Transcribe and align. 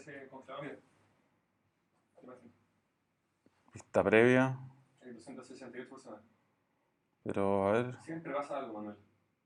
ese 0.00 0.28
congelado, 0.28 0.62
mira. 0.62 0.76
Vista 3.72 4.02
previa. 4.02 4.58
Hay 5.02 5.12
268 5.12 5.88
personas. 5.88 6.20
Pero 7.22 7.68
a 7.68 7.72
ver. 7.72 8.02
Siempre 8.02 8.32
pasa 8.32 8.58
algo, 8.58 8.74
Manuel. 8.74 8.96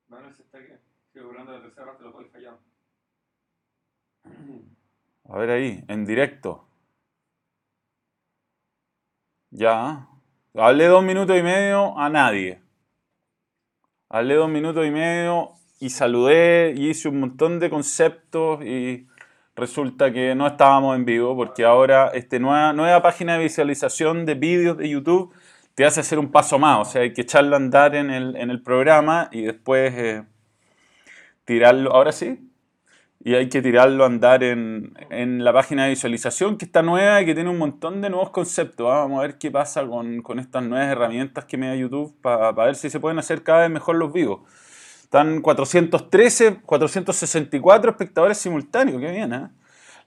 Manuel 0.08 0.34
se 0.34 0.42
está 0.42 0.58
burlando 1.22 1.52
la 1.52 1.62
tercera 1.62 1.86
parte 1.86 2.02
de 2.02 2.04
los 2.04 2.14
goles 2.14 2.32
fallados. 2.32 2.60
A 5.26 5.38
ver 5.38 5.50
ahí, 5.50 5.84
en 5.88 6.04
directo. 6.04 6.68
Ya. 9.50 10.06
Hablé 10.54 10.86
dos 10.86 11.02
minutos 11.02 11.36
y 11.38 11.42
medio 11.42 11.98
a 11.98 12.10
nadie. 12.10 12.60
Hablé 14.10 14.34
dos 14.34 14.50
minutos 14.50 14.86
y 14.86 14.90
medio 14.90 15.52
y 15.80 15.90
saludé 15.90 16.74
y 16.76 16.90
hice 16.90 17.08
un 17.08 17.20
montón 17.20 17.58
de 17.58 17.70
conceptos 17.70 18.62
y 18.64 19.08
resulta 19.56 20.12
que 20.12 20.34
no 20.34 20.46
estábamos 20.46 20.96
en 20.96 21.04
vivo 21.04 21.36
porque 21.36 21.64
ahora 21.64 22.08
esta 22.14 22.38
nueva, 22.38 23.02
página 23.02 23.34
de 23.34 23.44
visualización 23.44 24.26
de 24.26 24.34
vídeos 24.34 24.76
de 24.78 24.88
YouTube 24.88 25.32
te 25.74 25.84
hace 25.84 26.00
hacer 26.00 26.18
un 26.18 26.30
paso 26.30 26.58
más. 26.58 26.88
O 26.88 26.90
sea, 26.90 27.02
hay 27.02 27.12
que 27.12 27.22
echarlo 27.22 27.56
a 27.56 27.58
andar 27.58 27.94
en 27.94 28.10
el, 28.10 28.36
en 28.36 28.50
el 28.50 28.62
programa 28.62 29.28
y 29.32 29.42
después 29.42 29.92
eh, 29.96 30.24
tirarlo. 31.44 31.92
Ahora 31.92 32.12
sí 32.12 32.50
y 33.24 33.34
hay 33.34 33.48
que 33.48 33.62
tirarlo 33.62 34.04
a 34.04 34.06
andar 34.06 34.42
en, 34.44 34.92
la 35.42 35.52
página 35.54 35.84
de 35.84 35.90
visualización 35.90 36.58
que 36.58 36.66
está 36.66 36.82
nueva 36.82 37.22
y 37.22 37.24
que 37.24 37.34
tiene 37.34 37.48
un 37.48 37.56
montón 37.56 38.02
de 38.02 38.10
nuevos 38.10 38.28
conceptos. 38.30 38.86
¿ah? 38.90 38.98
Vamos 38.98 39.18
a 39.18 39.22
ver 39.22 39.38
qué 39.38 39.50
pasa 39.50 39.86
con, 39.86 40.38
estas 40.38 40.62
nuevas 40.62 40.88
herramientas 40.88 41.46
que 41.46 41.56
me 41.56 41.68
da 41.68 41.74
YouTube 41.74 42.14
para 42.20 42.52
ver 42.52 42.74
si 42.74 42.90
se 42.90 43.00
pueden 43.00 43.18
hacer 43.18 43.42
cada 43.42 43.60
vez 43.60 43.70
mejor 43.70 43.96
los 43.96 44.12
vivos. 44.12 44.42
Están 45.04 45.40
413, 45.40 46.62
464 46.66 47.90
espectadores 47.90 48.38
simultáneos, 48.38 49.00
qué 49.00 49.10
bien, 49.10 49.32
¿eh? 49.32 49.48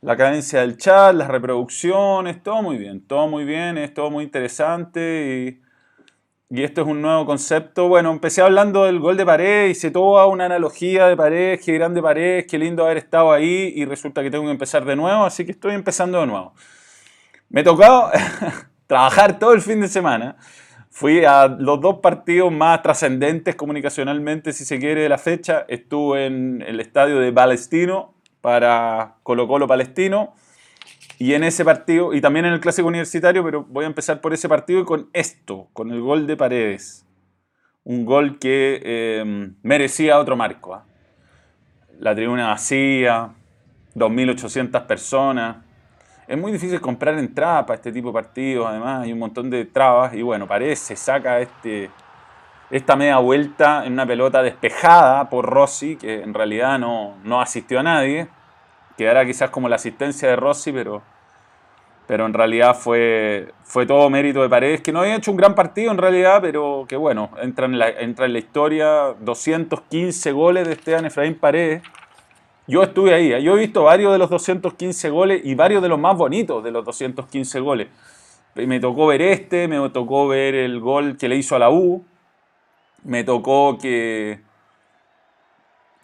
La 0.01 0.15
cadencia 0.15 0.61
del 0.61 0.77
chat, 0.77 1.15
las 1.15 1.27
reproducciones, 1.27 2.43
todo 2.43 2.61
muy 2.61 2.77
bien, 2.77 3.01
todo 3.01 3.27
muy 3.27 3.45
bien, 3.45 3.77
es 3.77 3.93
todo 3.93 4.11
muy 4.11 4.25
interesante 4.25 5.61
y 5.61 5.67
y 6.49 6.63
esto 6.63 6.81
es 6.81 6.87
un 6.87 7.01
nuevo 7.01 7.25
concepto. 7.25 7.89
Bueno, 7.89 8.11
empecé 8.11 8.41
hablando 8.41 8.85
del 8.85 8.99
gol 8.99 9.17
de 9.17 9.25
pared, 9.25 9.67
hice 9.67 9.91
toda 9.91 10.27
una 10.27 10.45
analogía 10.45 11.07
de 11.07 11.17
pared, 11.17 11.59
qué 11.63 11.73
grande 11.73 12.01
pared, 12.01 12.45
qué 12.47 12.57
lindo 12.57 12.85
haber 12.85 12.97
estado 12.97 13.33
ahí 13.33 13.73
y 13.75 13.83
resulta 13.85 14.23
que 14.23 14.31
tengo 14.31 14.45
que 14.45 14.51
empezar 14.51 14.85
de 14.85 14.95
nuevo, 14.95 15.25
así 15.25 15.45
que 15.45 15.51
estoy 15.51 15.73
empezando 15.73 16.21
de 16.21 16.27
nuevo. 16.27 16.53
Me 17.49 17.63
tocó 17.63 18.09
trabajar 18.87 19.39
todo 19.39 19.53
el 19.53 19.61
fin 19.61 19.81
de 19.81 19.87
semana. 19.89 20.37
Fui 20.99 21.23
a 21.25 21.47
los 21.47 21.79
dos 21.79 21.99
partidos 21.99 22.51
más 22.51 22.81
trascendentes 22.81 23.53
comunicacionalmente, 23.53 24.51
si 24.51 24.65
se 24.65 24.79
quiere, 24.79 25.01
de 25.01 25.09
la 25.09 25.19
fecha. 25.19 25.63
Estuve 25.67 26.25
en 26.25 26.63
el 26.65 26.79
estadio 26.79 27.19
de 27.19 27.31
Palestino 27.31 28.15
para 28.41 29.17
Colo 29.21 29.47
Colo 29.47 29.67
Palestino 29.67 30.33
y 31.19 31.35
en 31.35 31.43
ese 31.43 31.63
partido, 31.63 32.15
y 32.15 32.19
también 32.19 32.45
en 32.45 32.53
el 32.53 32.59
clásico 32.59 32.87
universitario, 32.87 33.43
pero 33.43 33.63
voy 33.65 33.83
a 33.83 33.87
empezar 33.87 34.21
por 34.21 34.33
ese 34.33 34.49
partido 34.49 34.79
y 34.79 34.85
con 34.85 35.11
esto, 35.13 35.67
con 35.71 35.91
el 35.91 36.01
gol 36.01 36.25
de 36.25 36.35
Paredes. 36.35 37.05
Un 37.83 38.03
gol 38.03 38.39
que 38.39 38.81
em, 38.83 39.53
merecía 39.61 40.17
otro 40.17 40.35
marco. 40.35 40.73
¿ah? 40.73 40.87
La 41.99 42.15
tribuna 42.15 42.47
vacía, 42.47 43.35
2.800 43.93 44.87
personas. 44.87 45.57
Es 46.27 46.37
muy 46.37 46.51
difícil 46.51 46.81
comprar 46.81 47.17
entradas 47.17 47.63
para 47.63 47.75
este 47.75 47.91
tipo 47.91 48.09
de 48.09 48.13
partidos, 48.13 48.67
además 48.67 49.03
hay 49.03 49.13
un 49.13 49.19
montón 49.19 49.49
de 49.49 49.65
trabas. 49.65 50.13
Y 50.13 50.21
bueno, 50.21 50.47
Paredes 50.47 50.79
se 50.79 50.95
saca 50.95 51.39
este, 51.39 51.89
esta 52.69 52.95
media 52.95 53.17
vuelta 53.17 53.85
en 53.85 53.93
una 53.93 54.05
pelota 54.05 54.43
despejada 54.43 55.29
por 55.29 55.45
Rossi, 55.45 55.95
que 55.95 56.21
en 56.21 56.33
realidad 56.33 56.77
no, 56.79 57.15
no 57.23 57.39
asistió 57.39 57.79
a 57.79 57.83
nadie 57.83 58.27
quedará 58.97 59.25
quizás 59.25 59.49
como 59.51 59.69
la 59.69 59.75
asistencia 59.75 60.27
de 60.27 60.35
Rossi, 60.35 60.71
pero, 60.73 61.03
pero 62.07 62.25
en 62.25 62.33
realidad 62.33 62.75
fue, 62.75 63.53
fue 63.63 63.85
todo 63.85 64.09
mérito 64.09 64.41
de 64.41 64.49
Paredes, 64.49 64.81
que 64.81 64.91
no 64.91 65.01
había 65.01 65.15
hecho 65.15 65.31
un 65.31 65.37
gran 65.37 65.55
partido 65.55 65.91
en 65.91 65.99
realidad, 65.99 66.39
pero 66.41 66.85
que 66.89 66.97
bueno, 66.97 67.29
entra 67.41 67.67
en 67.67 67.77
la, 67.77 67.89
entra 67.89 68.25
en 68.25 68.33
la 68.33 68.39
historia 68.39 69.13
215 69.19 70.31
goles 70.31 70.67
de 70.67 70.73
Esteban 70.73 71.05
Efraín 71.05 71.35
Paredes. 71.35 71.83
Yo 72.67 72.83
estuve 72.83 73.13
ahí, 73.13 73.31
¿eh? 73.31 73.41
yo 73.41 73.55
he 73.55 73.59
visto 73.59 73.83
varios 73.83 74.11
de 74.11 74.17
los 74.17 74.29
215 74.29 75.09
goles 75.09 75.39
y 75.45 75.55
varios 75.55 75.81
de 75.81 75.87
los 75.87 75.97
más 75.97 76.17
bonitos 76.17 76.61
de 76.61 76.71
los 76.71 76.83
215 76.83 77.61
goles. 77.61 77.87
Me 78.55 78.81
tocó 78.81 79.07
ver 79.07 79.21
este, 79.21 79.69
me 79.69 79.89
tocó 79.89 80.27
ver 80.27 80.53
el 80.53 80.81
gol 80.81 81.15
que 81.17 81.29
le 81.29 81.37
hizo 81.37 81.55
a 81.55 81.59
la 81.59 81.69
U, 81.69 82.03
me 83.03 83.23
tocó 83.23 83.77
que, 83.77 84.41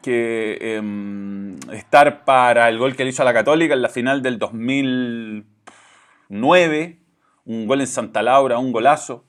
que 0.01 0.77
em, 0.77 1.57
estar 1.71 2.23
para 2.23 2.69
el 2.69 2.77
gol 2.77 2.95
que 2.95 3.03
le 3.03 3.09
hizo 3.09 3.23
a 3.23 3.25
la 3.25 3.33
Católica 3.33 3.73
en 3.73 3.81
la 3.81 3.89
final 3.89 4.21
del 4.21 4.39
2009, 4.39 6.99
un 7.45 7.67
gol 7.67 7.81
en 7.81 7.87
Santa 7.87 8.21
Laura, 8.21 8.57
un 8.57 8.71
golazo. 8.71 9.25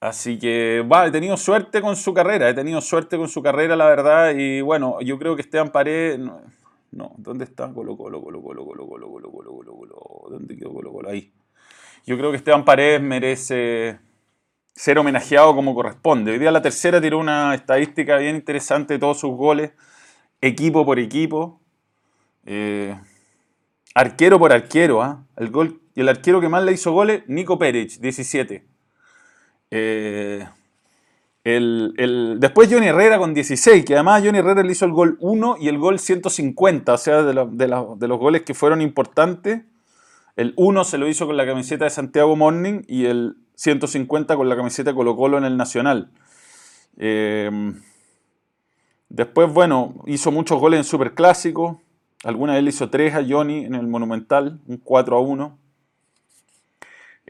Así 0.00 0.38
que, 0.38 0.82
va, 0.90 1.06
he 1.06 1.10
tenido 1.10 1.36
suerte 1.36 1.82
con 1.82 1.94
su 1.94 2.14
carrera, 2.14 2.48
he 2.48 2.54
tenido 2.54 2.80
suerte 2.80 3.18
con 3.18 3.28
su 3.28 3.42
carrera, 3.42 3.76
la 3.76 3.86
verdad, 3.86 4.34
y 4.34 4.62
bueno, 4.62 4.98
yo 5.02 5.18
creo 5.18 5.36
que 5.36 5.42
Esteban 5.42 5.70
Paredes, 5.70 6.18
no, 6.18 7.14
¿dónde 7.18 7.44
está? 7.44 7.70
Colo, 7.72 7.96
colo, 7.98 8.22
colo, 8.22 8.42
colo, 8.42 8.64
colo, 8.64 8.86
colo, 8.86 9.08
colo, 9.10 9.30
colo, 9.30 9.52
colo, 9.52 9.76
colo, 9.76 10.26
¿dónde 10.30 10.56
quedó 10.56 10.72
Colo, 10.72 10.92
colo? 10.92 11.10
Ahí. 11.10 11.30
Yo 12.06 12.16
creo 12.16 12.30
que 12.30 12.38
Esteban 12.38 12.64
Paredes 12.64 13.02
merece 13.02 13.98
ser 14.74 14.98
homenajeado 14.98 15.54
como 15.54 15.74
corresponde. 15.74 16.32
Hoy 16.32 16.38
día 16.38 16.50
la 16.50 16.62
tercera 16.62 17.00
tiró 17.00 17.18
una 17.18 17.54
estadística 17.54 18.16
bien 18.16 18.36
interesante 18.36 18.94
de 18.94 19.00
todos 19.00 19.20
sus 19.20 19.36
goles, 19.36 19.72
equipo 20.40 20.86
por 20.86 20.98
equipo, 20.98 21.60
eh, 22.46 22.98
arquero 23.94 24.38
por 24.38 24.52
arquero. 24.52 25.02
¿ah? 25.02 25.26
El, 25.36 25.50
gol, 25.50 25.82
el 25.94 26.08
arquero 26.08 26.40
que 26.40 26.48
más 26.48 26.64
le 26.64 26.72
hizo 26.72 26.92
goles, 26.92 27.22
Nico 27.26 27.58
Pérez, 27.58 28.00
17. 28.00 28.69
Eh, 29.70 30.46
después 31.44 32.68
Johnny 32.70 32.86
Herrera 32.86 33.18
con 33.18 33.34
16, 33.34 33.84
que 33.84 33.94
además 33.94 34.22
Johnny 34.24 34.38
Herrera 34.38 34.62
le 34.62 34.72
hizo 34.72 34.84
el 34.84 34.92
gol 34.92 35.16
1 35.20 35.56
y 35.60 35.68
el 35.68 35.78
gol 35.78 35.98
150, 35.98 36.92
o 36.92 36.98
sea, 36.98 37.22
de, 37.22 37.34
los 37.34 38.18
goles 38.18 38.42
que 38.42 38.54
fueron 38.54 38.80
importantes. 38.82 39.62
El 40.36 40.54
1 40.56 40.84
se 40.84 40.98
lo 40.98 41.08
hizo 41.08 41.26
con 41.26 41.36
la 41.36 41.46
camiseta 41.46 41.84
de 41.84 41.90
Santiago 41.90 42.36
Morning 42.36 42.82
y 42.86 43.06
el 43.06 43.36
150 43.56 44.36
con 44.36 44.48
la 44.48 44.56
camiseta 44.56 44.90
de 44.90 44.96
Colo 44.96 45.16
Colo 45.16 45.38
en 45.38 45.44
el 45.44 45.56
Nacional. 45.56 46.10
Eh, 46.96 47.50
después, 49.08 49.52
bueno, 49.52 50.02
hizo 50.06 50.30
muchos 50.30 50.58
goles 50.60 50.78
en 50.78 50.84
Superclásico. 50.84 51.82
Alguna 52.24 52.54
vez 52.54 52.62
le 52.62 52.70
hizo 52.70 52.90
3 52.90 53.14
a 53.14 53.24
Johnny 53.26 53.64
en 53.64 53.74
el 53.74 53.86
Monumental, 53.86 54.60
un 54.66 54.76
4 54.78 55.16
a 55.16 55.20
1. 55.20 55.58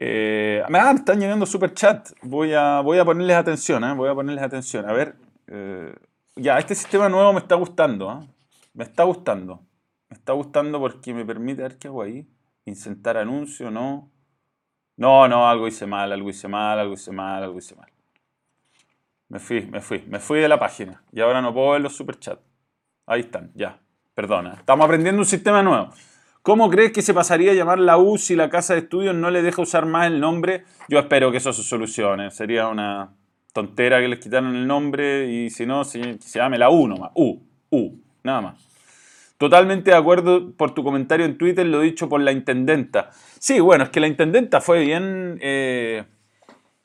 Eh, 0.02 0.64
me 0.70 0.78
están 0.78 1.20
llegando 1.20 1.44
super 1.44 1.74
chat. 1.74 2.08
Voy 2.22 2.54
a, 2.54 2.80
voy 2.80 2.98
a 2.98 3.04
ponerles 3.04 3.36
atención, 3.36 3.84
¿eh? 3.84 3.92
voy 3.94 4.08
a 4.08 4.14
ponerles 4.14 4.42
atención. 4.42 4.88
A 4.88 4.92
ver, 4.94 5.14
eh, 5.46 5.94
ya, 6.36 6.58
este 6.58 6.74
sistema 6.74 7.10
nuevo 7.10 7.34
me 7.34 7.40
está 7.40 7.54
gustando. 7.54 8.26
Me 8.72 8.84
está 8.84 9.04
gustando. 9.04 9.60
Me 10.08 10.16
está 10.16 10.32
gustando 10.32 10.80
porque 10.80 11.12
me 11.12 11.26
permite, 11.26 11.62
a 11.62 11.68
ver 11.68 11.78
qué 11.78 11.88
hago 11.88 12.02
ahí. 12.02 12.26
Insertar 12.64 13.18
anuncio, 13.18 13.70
no. 13.70 14.10
No, 14.96 15.28
no, 15.28 15.48
algo 15.48 15.68
hice 15.68 15.86
mal, 15.86 16.10
algo 16.12 16.30
hice 16.30 16.48
mal, 16.48 16.78
algo 16.78 16.94
hice 16.94 17.12
mal, 17.12 17.42
algo 17.42 17.58
hice 17.58 17.74
mal. 17.74 17.90
Me 19.28 19.38
fui, 19.38 19.66
me 19.66 19.80
fui, 19.80 20.02
me 20.08 20.18
fui 20.18 20.40
de 20.40 20.48
la 20.48 20.58
página 20.58 21.02
y 21.12 21.20
ahora 21.20 21.40
no 21.40 21.52
puedo 21.52 21.72
ver 21.72 21.82
los 21.82 21.94
superchats. 21.94 22.42
Ahí 23.06 23.20
están, 23.20 23.52
ya. 23.54 23.78
Perdona. 24.14 24.54
Estamos 24.54 24.84
aprendiendo 24.84 25.20
un 25.20 25.26
sistema 25.26 25.62
nuevo. 25.62 25.90
¿Cómo 26.42 26.70
crees 26.70 26.92
que 26.92 27.02
se 27.02 27.12
pasaría 27.12 27.52
a 27.52 27.54
llamar 27.54 27.78
la 27.78 27.98
U 27.98 28.16
si 28.16 28.34
la 28.34 28.48
casa 28.48 28.72
de 28.72 28.80
estudios 28.80 29.14
no 29.14 29.30
le 29.30 29.42
deja 29.42 29.60
usar 29.60 29.84
más 29.84 30.06
el 30.06 30.20
nombre? 30.20 30.64
Yo 30.88 30.98
espero 30.98 31.30
que 31.30 31.36
eso 31.36 31.52
se 31.52 31.62
solucione. 31.62 32.30
Sería 32.30 32.68
una 32.68 33.12
tontera 33.52 34.00
que 34.00 34.08
les 34.08 34.20
quitaran 34.20 34.54
el 34.54 34.66
nombre 34.66 35.30
y 35.30 35.50
si 35.50 35.66
no, 35.66 35.84
se, 35.84 36.18
se 36.18 36.38
llame 36.38 36.56
la 36.56 36.70
U 36.70 36.88
nomás. 36.88 37.10
U, 37.14 37.42
U, 37.70 37.92
nada 38.22 38.40
más. 38.40 38.70
Totalmente 39.36 39.90
de 39.90 39.96
acuerdo 39.96 40.52
por 40.52 40.74
tu 40.74 40.82
comentario 40.82 41.26
en 41.26 41.36
Twitter, 41.36 41.66
lo 41.66 41.80
dicho 41.80 42.08
por 42.08 42.20
la 42.20 42.32
intendenta. 42.32 43.10
Sí, 43.38 43.60
bueno, 43.60 43.84
es 43.84 43.90
que 43.90 44.00
la 44.00 44.06
intendenta 44.06 44.60
fue 44.60 44.80
bien, 44.80 45.38
eh, 45.40 46.04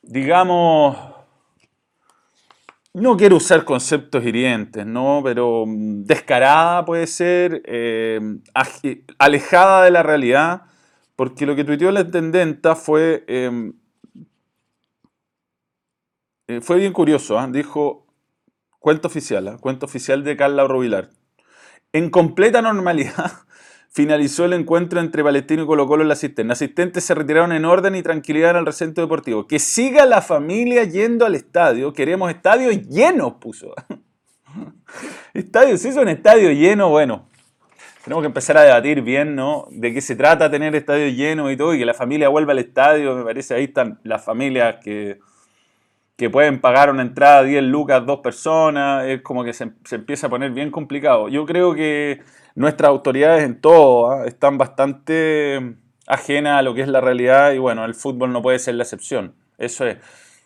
digamos, 0.01 0.97
no 2.95 3.17
quiero 3.17 3.35
usar 3.35 3.65
conceptos 3.65 4.23
hirientes, 4.23 4.85
¿no? 4.85 5.21
Pero 5.23 5.65
mm, 5.67 6.03
descarada 6.03 6.85
puede 6.85 7.07
ser, 7.07 7.61
eh, 7.65 8.21
alejada 9.19 9.83
de 9.83 9.91
la 9.91 10.01
realidad, 10.01 10.63
porque 11.17 11.45
lo 11.45 11.55
que 11.57 11.65
tuiteó 11.65 11.91
la 11.91 12.01
intendenta 12.01 12.75
fue, 12.75 13.25
em, 13.27 13.73
eh, 16.47 16.61
fue 16.61 16.77
bien 16.77 16.93
curioso, 16.93 17.37
¿ah? 17.37 17.47
dijo, 17.51 18.07
cuento 18.79 19.09
oficial, 19.09 19.47
¿ah? 19.49 19.57
cuento 19.59 19.85
oficial 19.85 20.23
de 20.23 20.37
Carla 20.37 20.65
Rovilar. 20.65 21.09
En 21.91 22.09
completa 22.09 22.61
normalidad 22.61 23.31
finalizó 23.95 24.43
el 24.43 24.51
encuentro 24.51 24.99
entre 24.99 25.23
Palestino 25.23 25.63
y 25.63 25.65
Colo 25.65 25.87
Colo 25.87 26.03
en 26.03 26.09
la 26.09 26.17
cisterna. 26.17 26.51
Asistentes 26.51 27.05
se 27.05 27.15
retiraron 27.15 27.53
en 27.53 27.63
orden 27.63 27.95
y 27.95 28.03
tranquilidad 28.03 28.57
al 28.57 28.65
recinto 28.65 28.99
deportivo. 28.99 29.47
Que 29.47 29.57
siga 29.57 30.05
la 30.05 30.21
familia 30.21 30.83
yendo 30.83 31.25
al 31.25 31.33
estadio. 31.33 31.93
Queremos 31.93 32.29
estadios 32.29 32.75
llenos, 32.89 33.35
puso. 33.35 33.73
Estadios, 35.33 35.79
si 35.81 35.87
es 35.87 35.95
un 35.95 36.09
estadio 36.09 36.51
lleno, 36.51 36.89
bueno. 36.89 37.29
tenemos 38.03 38.21
que 38.21 38.27
empezar 38.27 38.57
a 38.57 38.63
debatir 38.63 39.01
bien, 39.01 39.33
¿no? 39.33 39.65
De 39.71 39.93
qué 39.93 40.01
se 40.01 40.17
trata 40.17 40.51
tener 40.51 40.75
estadio 40.75 41.07
lleno 41.07 41.49
y 41.49 41.55
todo, 41.55 41.73
y 41.73 41.79
que 41.79 41.85
la 41.85 41.93
familia 41.93 42.27
vuelva 42.27 42.51
al 42.51 42.59
estadio. 42.59 43.15
Me 43.15 43.23
parece 43.23 43.53
ahí 43.53 43.63
están 43.63 44.01
las 44.03 44.25
familias 44.25 44.75
que, 44.83 45.19
que 46.17 46.29
pueden 46.29 46.59
pagar 46.59 46.89
una 46.89 47.01
entrada 47.01 47.43
10 47.43 47.63
lucas, 47.63 48.05
dos 48.05 48.19
personas. 48.19 49.05
Es 49.05 49.21
como 49.21 49.45
que 49.45 49.53
se, 49.53 49.71
se 49.85 49.95
empieza 49.95 50.27
a 50.27 50.29
poner 50.29 50.51
bien 50.51 50.69
complicado. 50.69 51.29
Yo 51.29 51.45
creo 51.45 51.73
que 51.73 52.19
nuestras 52.55 52.89
autoridades 52.89 53.43
en 53.43 53.59
todo 53.59 54.11
¿ah? 54.11 54.25
están 54.25 54.57
bastante 54.57 55.75
ajenas 56.07 56.59
a 56.59 56.61
lo 56.61 56.73
que 56.73 56.81
es 56.81 56.87
la 56.87 57.01
realidad 57.01 57.51
y 57.51 57.57
bueno, 57.57 57.85
el 57.85 57.93
fútbol 57.93 58.31
no 58.31 58.41
puede 58.41 58.59
ser 58.59 58.75
la 58.75 58.83
excepción. 58.83 59.35
Eso 59.57 59.85
es 59.85 59.97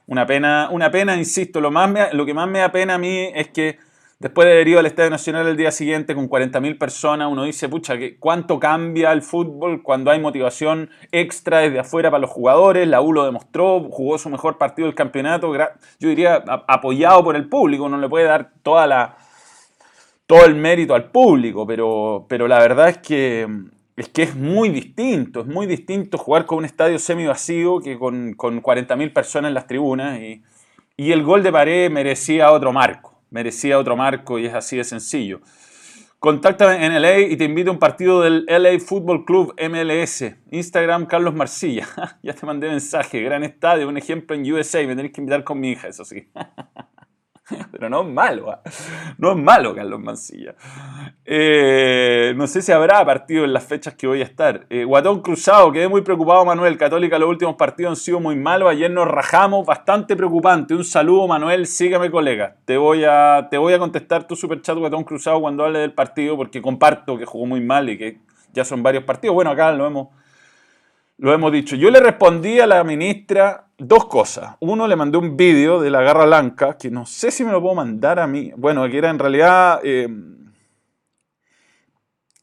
una 0.08 0.26
pena, 0.26 0.70
una 0.72 0.92
pena, 0.92 1.16
insisto, 1.16 1.62
lo, 1.62 1.72
más 1.72 2.14
lo 2.14 2.26
que 2.26 2.34
más 2.34 2.48
me 2.48 2.60
da 2.60 2.72
pena 2.72 2.96
a 2.96 2.98
mí 2.98 3.30
es 3.34 3.50
que 3.50 3.78
Después 4.20 4.48
de 4.48 4.52
haber 4.52 4.68
ido 4.68 4.80
al 4.80 4.86
Estadio 4.86 5.10
Nacional 5.10 5.48
el 5.48 5.56
día 5.56 5.72
siguiente 5.72 6.14
con 6.14 6.30
40.000 6.30 6.78
personas, 6.78 7.30
uno 7.32 7.46
dice, 7.46 7.70
pucha, 7.70 7.94
¿cuánto 8.20 8.60
cambia 8.60 9.14
el 9.14 9.22
fútbol 9.22 9.82
cuando 9.82 10.12
hay 10.12 10.20
motivación 10.20 10.90
extra 11.14 11.60
desde 11.60 11.80
afuera 11.80 12.12
para 12.12 12.20
los 12.20 12.30
jugadores? 12.30 12.86
La 12.86 13.00
U 13.00 13.14
lo 13.14 13.24
demostró, 13.24 13.82
jugó 13.90 14.18
su 14.18 14.30
mejor 14.30 14.58
partido 14.58 14.88
del 14.88 14.96
campeonato, 14.96 15.56
yo 15.56 16.10
diría 16.10 16.44
apoyado 16.68 17.24
por 17.24 17.38
el 17.38 17.48
público, 17.48 17.86
uno 17.86 17.98
le 17.98 18.10
puede 18.10 18.26
dar 18.26 18.52
toda 18.62 18.88
la, 18.88 19.16
todo 20.30 20.46
el 20.46 20.54
mérito 20.54 20.94
al 20.94 21.10
público, 21.10 21.66
pero, 21.66 22.28
pero 22.30 22.48
la 22.48 22.60
verdad 22.60 22.90
es 22.90 23.00
que, 23.00 23.48
es 23.98 24.10
que 24.10 24.22
es 24.22 24.36
muy 24.36 24.70
distinto, 24.70 25.42
es 25.42 25.48
muy 25.48 25.66
distinto 25.66 26.20
jugar 26.20 26.46
con 26.46 26.60
un 26.60 26.66
estadio 26.66 27.00
semi 27.00 27.26
vacío 27.26 27.80
que 27.80 27.98
con, 27.98 28.36
con 28.36 28.62
40.000 28.62 29.12
personas 29.12 29.50
en 29.50 29.56
las 29.56 29.66
tribunas 29.66 30.20
y, 30.20 30.44
y 30.98 31.12
el 31.14 31.24
gol 31.24 31.42
de 31.42 31.52
pared 31.52 31.90
merecía 31.90 32.52
otro 32.52 32.72
marco 32.72 33.10
merecía 33.31 33.78
otro 33.78 33.96
marco 33.96 34.40
y 34.40 34.46
es 34.46 34.54
así 34.54 34.78
de 34.78 34.84
sencillo. 34.84 35.42
Contáctame 36.20 36.86
en 36.86 37.02
LA 37.02 37.20
y 37.20 37.38
te 37.38 37.46
invito 37.46 37.70
a 37.70 37.74
un 37.74 37.80
partido 37.80 38.22
del 38.22 38.46
LA 38.46 38.80
Football 38.80 39.24
Club 39.24 39.56
MLS. 39.70 40.26
Instagram 40.52 41.06
Carlos 41.06 41.34
Marcilla. 41.34 41.88
ya 42.24 42.34
te 42.34 42.46
mandé 42.46 42.68
mensaje. 42.68 43.22
Gran 43.22 43.44
estadio, 43.44 43.88
un 43.88 43.98
ejemplo 43.98 44.36
en 44.36 44.52
USA. 44.52 44.86
Me 44.86 44.96
tenés 44.98 45.14
que 45.14 45.22
invitar 45.22 45.44
con 45.46 45.60
mi 45.60 45.72
hija, 45.72 45.88
eso 45.88 46.04
sí. 46.04 46.28
Pero 47.72 47.90
no 47.90 48.01
es 48.01 48.07
malo, 48.07 48.51
¿ah? 48.51 48.62
no 49.18 49.31
es 49.31 49.38
malo 49.38 49.74
Carlos 49.75 50.00
Mancilla. 50.00 50.56
Eh, 51.25 52.34
no 52.36 52.48
sé 52.48 52.62
si 52.62 52.72
habrá 52.72 53.06
partido 53.06 53.46
en 53.46 53.54
las 53.54 53.63
fechas 53.63 53.96
que 53.96 54.07
voy 54.07 54.22
a 54.22 54.25
estar. 54.25 54.66
Eh, 54.69 54.84
Guatón 54.84 55.22
Cruzado, 55.22 55.72
quedé 55.72 55.88
muy 55.88 56.01
preocupado 56.01 56.46
Manuel. 56.46 56.78
Católica, 56.78 57.19
los 57.19 57.30
últimos 57.30 57.56
partidos 57.56 57.92
han 57.92 57.96
sido 57.96 58.19
muy 58.19 58.36
malos. 58.36 58.69
Ayer 58.69 58.92
nos 58.92 59.07
rajamos, 59.07 59.66
bastante 59.66 60.16
preocupante. 60.16 60.74
Un 60.74 60.84
saludo 60.84 61.28
Manuel, 61.28 61.66
sígame 61.66 62.12
colega. 62.12 62.56
Te 62.66 62.78
voy 62.78 63.04
a, 63.06 63.48
te 63.50 63.57
voy 63.57 63.74
a 63.74 63.80
contestar 63.80 64.25
tu 64.25 64.36
superchat 64.36 64.78
Guatón 64.78 65.04
Cruzado 65.04 65.42
cuando 65.42 65.66
hable 65.66 65.80
del 65.80 65.94
partido 65.94 66.38
porque 66.38 66.62
comparto 66.62 67.18
que 67.18 67.25
jugó 67.25 67.45
muy 67.45 67.62
mal 67.62 67.90
y 67.90 67.98
que 67.98 68.19
ya 68.54 68.63
son 68.63 68.84
varios 68.84 69.04
partidos. 69.04 69.34
Bueno, 69.36 69.52
acá 69.52 69.72
lo 69.72 69.86
hemos 69.86 70.07
lo 71.19 71.33
hemos 71.33 71.51
dicho. 71.51 71.75
Yo 71.75 71.92
le 71.92 72.00
respondí 72.00 72.60
a 72.60 72.68
la 72.68 72.83
ministra 72.83 73.68
dos 73.77 74.06
cosas. 74.06 74.56
Uno, 74.62 74.88
le 74.88 74.95
mandé 74.95 75.18
un 75.18 75.36
vídeo 75.36 75.80
de 75.80 75.89
la 75.89 76.01
garra 76.01 76.25
blanca, 76.25 76.77
que 76.77 76.89
no 76.89 77.06
sé 77.06 77.30
si 77.30 77.44
me 77.44 77.51
lo 77.51 77.62
puedo 77.62 77.75
mandar 77.75 78.19
a 78.19 78.27
mí. 78.27 78.51
Bueno, 78.56 78.88
que 78.89 78.98
era 78.98 79.10
en 79.10 79.19
realidad... 79.19 79.81
Eh, 79.83 80.07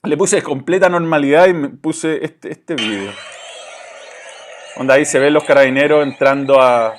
le 0.02 0.16
puse 0.16 0.40
completa 0.40 0.88
normalidad 0.88 1.48
y 1.48 1.54
me 1.54 1.68
puse 1.68 2.24
este, 2.24 2.52
este 2.52 2.74
vídeo. 2.74 3.12
Donde 4.76 4.92
ahí 4.92 5.04
se 5.04 5.18
ven 5.18 5.34
los 5.34 5.42
carabineros 5.42 6.06
entrando 6.06 6.60
a, 6.60 6.94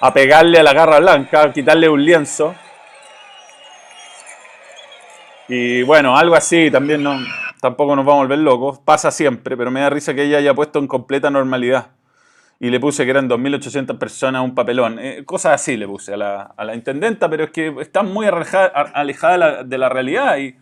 a 0.00 0.12
pegarle 0.12 0.58
a 0.58 0.64
la 0.64 0.72
garra 0.72 0.98
blanca, 0.98 1.42
a 1.42 1.52
quitarle 1.52 1.88
un 1.88 2.04
lienzo. 2.04 2.54
Y 5.46 5.82
bueno, 5.82 6.16
algo 6.16 6.34
así 6.34 6.68
también 6.70 7.02
no 7.02 7.16
tampoco 7.64 7.96
nos 7.96 8.04
vamos 8.04 8.20
a 8.20 8.24
volver 8.24 8.40
locos, 8.40 8.78
pasa 8.80 9.10
siempre, 9.10 9.56
pero 9.56 9.70
me 9.70 9.80
da 9.80 9.88
risa 9.88 10.12
que 10.12 10.24
ella 10.24 10.36
haya 10.36 10.52
puesto 10.52 10.78
en 10.80 10.86
completa 10.86 11.30
normalidad. 11.30 11.92
Y 12.60 12.68
le 12.68 12.78
puse 12.78 13.04
que 13.06 13.10
eran 13.10 13.26
2.800 13.26 13.96
personas 13.96 14.44
un 14.44 14.54
papelón. 14.54 14.98
Eh, 14.98 15.24
cosas 15.24 15.54
así 15.54 15.78
le 15.78 15.88
puse 15.88 16.12
a 16.12 16.16
la, 16.18 16.74
intendenta, 16.74 17.30
pero 17.30 17.44
es 17.44 17.50
que 17.52 17.74
están 17.80 18.12
muy 18.12 18.26
alejada, 18.26 19.64
de 19.64 19.78
la 19.78 19.88
realidad 19.88 20.36
y, 20.36 20.54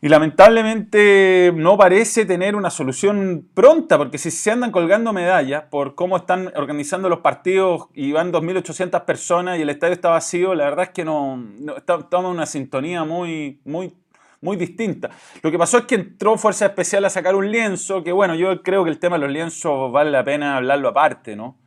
lamentablemente 0.00 1.52
no 1.54 1.76
parece 1.76 2.24
tener 2.24 2.56
una 2.56 2.70
solución 2.70 3.46
pronta, 3.52 3.98
porque 3.98 4.16
si 4.16 4.30
se 4.30 4.50
andan 4.50 4.70
colgando 4.70 5.12
medallas 5.12 5.64
por 5.64 5.94
cómo 5.94 6.16
están 6.16 6.50
organizando 6.56 7.10
los 7.10 7.18
partidos 7.18 7.88
y 7.92 8.12
van 8.12 8.32
2.800 8.32 9.04
personas 9.04 9.58
y 9.58 9.62
el 9.62 9.68
estadio 9.68 9.92
está 9.92 10.08
vacío, 10.08 10.54
la 10.54 10.64
verdad 10.64 10.84
es 10.86 10.90
que 10.92 11.04
no, 11.04 11.34
en 11.34 12.24
una 12.24 12.46
sintonía 12.46 13.04
muy, 13.04 13.60
muy 13.66 13.92
muy 14.40 14.56
distinta. 14.56 15.10
Lo 15.42 15.50
que 15.50 15.58
pasó 15.58 15.78
es 15.78 15.84
que 15.84 15.96
entró 15.96 16.36
Fuerza 16.38 16.66
Especial 16.66 17.04
a 17.04 17.10
sacar 17.10 17.34
un 17.34 17.50
lienzo, 17.50 18.02
que 18.02 18.12
bueno, 18.12 18.34
yo 18.34 18.62
creo 18.62 18.84
que 18.84 18.90
el 18.90 18.98
tema 18.98 19.16
de 19.16 19.22
los 19.22 19.32
lienzos 19.32 19.92
vale 19.92 20.10
la 20.10 20.24
pena 20.24 20.56
hablarlo 20.56 20.88
aparte, 20.88 21.36
¿no? 21.36 21.58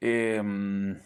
Em, 0.00 0.98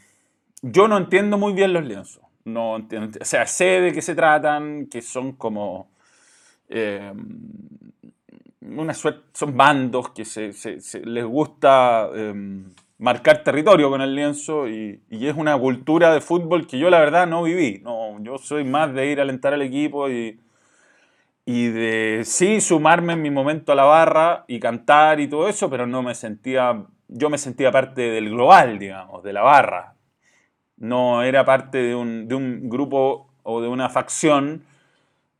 yo 0.63 0.89
no 0.89 0.97
entiendo 0.97 1.37
muy 1.37 1.53
bien 1.53 1.73
los 1.73 1.85
lienzos. 1.85 2.23
No 2.45 2.77
entiendo, 2.77 3.19
o 3.21 3.25
sea, 3.25 3.47
sé 3.47 3.81
de 3.81 3.93
qué 3.93 4.03
se 4.03 4.15
tratan, 4.15 4.87
que 4.87 5.03
son 5.03 5.33
como... 5.33 5.91
Em, 6.69 7.17
una 8.63 8.95
suerte, 8.95 9.25
son 9.35 9.55
bandos 9.55 10.11
que 10.11 10.25
se, 10.25 10.53
les 11.05 11.25
gusta 11.25 12.09
em, 12.15 12.73
marcar 12.97 13.45
territorio 13.45 13.91
con 13.91 14.01
el 14.01 14.15
lienzo 14.15 14.67
y, 14.67 15.03
y, 15.11 15.27
es 15.27 15.37
una 15.37 15.59
cultura 15.59 16.15
de 16.15 16.23
fútbol 16.23 16.67
que 16.67 16.79
yo 16.79 16.89
la 16.89 16.99
verdad 16.99 17.27
no 17.27 17.43
viví. 17.43 17.81
No, 17.85 18.19
yo 18.23 18.39
soy 18.39 18.65
más 18.65 18.95
de 18.95 19.11
ir 19.11 19.19
a 19.21 19.23
alentar 19.23 19.53
al 19.53 19.61
equipo 19.61 20.09
y, 20.09 20.41
y 21.47 21.69
de 21.69 22.23
sí 22.25 22.61
sumarme 22.61 23.13
en 23.13 23.23
mi 23.23 23.31
momento 23.31 23.73
a 23.73 23.75
la 23.75 23.85
barra 23.85 24.45
y 24.49 24.59
cantar 24.61 25.21
y 25.21 25.29
todo 25.29 25.49
eso, 25.49 25.69
pero 25.69 25.87
no 25.87 26.03
me 26.03 26.15
sentía, 26.15 26.87
yo 27.09 27.31
me 27.31 27.39
sentía 27.39 27.71
parte 27.71 28.03
del 28.03 28.31
global, 28.31 28.79
digamos, 28.79 29.23
de 29.23 29.33
la 29.33 29.43
barra. 29.43 29.95
No 30.77 31.23
era 31.23 31.45
parte 31.45 31.79
de 31.79 31.95
un, 31.95 32.29
de 32.29 32.35
un 32.35 32.69
grupo 32.69 33.31
o 33.43 33.61
de 33.61 33.69
una 33.69 33.89
facción 33.89 34.65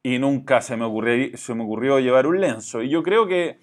y 0.03 0.19
nunca 0.19 0.61
se 0.61 0.77
me, 0.77 0.85
ocurrió, 0.85 1.37
se 1.37 1.55
me 1.55 1.65
ocurrió 1.65 1.99
llevar 1.99 2.27
un 2.27 2.41
lienzo. 2.41 2.83
Y 2.83 2.91
yo 2.91 3.03
creo 3.03 3.27
que, 3.27 3.59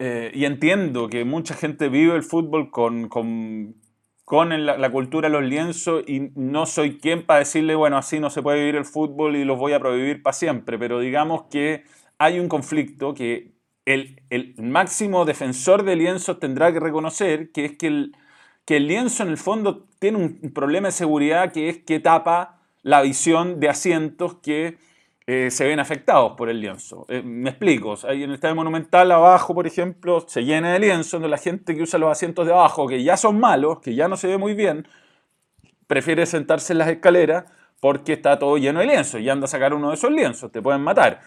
eh, 0.00 0.32
y 0.34 0.44
entiendo 0.44 1.08
que 1.08 1.24
mucha 1.24 1.54
gente 1.54 1.88
vive 1.88 2.16
el 2.16 2.24
fútbol 2.24 2.70
con, 2.70 3.08
con 4.28 4.66
la, 4.66 4.90
cultura 4.90 5.30
los 5.30 5.42
lienzos 5.42 6.04
y 6.06 6.30
no 6.34 6.66
soy 6.66 6.98
quien 6.98 7.24
para 7.24 7.38
decirle, 7.38 7.74
bueno, 7.74 7.96
así 7.96 8.20
no 8.20 8.28
se 8.28 8.42
puede 8.42 8.58
vivir 8.58 8.76
el 8.76 8.84
fútbol 8.84 9.36
y 9.36 9.44
los 9.46 9.56
voy 9.56 9.72
a 9.72 9.80
prohibir 9.80 10.22
para 10.22 10.34
siempre, 10.34 10.78
pero 10.78 11.00
digamos 11.00 11.44
que 11.50 11.84
hay 12.18 12.38
un 12.38 12.46
conflicto 12.46 13.14
que 13.14 13.54
el, 13.86 14.20
el 14.28 14.54
máximo 14.58 15.24
defensor 15.24 15.82
de 15.82 15.96
lienzos 15.96 16.38
tendrá 16.40 16.70
que 16.74 16.78
reconocer, 16.78 17.52
que 17.52 17.64
es 17.64 17.78
que 17.78 17.86
el, 17.86 18.16
que 18.66 18.76
el 18.76 18.88
lienzo 18.88 19.22
en 19.22 19.30
el 19.30 19.38
fondo 19.38 19.86
tiene 19.98 20.18
un 20.18 20.52
problema 20.52 20.88
de 20.88 20.92
seguridad 20.92 21.50
que 21.50 21.70
es 21.70 21.78
que 21.78 21.98
tapa 21.98 22.60
la 22.82 23.00
visión 23.00 23.60
de 23.60 23.70
asientos 23.70 24.34
que 24.42 24.76
eh, 25.30 25.50
se 25.50 25.66
ven 25.66 25.78
afectados 25.78 26.32
por 26.38 26.48
el 26.48 26.58
lienzo. 26.58 27.04
Eh, 27.06 27.20
me 27.22 27.50
explico, 27.50 27.98
en 28.08 28.22
el 28.22 28.32
estadio 28.32 28.54
monumental 28.54 29.12
abajo, 29.12 29.54
por 29.54 29.66
ejemplo, 29.66 30.24
se 30.26 30.42
llena 30.42 30.72
de 30.72 30.78
lienzo, 30.78 31.18
donde 31.18 31.28
la 31.28 31.36
gente 31.36 31.76
que 31.76 31.82
usa 31.82 31.98
los 31.98 32.10
asientos 32.10 32.46
de 32.46 32.52
abajo, 32.54 32.86
que 32.86 33.02
ya 33.04 33.18
son 33.18 33.38
malos, 33.38 33.80
que 33.80 33.94
ya 33.94 34.08
no 34.08 34.16
se 34.16 34.26
ve 34.26 34.38
muy 34.38 34.54
bien, 34.54 34.88
prefiere 35.86 36.24
sentarse 36.24 36.72
en 36.72 36.78
las 36.78 36.88
escaleras 36.88 37.44
porque 37.78 38.14
está 38.14 38.38
todo 38.38 38.56
lleno 38.56 38.80
de 38.80 38.86
lienzo 38.86 39.18
y 39.18 39.28
anda 39.28 39.44
a 39.44 39.48
sacar 39.48 39.74
uno 39.74 39.90
de 39.90 39.96
esos 39.96 40.10
lienzos, 40.10 40.50
te 40.50 40.62
pueden 40.62 40.80
matar. 40.80 41.20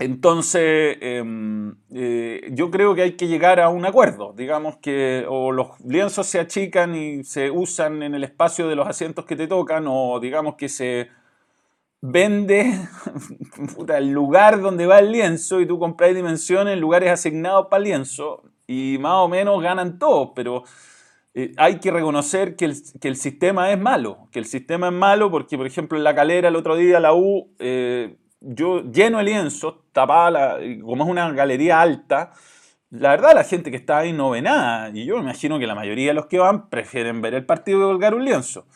Entonces, 0.00 0.98
em, 1.00 1.76
eh, 1.94 2.50
yo 2.50 2.72
creo 2.72 2.96
que 2.96 3.02
hay 3.02 3.12
que 3.12 3.28
llegar 3.28 3.60
a 3.60 3.68
un 3.68 3.86
acuerdo, 3.86 4.32
digamos 4.36 4.78
que 4.78 5.24
o 5.28 5.52
los 5.52 5.78
lienzos 5.84 6.26
se 6.26 6.40
achican 6.40 6.96
y 6.96 7.22
se 7.22 7.52
usan 7.52 8.02
en 8.02 8.16
el 8.16 8.24
espacio 8.24 8.66
de 8.66 8.74
los 8.74 8.88
asientos 8.88 9.26
que 9.26 9.36
te 9.36 9.46
tocan, 9.46 9.84
o 9.86 10.18
digamos 10.18 10.56
que 10.56 10.68
se 10.68 11.19
vende 12.02 12.88
el 13.96 14.10
lugar 14.10 14.60
donde 14.60 14.86
va 14.86 14.98
el 14.98 15.12
lienzo 15.12 15.60
y 15.60 15.66
tú 15.66 15.78
compras 15.78 16.14
dimensiones 16.14 16.74
en 16.74 16.80
lugares 16.80 17.10
asignados 17.10 17.66
para 17.68 17.78
el 17.78 17.84
lienzo 17.84 18.42
y 18.66 18.98
más 19.00 19.14
o 19.14 19.28
menos 19.28 19.62
ganan 19.62 19.98
todos, 19.98 20.30
pero 20.34 20.64
eh, 21.34 21.52
hay 21.56 21.78
que 21.78 21.90
reconocer 21.90 22.56
que 22.56 22.64
el, 22.64 23.16
sistema 23.16 23.70
es 23.70 23.78
malo, 23.78 24.28
que 24.32 24.38
el 24.38 24.46
sistema 24.46 24.88
es 24.88 24.92
malo 24.92 25.30
porque, 25.30 25.56
por 25.56 25.66
ejemplo, 25.66 25.98
en 25.98 26.04
la 26.04 26.14
calera 26.14 26.48
el 26.48 26.56
otro 26.56 26.76
día 26.76 27.00
la 27.00 27.14
U, 27.14 27.54
eh, 27.58 28.16
yo 28.40 28.82
lleno 28.90 29.20
el 29.20 29.26
lienzo, 29.26 29.84
tapada, 29.92 30.58
como 30.82 31.04
es 31.04 31.10
una 31.10 31.30
galería 31.32 31.80
alta, 31.80 32.32
la 32.90 33.10
verdad 33.10 33.34
la 33.34 33.44
gente 33.44 33.70
que 33.70 33.76
está 33.76 33.98
ahí 33.98 34.12
no 34.12 34.30
ve 34.30 34.42
nada 34.42 34.90
y 34.90 35.04
yo 35.04 35.16
me 35.16 35.22
imagino 35.22 35.58
que 35.58 35.66
la 35.66 35.76
mayoría 35.76 36.08
de 36.08 36.14
los 36.14 36.26
que 36.26 36.38
van 36.38 36.68
prefieren 36.68 37.22
ver 37.22 37.34
el 37.34 37.46
partido 37.46 37.78
que 37.78 37.84
colgar 37.84 38.14
un 38.14 38.24
lienzo. 38.24 38.66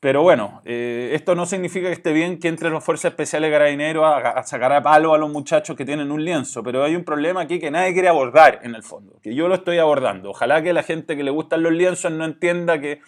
Pero 0.00 0.22
bueno, 0.22 0.62
eh, 0.64 1.10
esto 1.12 1.34
no 1.34 1.44
significa 1.44 1.88
que 1.88 1.92
esté 1.92 2.14
bien 2.14 2.38
que 2.38 2.48
entre 2.48 2.70
las 2.70 2.82
fuerzas 2.82 3.10
especiales 3.10 3.52
carabineros 3.52 4.02
a, 4.02 4.30
a, 4.30 4.42
sacar 4.44 4.72
a 4.72 4.82
palo 4.82 5.12
a 5.12 5.18
los 5.18 5.30
muchachos 5.30 5.76
que 5.76 5.84
tienen 5.84 6.10
un 6.10 6.24
lienzo, 6.24 6.62
pero 6.62 6.82
hay 6.82 6.96
un 6.96 7.04
problema 7.04 7.42
aquí 7.42 7.60
que 7.60 7.70
nadie 7.70 7.92
quiere 7.92 8.08
abordar 8.08 8.60
en 8.62 8.74
el 8.74 8.82
fondo, 8.82 9.20
que 9.22 9.34
yo 9.34 9.46
lo 9.46 9.56
estoy 9.56 9.76
abordando. 9.76 10.30
Ojalá 10.30 10.62
que 10.62 10.72
la 10.72 10.82
gente 10.82 11.18
que 11.18 11.22
le 11.22 11.30
gustan 11.30 11.62
los 11.62 11.72
lienzos 11.72 12.10
no 12.12 12.24
entienda 12.24 12.80
que, 12.80 13.02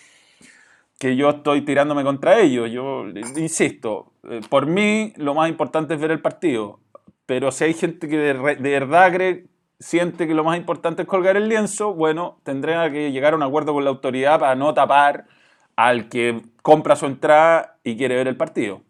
que 0.98 1.16
yo 1.16 1.30
estoy 1.30 1.62
tirándome 1.62 2.04
contra 2.04 2.38
ellos. 2.40 2.70
Yo 2.70 3.06
insisto, 3.36 4.12
eh, 4.28 4.42
por 4.50 4.66
mí 4.66 5.14
lo 5.16 5.34
más 5.34 5.48
importante 5.48 5.94
es 5.94 6.00
ver 6.00 6.10
el 6.10 6.20
partido. 6.20 6.78
Pero 7.24 7.52
si 7.52 7.64
hay 7.64 7.72
gente 7.72 8.06
que 8.06 8.18
de, 8.18 8.34
de 8.34 8.70
verdad 8.70 9.10
cree, 9.14 9.46
siente 9.80 10.26
que 10.26 10.34
lo 10.34 10.44
más 10.44 10.58
importante 10.58 11.02
es 11.02 11.08
colgar 11.08 11.38
el 11.38 11.48
lienzo, 11.48 11.94
bueno, 11.94 12.38
tendrá 12.42 12.90
que 12.90 13.12
llegar 13.12 13.32
a 13.32 13.36
un 13.36 13.42
acuerdo 13.42 13.72
con 13.72 13.82
la 13.82 13.90
autoridad 13.90 14.38
para 14.38 14.54
no 14.54 14.74
tapar 14.74 15.24
al 15.86 16.08
que 16.08 16.42
compra 16.62 16.96
su 16.96 17.06
entrada 17.06 17.78
y 17.84 17.96
quiere 17.96 18.16
ver 18.16 18.28
el 18.28 18.36
partido. 18.36 18.82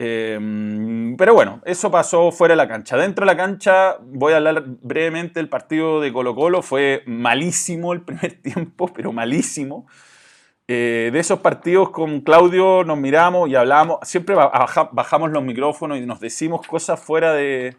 Eh, 0.00 1.14
pero 1.18 1.34
bueno, 1.34 1.60
eso 1.64 1.90
pasó 1.90 2.30
fuera 2.30 2.52
de 2.52 2.56
la 2.56 2.68
cancha. 2.68 2.96
Dentro 2.96 3.24
de 3.26 3.32
la 3.32 3.36
cancha, 3.36 3.96
voy 4.00 4.32
a 4.32 4.36
hablar 4.36 4.62
brevemente 4.66 5.40
del 5.40 5.48
partido 5.48 6.00
de 6.00 6.12
Colo 6.12 6.34
Colo. 6.34 6.62
Fue 6.62 7.02
malísimo 7.06 7.92
el 7.92 8.02
primer 8.02 8.34
tiempo, 8.42 8.88
pero 8.92 9.12
malísimo. 9.12 9.86
Eh, 10.68 11.08
de 11.12 11.18
esos 11.18 11.40
partidos 11.40 11.90
con 11.90 12.20
Claudio 12.20 12.84
nos 12.84 12.98
miramos 12.98 13.48
y 13.48 13.56
hablamos. 13.56 13.98
Siempre 14.02 14.34
ba- 14.34 14.48
baja- 14.50 14.90
bajamos 14.92 15.30
los 15.30 15.42
micrófonos 15.42 15.98
y 15.98 16.06
nos 16.06 16.20
decimos 16.20 16.64
cosas 16.66 17.00
fuera 17.00 17.32
de, 17.32 17.76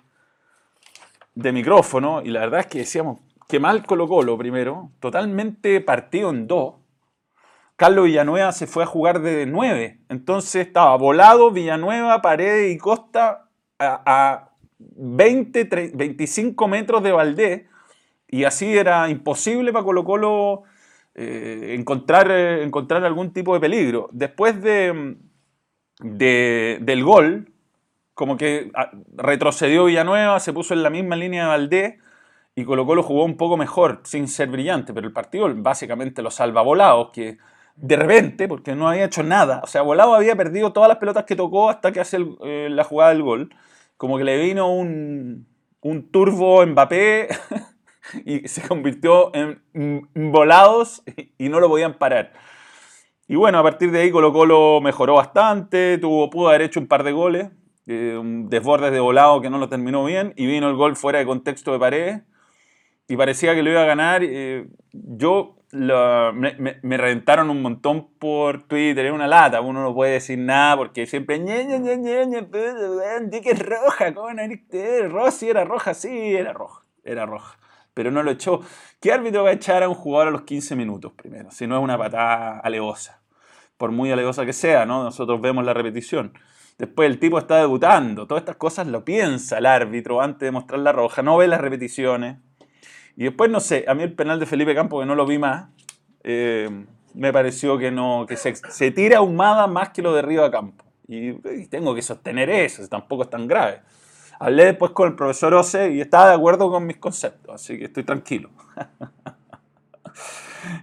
de 1.35 1.51
micrófono. 1.53 2.21
Y 2.21 2.29
la 2.29 2.41
verdad 2.41 2.61
es 2.61 2.65
que 2.67 2.79
decíamos, 2.79 3.19
que 3.47 3.59
mal 3.59 3.85
Colo 3.85 4.07
Colo 4.07 4.37
primero. 4.37 4.89
Totalmente 4.99 5.79
partido 5.81 6.31
en 6.31 6.47
dos. 6.47 6.73
Carlos 7.79 8.07
Villanueva 8.07 8.51
se 8.51 8.67
fue 8.67 8.83
a 8.83 8.87
jugar 8.87 9.21
de 9.21 9.45
9. 9.45 10.01
Entonces 10.09 10.67
estaba 10.67 10.97
volado 10.97 11.49
Villanueva, 11.49 12.21
Paredes 12.21 12.75
y 12.75 12.77
Costa 12.77 13.47
a, 13.79 14.01
a 14.05 14.49
20, 14.79 15.69
tre- 15.69 15.91
25 15.95 16.67
metros 16.67 17.01
de 17.03 17.13
Valdés. 17.13 17.63
Y 18.27 18.43
así 18.43 18.77
era 18.77 19.09
imposible 19.09 19.71
para 19.71 19.85
Colo 19.85 20.03
Colo 20.03 20.63
eh, 21.15 21.75
encontrar, 21.79 22.29
eh, 22.31 22.63
encontrar 22.63 23.05
algún 23.05 23.31
tipo 23.31 23.53
de 23.53 23.61
peligro. 23.61 24.09
Después 24.11 24.61
de, 24.61 25.15
de- 26.01 26.79
del 26.81 27.03
gol, 27.05 27.53
como 28.13 28.37
que 28.37 28.71
ah, 28.75 28.91
retrocedió 29.15 29.85
Villanueva, 29.85 30.39
se 30.41 30.53
puso 30.53 30.73
en 30.73 30.83
la 30.83 30.89
misma 30.89 31.15
línea 31.15 31.43
de 31.43 31.49
Valdés 31.49 31.95
y 32.55 32.65
Colo 32.65 32.85
Colo 32.85 33.03
jugó 33.03 33.23
un 33.25 33.37
poco 33.37 33.57
mejor, 33.57 34.01
sin 34.03 34.27
ser 34.27 34.49
brillante, 34.49 34.93
pero 34.93 35.07
el 35.07 35.13
partido 35.13 35.49
básicamente 35.55 36.21
lo 36.21 36.31
salva 36.31 36.61
Volados, 36.61 37.11
que 37.13 37.37
de 37.81 37.95
repente, 37.95 38.47
porque 38.47 38.75
no 38.75 38.89
había 38.89 39.05
hecho 39.05 39.23
nada, 39.23 39.61
o 39.63 39.67
sea, 39.67 39.81
Volado 39.81 40.13
había 40.13 40.35
perdido 40.35 40.73
todas 40.73 40.89
las 40.89 40.97
pelotas 40.97 41.25
que 41.25 41.35
tocó 41.35 41.69
hasta 41.69 41.91
que 41.91 41.99
hace 41.99 42.17
eh, 42.43 42.67
la 42.69 42.83
jugada 42.83 43.11
del 43.11 43.23
gol, 43.23 43.55
como 43.97 44.17
que 44.17 44.23
le 44.23 44.37
vino 44.37 44.73
un, 44.73 45.47
un 45.81 46.11
turbo 46.11 46.65
Mbappé 46.65 47.29
y 48.25 48.47
se 48.47 48.67
convirtió 48.67 49.31
en 49.33 49.61
Volados 50.13 51.03
y 51.37 51.49
no 51.49 51.59
lo 51.59 51.69
podían 51.69 51.93
parar. 51.95 52.33
Y 53.29 53.35
bueno, 53.35 53.59
a 53.59 53.63
partir 53.63 53.91
de 53.91 53.99
ahí 53.99 54.09
Colo 54.09 54.33
Colo 54.33 54.81
mejoró 54.81 55.13
bastante, 55.13 55.99
tuvo, 55.99 56.31
pudo 56.31 56.49
haber 56.49 56.63
hecho 56.63 56.79
un 56.79 56.87
par 56.87 57.03
de 57.03 57.11
goles, 57.11 57.51
eh, 57.85 58.17
un 58.19 58.49
desborde 58.49 58.89
de 58.89 58.99
volado 58.99 59.39
que 59.39 59.51
no 59.51 59.59
lo 59.59 59.69
terminó 59.69 60.03
bien, 60.03 60.33
y 60.35 60.47
vino 60.47 60.67
el 60.67 60.75
gol 60.75 60.95
fuera 60.95 61.19
de 61.19 61.27
contexto 61.27 61.71
de 61.71 61.77
pared, 61.77 62.21
y 63.09 63.17
parecía 63.17 63.53
que 63.55 63.63
lo 63.63 63.71
iba 63.71 63.81
a 63.81 63.85
ganar. 63.85 64.21
eh, 64.23 64.67
yo 64.91 65.57
me, 65.71 66.55
me- 66.81 66.97
reventaron 66.97 67.49
un 67.49 67.61
montón 67.61 68.07
por 68.17 68.67
Twitter, 68.67 69.05
era 69.05 69.13
una 69.13 69.27
lata, 69.27 69.61
uno 69.61 69.83
no 69.83 69.93
puede 69.93 70.13
decir 70.13 70.39
nada 70.39 70.77
porque 70.77 71.05
siempre 71.05 71.37
ñe, 71.39 71.65
ñe, 71.65 71.79
ñe, 71.79 71.97
ñe, 71.97 72.25
ñe, 72.25 73.41
que 73.41 73.51
es 73.51 73.59
roja, 73.59 74.13
¿cómo 74.13 74.29
no? 74.33 74.41
Rossi 75.09 75.49
era 75.49 75.65
roja, 75.65 75.93
sí, 75.93 76.35
era 76.35 76.53
roja, 76.53 76.83
era 77.03 77.25
roja. 77.25 77.57
Pero 77.93 78.11
no 78.11 78.23
lo 78.23 78.31
echó. 78.31 78.61
¿Qué 79.01 79.11
árbitro 79.11 79.43
va 79.43 79.49
a 79.49 79.53
echar 79.53 79.83
a 79.83 79.89
un 79.89 79.95
jugador 79.95 80.29
a 80.29 80.31
los 80.31 80.43
15 80.43 80.75
minutos 80.75 81.11
primero? 81.13 81.51
Si 81.51 81.67
no 81.67 81.77
es 81.77 81.83
una 81.83 81.97
patada 81.97 82.59
alevosa. 82.59 83.21
Por 83.77 83.91
muy 83.91 84.11
alevosa 84.11 84.45
que 84.45 84.53
sea, 84.53 84.85
¿no? 84.85 85.03
Nosotros 85.03 85.41
vemos 85.41 85.65
la 85.65 85.73
repetición. 85.73 86.33
Después 86.77 87.09
el 87.09 87.19
tipo 87.19 87.37
está 87.37 87.57
debutando. 87.57 88.25
Todas 88.25 88.43
estas 88.43 88.55
cosas 88.55 88.87
lo 88.87 89.03
piensa 89.03 89.57
el 89.57 89.65
árbitro 89.65 90.21
antes 90.21 90.47
de 90.47 90.51
mostrar 90.51 90.79
la 90.79 90.93
roja. 90.93 91.21
No 91.23 91.35
ve 91.37 91.47
las 91.47 91.59
repeticiones. 91.59 92.37
Y 93.19 93.23
después, 93.23 93.51
no 93.51 93.59
sé, 93.59 93.83
a 93.85 93.93
mí 93.95 94.03
el 94.03 94.13
penal 94.13 94.39
de 94.39 94.45
Felipe 94.45 94.73
Campo, 94.73 95.01
que 95.01 95.05
no 95.05 95.13
lo 95.13 95.25
vi 95.25 95.37
más, 95.37 95.67
eh, 96.23 96.69
me 97.13 97.33
pareció 97.33 97.77
que, 97.77 97.91
no, 97.91 98.25
que 98.25 98.37
se, 98.37 98.55
se 98.55 98.91
tira 98.91 99.17
ahumada 99.17 99.67
más 99.67 99.89
que 99.89 100.01
lo 100.01 100.13
de 100.13 100.21
Río 100.21 100.45
a 100.45 100.49
Campo. 100.49 100.85
Y, 101.05 101.31
y 101.31 101.67
tengo 101.69 101.93
que 101.93 102.01
sostener 102.01 102.49
eso, 102.49 102.87
tampoco 102.87 103.23
es 103.23 103.29
tan 103.29 103.45
grave. 103.45 103.81
Hablé 104.39 104.63
después 104.63 104.91
con 104.91 105.09
el 105.09 105.15
profesor 105.17 105.53
Ose 105.53 105.91
y 105.91 105.99
estaba 105.99 106.29
de 106.29 106.35
acuerdo 106.35 106.71
con 106.71 106.87
mis 106.87 106.95
conceptos, 106.95 107.55
así 107.55 107.77
que 107.77 107.85
estoy 107.85 108.05
tranquilo. 108.05 108.51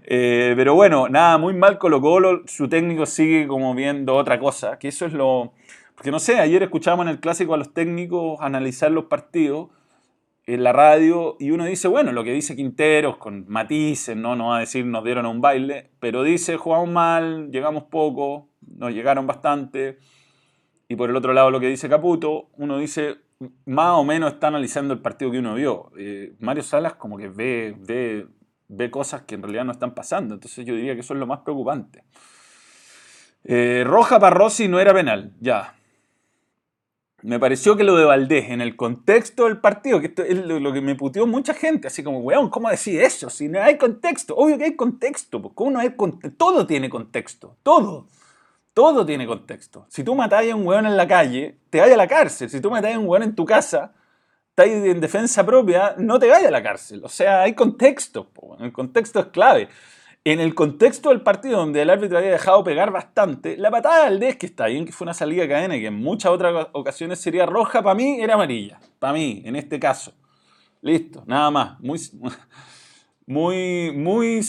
Eh, 0.05 0.55
pero 0.57 0.75
bueno, 0.75 1.07
nada, 1.09 1.37
muy 1.37 1.53
mal 1.53 1.79
Colo, 1.79 2.43
su 2.47 2.67
técnico 2.67 3.05
sigue 3.05 3.47
como 3.47 3.75
viendo 3.75 4.15
otra 4.15 4.39
cosa, 4.39 4.79
que 4.79 4.89
eso 4.89 5.05
es 5.05 5.13
lo... 5.13 5.53
Porque 5.95 6.11
no 6.11 6.19
sé, 6.19 6.39
ayer 6.39 6.63
escuchábamos 6.63 7.05
en 7.05 7.11
el 7.11 7.21
clásico 7.21 7.53
a 7.53 7.59
los 7.59 7.75
técnicos 7.75 8.41
analizar 8.41 8.91
los 8.91 9.05
partidos 9.05 9.69
en 10.47 10.63
la 10.63 10.73
radio 10.73 11.37
y 11.41 11.51
uno 11.51 11.65
dice, 11.65 11.89
bueno, 11.89 12.13
lo 12.13 12.23
que 12.23 12.33
dice 12.33 12.55
Quinteros 12.55 13.17
con 13.17 13.45
matices, 13.49 14.17
no, 14.17 14.37
no 14.37 14.49
va 14.49 14.59
a 14.59 14.61
decir 14.61 14.87
nos 14.87 15.05
dieron 15.05 15.27
a 15.27 15.29
un 15.29 15.41
baile, 15.41 15.91
pero 15.99 16.23
dice 16.23 16.57
jugamos 16.57 16.89
mal, 16.89 17.51
llegamos 17.51 17.85
poco, 17.85 18.49
nos 18.61 18.93
llegaron 18.93 19.27
bastante. 19.27 19.99
Y 20.89 20.95
por 20.95 21.11
el 21.11 21.17
otro 21.17 21.33
lado 21.33 21.51
lo 21.51 21.59
que 21.59 21.67
dice 21.67 21.89
Caputo, 21.89 22.51
uno 22.59 22.79
dice, 22.79 23.17
más 23.65 23.95
o 23.95 24.05
menos 24.05 24.35
está 24.35 24.47
analizando 24.47 24.95
el 24.95 25.01
partido 25.01 25.33
que 25.33 25.41
uno 25.41 25.55
vio. 25.55 25.91
Eh, 25.99 26.35
Mario 26.39 26.63
Salas 26.63 26.95
como 26.95 27.19
que 27.19 27.29
ve, 27.29 27.75
ve, 27.77 28.29
ve 28.69 28.91
cosas 28.91 29.23
que 29.23 29.35
en 29.35 29.43
realidad 29.43 29.65
no 29.65 29.73
están 29.73 29.95
pasando, 29.95 30.35
entonces 30.35 30.65
yo 30.65 30.77
diría 30.77 30.95
que 30.95 31.01
eso 31.01 31.13
es 31.13 31.19
lo 31.19 31.27
más 31.27 31.41
preocupante. 31.41 32.05
Eh, 33.43 33.85
Roja 33.85 34.21
para 34.21 34.49
no 34.69 34.81
era 34.81 34.95
penal, 34.95 35.33
ya. 35.41 35.75
Me 37.27 37.41
pareció 37.41 37.77
que 37.77 37.83
lo 37.83 37.97
de 37.97 38.05
Valdés, 38.05 38.51
en 38.51 38.61
el 38.61 38.77
contexto 38.77 39.47
del 39.47 39.59
partido, 39.59 39.99
que 39.99 40.07
esto 40.07 40.23
es 40.23 40.47
lo, 40.47 40.73
que 40.73 40.81
me 40.81 40.95
puteó 40.95 41.27
mucha 41.27 41.55
gente, 41.55 41.89
así 41.89 42.05
como, 42.05 42.21
weón, 42.21 42.49
¿cómo 42.51 42.71
decir 42.71 43.03
eso? 43.03 43.31
Si 43.31 43.49
no 43.49 43.61
hay 43.61 43.77
contexto, 43.79 44.37
obvio 44.37 44.57
que 44.57 44.63
hay 44.63 44.77
contexto, 44.77 45.43
pues, 45.43 45.53
¿cómo 45.57 45.73
no 45.73 45.81
hay 45.81 45.97
contexto? 45.97 46.37
Todo 46.39 46.69
tiene 46.69 46.89
contexto, 46.89 47.57
todo. 47.65 48.07
Todo 48.73 49.05
tiene 49.05 49.27
contexto. 49.27 49.87
Si 49.89 50.05
tú 50.05 50.15
matáis 50.15 50.53
a 50.53 50.55
un 50.55 50.65
weón 50.69 50.87
en 50.87 50.97
la 50.97 51.09
calle, 51.09 51.59
te 51.69 51.81
vayas 51.81 51.95
a 51.95 51.97
la 51.97 52.07
cárcel. 52.07 52.49
Si 52.49 52.61
tú 52.61 52.71
matáis 52.71 52.95
a 52.95 53.01
un 53.01 53.09
weón 53.09 53.25
en 53.25 53.35
tu 53.35 53.45
casa, 53.45 53.93
estás 54.51 54.69
en 54.69 55.01
defensa 55.01 55.45
propia, 55.45 55.97
no 55.99 56.21
te 56.21 56.29
vayas 56.29 56.47
a 56.47 56.53
la 56.53 56.63
cárcel. 56.63 57.01
O 57.03 57.09
sea, 57.09 57.43
hay 57.43 57.55
contexto. 57.55 58.31
El 58.61 58.73
contexto 58.73 59.19
es 59.19 59.27
clave. 59.27 59.69
En 60.27 60.41
el 60.41 60.57
contexto 60.57 61.11
del 61.11 61.21
partido 61.21 61.59
donde 61.61 61.83
el 61.83 61.89
árbitro 61.89 62.19
había 62.19 62.33
dejado 62.33 62.65
pegar 62.65 62.91
bastante, 62.91 63.57
la 63.57 63.71
patada 63.71 63.99
de 63.99 64.11
Valdés, 64.11 64.35
que 64.35 64.47
está 64.47 64.67
bien, 64.67 64.85
que 64.85 64.91
fue 64.91 65.05
una 65.05 65.15
salida 65.15 65.43
de 65.43 65.49
cadena 65.49 65.75
que 65.77 65.87
en 65.87 65.95
muchas 65.95 66.33
otras 66.33 66.67
ocasiones 66.73 67.21
sería 67.21 67.47
roja, 67.47 67.81
para 67.81 67.95
mí 67.95 68.21
era 68.21 68.35
amarilla. 68.35 68.81
Para 68.99 69.13
mí, 69.13 69.43
en 69.45 69.55
este 69.55 69.79
caso. 69.79 70.13
Listo, 70.83 71.23
nada 71.29 71.49
más. 71.53 71.79
Muy, 71.79 72.01
muy, 73.27 73.93
muy, 73.95 74.41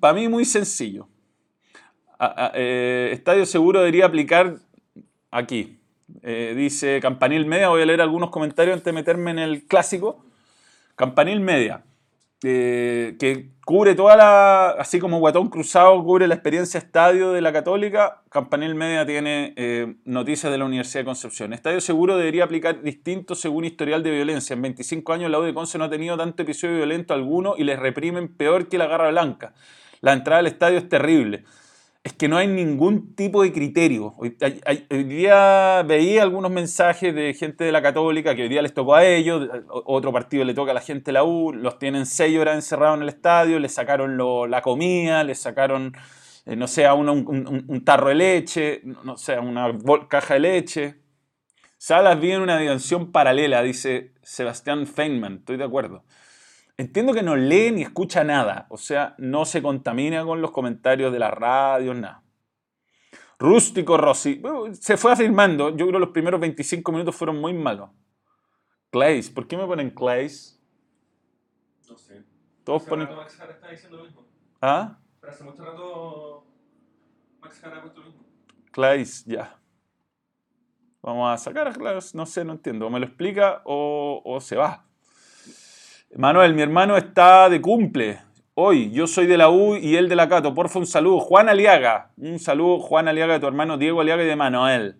para 0.00 0.14
mí 0.14 0.26
muy 0.26 0.46
sencillo. 0.46 1.06
A- 2.18 2.52
eh, 2.54 3.10
Estadio 3.12 3.44
Seguro 3.44 3.80
debería 3.80 4.06
aplicar 4.06 4.56
aquí. 5.30 5.78
Eh, 6.22 6.54
dice 6.56 6.98
Campanil 7.02 7.44
Media, 7.44 7.68
voy 7.68 7.82
a 7.82 7.84
leer 7.84 8.00
algunos 8.00 8.30
comentarios 8.30 8.72
antes 8.72 8.86
de 8.86 8.92
meterme 8.94 9.32
en 9.32 9.40
el 9.40 9.66
clásico. 9.66 10.24
Campanil 10.94 11.40
Media, 11.40 11.84
eh, 12.44 13.16
que 13.18 13.50
cubre 13.64 13.94
toda 13.94 14.14
la, 14.14 14.68
así 14.70 14.98
como 14.98 15.18
Guatón 15.18 15.48
Cruzado 15.48 16.02
cubre 16.04 16.28
la 16.28 16.34
experiencia 16.34 16.78
estadio 16.78 17.32
de 17.32 17.40
la 17.40 17.52
Católica, 17.52 18.22
Campanil 18.30 18.74
Media 18.74 19.06
tiene 19.06 19.54
eh, 19.56 19.96
noticias 20.04 20.52
de 20.52 20.58
la 20.58 20.66
Universidad 20.66 21.00
de 21.00 21.06
Concepción. 21.06 21.52
Estadio 21.52 21.80
Seguro 21.80 22.16
debería 22.16 22.44
aplicar 22.44 22.82
distinto 22.82 23.34
según 23.34 23.64
historial 23.64 24.02
de 24.02 24.10
violencia. 24.10 24.54
En 24.54 24.62
25 24.62 25.12
años 25.12 25.30
la 25.30 25.38
U 25.38 25.42
de 25.42 25.54
Conce 25.54 25.78
no 25.78 25.84
ha 25.84 25.90
tenido 25.90 26.16
tanto 26.16 26.42
episodio 26.42 26.76
violento 26.76 27.14
alguno 27.14 27.54
y 27.56 27.64
les 27.64 27.78
reprimen 27.78 28.28
peor 28.28 28.68
que 28.68 28.78
la 28.78 28.86
Garra 28.86 29.10
Blanca. 29.10 29.54
La 30.02 30.12
entrada 30.12 30.40
al 30.40 30.46
estadio 30.46 30.78
es 30.78 30.88
terrible 30.88 31.44
es 32.06 32.12
que 32.12 32.28
no 32.28 32.36
hay 32.36 32.46
ningún 32.46 33.16
tipo 33.16 33.42
de 33.42 33.52
criterio. 33.52 34.14
Hoy, 34.16 34.36
día 34.90 35.82
veía 35.82 36.22
algunos 36.22 36.52
mensajes 36.52 37.12
de 37.12 37.34
gente 37.34 37.64
de 37.64 37.72
la 37.72 37.82
Católica 37.82 38.36
que 38.36 38.42
hoy 38.42 38.48
día 38.48 38.62
les 38.62 38.72
tocó 38.72 38.94
a 38.94 39.04
ellos, 39.04 39.48
otro 39.68 40.12
partido 40.12 40.44
le 40.44 40.54
toca 40.54 40.70
a 40.70 40.74
la 40.74 40.80
gente 40.80 41.06
de 41.06 41.14
la 41.14 41.24
U, 41.24 41.52
los 41.52 41.80
tienen 41.80 42.06
seis 42.06 42.38
horas 42.38 42.54
encerrados 42.54 42.98
en 42.98 43.02
el 43.02 43.08
estadio, 43.08 43.58
les 43.58 43.74
sacaron 43.74 44.16
la 44.48 44.62
comida, 44.62 45.24
les 45.24 45.40
sacaron, 45.40 45.96
eh, 46.44 46.54
no 46.54 46.68
sé, 46.68 46.86
a 46.86 46.94
uno 46.94 47.12
un, 47.12 47.82
tarro 47.84 48.10
de 48.10 48.14
leche, 48.14 48.82
no, 48.84 49.16
sé, 49.16 49.40
una 49.40 49.76
caja 50.08 50.34
de 50.34 50.40
leche. 50.40 50.94
Salas 51.76 52.20
vive 52.20 52.34
en 52.34 52.42
una 52.42 52.56
dimensión 52.56 53.10
paralela, 53.10 53.62
dice 53.62 54.12
Sebastián 54.22 54.86
Feynman, 54.86 55.38
estoy 55.38 55.56
de 55.56 55.64
acuerdo. 55.64 56.04
Entiendo 56.78 57.14
que 57.14 57.22
no 57.22 57.36
lee 57.36 57.72
ni 57.72 57.82
escucha 57.82 58.22
nada, 58.22 58.66
o 58.68 58.76
sea, 58.76 59.14
no 59.16 59.46
se 59.46 59.62
contamina 59.62 60.24
con 60.24 60.42
los 60.42 60.50
comentarios 60.50 61.10
de 61.10 61.18
la 61.18 61.30
radio, 61.30 61.94
nada. 61.94 62.22
Rústico 63.38 63.96
Rossi, 63.96 64.42
se 64.72 64.96
fue 64.96 65.12
afirmando, 65.12 65.70
yo 65.70 65.86
creo 65.86 65.92
que 65.92 65.98
los 65.98 66.10
primeros 66.10 66.40
25 66.40 66.92
minutos 66.92 67.16
fueron 67.16 67.40
muy 67.40 67.54
malos. 67.54 67.90
Clays, 68.90 69.30
¿por 69.30 69.46
qué 69.46 69.56
me 69.56 69.66
ponen 69.66 69.90
Clays? 69.90 70.60
No 71.88 71.96
sé. 71.96 72.24
Todos 72.64 72.82
ponen... 72.84 73.06
rato 73.06 73.20
Max 73.20 73.36
Jara 73.36 73.52
está 73.52 73.70
diciendo 73.70 73.96
lo 73.98 74.04
mismo. 74.04 74.26
¿Ah? 74.60 74.98
Pero 75.20 75.32
hace 75.32 75.44
mucho 75.44 75.64
rato 75.64 76.46
Max 77.40 77.58
Jara 77.60 77.78
ha 77.78 77.82
puesto 77.82 78.00
lo 78.00 78.06
mismo. 78.06 78.24
Clays, 78.70 79.24
ya. 79.24 79.58
Vamos 81.02 81.30
a 81.30 81.36
sacar 81.36 81.68
a 81.68 81.72
Clays, 81.72 82.14
no 82.14 82.26
sé, 82.26 82.44
no 82.44 82.52
entiendo. 82.52 82.86
O 82.86 82.90
me 82.90 83.00
lo 83.00 83.06
explica 83.06 83.62
o, 83.64 84.22
o 84.24 84.40
se 84.40 84.56
va. 84.56 84.85
Manuel, 86.14 86.54
mi 86.54 86.62
hermano 86.62 86.96
está 86.96 87.48
de 87.48 87.60
cumple. 87.60 88.20
Hoy, 88.54 88.90
yo 88.90 89.06
soy 89.06 89.26
de 89.26 89.36
la 89.36 89.50
U 89.50 89.76
y 89.76 89.96
él 89.96 90.08
de 90.08 90.16
la 90.16 90.28
Cato. 90.28 90.54
Porfa, 90.54 90.78
un 90.78 90.86
saludo. 90.86 91.20
Juan 91.20 91.48
Aliaga. 91.48 92.12
Un 92.16 92.38
saludo, 92.38 92.78
Juan 92.78 93.08
Aliaga, 93.08 93.34
de 93.34 93.40
tu 93.40 93.46
hermano 93.46 93.76
Diego 93.76 94.00
Aliaga 94.00 94.22
y 94.22 94.26
de 94.26 94.36
Manuel. 94.36 94.96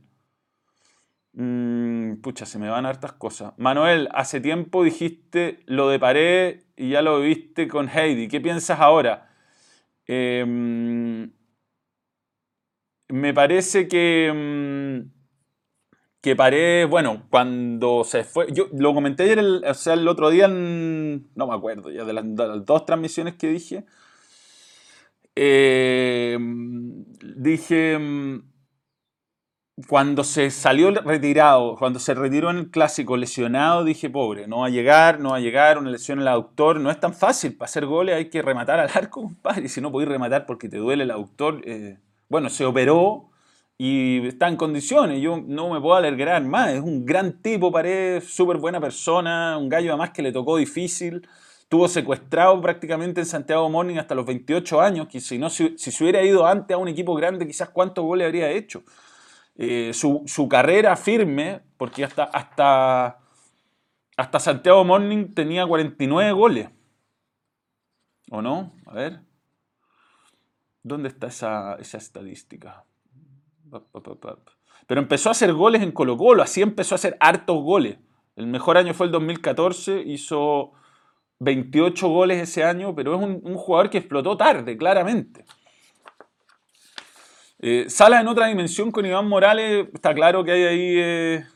Mm, 1.32 2.20
pucha, 2.22 2.44
se 2.44 2.58
me 2.58 2.68
van 2.68 2.86
hartas 2.86 3.12
cosas. 3.12 3.52
Manuel, 3.56 4.08
hace 4.12 4.40
tiempo 4.40 4.84
dijiste 4.84 5.60
lo 5.66 5.88
de 5.88 5.98
pared 5.98 6.60
y 6.76 6.90
ya 6.90 7.02
lo 7.02 7.20
viste 7.20 7.68
con 7.68 7.88
Heidi. 7.88 8.28
¿Qué 8.28 8.40
piensas 8.40 8.80
ahora? 8.80 9.30
Em, 10.06 11.30
me 13.08 13.34
parece 13.34 13.88
que, 13.88 14.32
mm, 14.34 15.15
que 16.26 16.34
Paredes, 16.34 16.88
bueno, 16.90 17.22
cuando 17.30 18.02
se 18.02 18.24
fue, 18.24 18.48
yo 18.52 18.66
lo 18.76 18.92
comenté 18.92 19.22
ayer, 19.22 19.38
el, 19.38 19.62
sea, 19.76 19.94
el 19.94 20.08
otro 20.08 20.28
día, 20.28 20.46
en- 20.46 21.28
no 21.36 21.46
me 21.46 21.54
acuerdo 21.54 21.88
ya 21.92 22.04
de 22.04 22.12
las, 22.12 22.24
de 22.34 22.48
las 22.48 22.64
dos 22.66 22.84
transmisiones 22.84 23.34
que 23.36 23.46
dije, 23.46 23.84
eh, 25.36 26.36
dije, 27.36 27.98
mm, 27.98 28.40
cuando 29.88 30.24
se 30.24 30.50
salió 30.50 30.90
retirado, 30.90 31.76
cuando 31.76 31.98
se 31.98 32.14
retiró 32.14 32.50
en 32.50 32.56
el 32.56 32.70
clásico 32.70 33.16
lesionado, 33.18 33.84
dije, 33.84 34.08
pobre, 34.08 34.46
no 34.48 34.60
va 34.60 34.66
a 34.66 34.70
llegar, 34.70 35.20
no 35.20 35.30
va 35.30 35.36
a 35.36 35.40
llegar, 35.40 35.76
una 35.78 35.90
lesión 35.90 36.18
en 36.18 36.22
el 36.22 36.28
aductor, 36.28 36.80
no 36.80 36.90
es 36.90 36.98
tan 36.98 37.12
fácil, 37.12 37.54
para 37.56 37.66
hacer 37.66 37.84
goles 37.86 38.16
hay 38.16 38.30
que 38.30 38.40
rematar 38.42 38.80
al 38.80 38.88
arco, 38.94 39.22
compadre, 39.22 39.66
y 39.66 39.68
si 39.68 39.80
no 39.82 39.92
podéis 39.92 40.08
rematar 40.10 40.46
porque 40.46 40.68
te 40.70 40.78
duele 40.78 41.04
el 41.04 41.10
aductor, 41.10 41.60
eh, 41.66 41.98
bueno, 42.28 42.48
se 42.48 42.64
operó 42.64 43.28
y 43.78 44.26
está 44.26 44.48
en 44.48 44.56
condiciones, 44.56 45.20
yo 45.20 45.42
no 45.46 45.70
me 45.70 45.80
puedo 45.80 45.96
alegrar 45.96 46.42
más, 46.44 46.70
es 46.70 46.80
un 46.80 47.04
gran 47.04 47.42
tipo, 47.42 47.70
Paredes, 47.70 48.24
súper 48.24 48.56
buena 48.56 48.80
persona, 48.80 49.58
un 49.58 49.68
gallo 49.68 49.90
además 49.90 50.10
que 50.10 50.22
le 50.22 50.32
tocó 50.32 50.56
difícil, 50.56 51.28
estuvo 51.60 51.86
secuestrado 51.88 52.58
prácticamente 52.60 53.20
en 53.20 53.26
Santiago 53.26 53.68
Morning 53.68 53.96
hasta 53.96 54.14
los 54.14 54.24
28 54.24 54.80
años, 54.80 55.08
que 55.08 55.20
si, 55.20 55.38
no, 55.38 55.50
si, 55.50 55.76
si 55.76 55.90
se 55.90 56.04
hubiera 56.04 56.22
ido 56.22 56.46
antes 56.46 56.74
a 56.74 56.78
un 56.78 56.88
equipo 56.88 57.14
grande, 57.14 57.46
quizás 57.46 57.68
cuántos 57.68 58.04
goles 58.04 58.24
habría 58.24 58.50
hecho. 58.50 58.82
Eh, 59.58 59.92
su, 59.94 60.22
su 60.26 60.48
carrera 60.48 60.96
firme, 60.96 61.62
porque 61.76 62.04
hasta, 62.04 62.24
hasta, 62.24 63.18
hasta 64.16 64.38
Santiago 64.38 64.84
Morning 64.84 65.34
tenía 65.34 65.66
49 65.66 66.32
goles. 66.32 66.68
¿O 68.30 68.42
no? 68.42 68.72
A 68.86 68.92
ver. 68.92 69.20
¿Dónde 70.82 71.08
está 71.08 71.28
esa, 71.28 71.74
esa 71.76 71.98
estadística? 71.98 72.84
Pero 74.86 75.00
empezó 75.00 75.28
a 75.28 75.32
hacer 75.32 75.52
goles 75.52 75.82
en 75.82 75.92
Colo 75.92 76.16
Colo, 76.16 76.42
así 76.42 76.62
empezó 76.62 76.94
a 76.94 76.96
hacer 76.96 77.16
hartos 77.20 77.62
goles. 77.62 77.98
El 78.36 78.46
mejor 78.46 78.76
año 78.76 78.94
fue 78.94 79.06
el 79.06 79.12
2014, 79.12 80.02
hizo 80.06 80.72
28 81.40 82.08
goles 82.08 82.42
ese 82.42 82.64
año, 82.64 82.94
pero 82.94 83.14
es 83.14 83.22
un, 83.22 83.40
un 83.42 83.56
jugador 83.56 83.90
que 83.90 83.98
explotó 83.98 84.36
tarde, 84.36 84.76
claramente. 84.76 85.44
Eh, 87.58 87.86
Sala 87.88 88.20
en 88.20 88.28
otra 88.28 88.46
dimensión 88.46 88.92
con 88.92 89.06
Iván 89.06 89.26
Morales, 89.26 89.88
está 89.94 90.14
claro 90.14 90.44
que 90.44 90.52
hay 90.52 90.62
ahí 90.64 90.94
eh, 90.98 91.46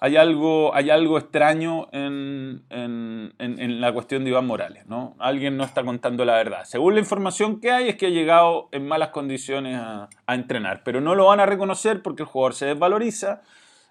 hay, 0.00 0.16
algo, 0.16 0.74
hay 0.74 0.90
algo 0.90 1.18
extraño 1.18 1.88
en, 1.92 2.64
en- 2.70 3.34
en- 3.38 3.80
la 3.80 3.92
cuestión 3.92 4.24
de 4.24 4.30
Iván 4.30 4.46
Morales. 4.46 4.86
¿no? 4.86 5.16
Alguien 5.18 5.56
no 5.56 5.64
está 5.64 5.84
contando 5.84 6.24
la 6.24 6.34
verdad. 6.36 6.64
Según 6.64 6.94
la 6.94 7.00
información 7.00 7.60
que 7.60 7.70
hay 7.72 7.88
es 7.88 7.96
que 7.96 8.06
ha 8.06 8.10
llegado 8.10 8.68
en 8.72 8.86
malas 8.86 9.08
condiciones 9.10 9.76
a, 9.76 10.08
a 10.26 10.34
entrenar, 10.34 10.82
pero 10.84 11.00
no 11.00 11.14
lo 11.14 11.26
van 11.26 11.40
a 11.40 11.46
reconocer 11.46 12.02
porque 12.02 12.22
el 12.22 12.28
jugador 12.28 12.54
se 12.54 12.66
desvaloriza 12.66 13.42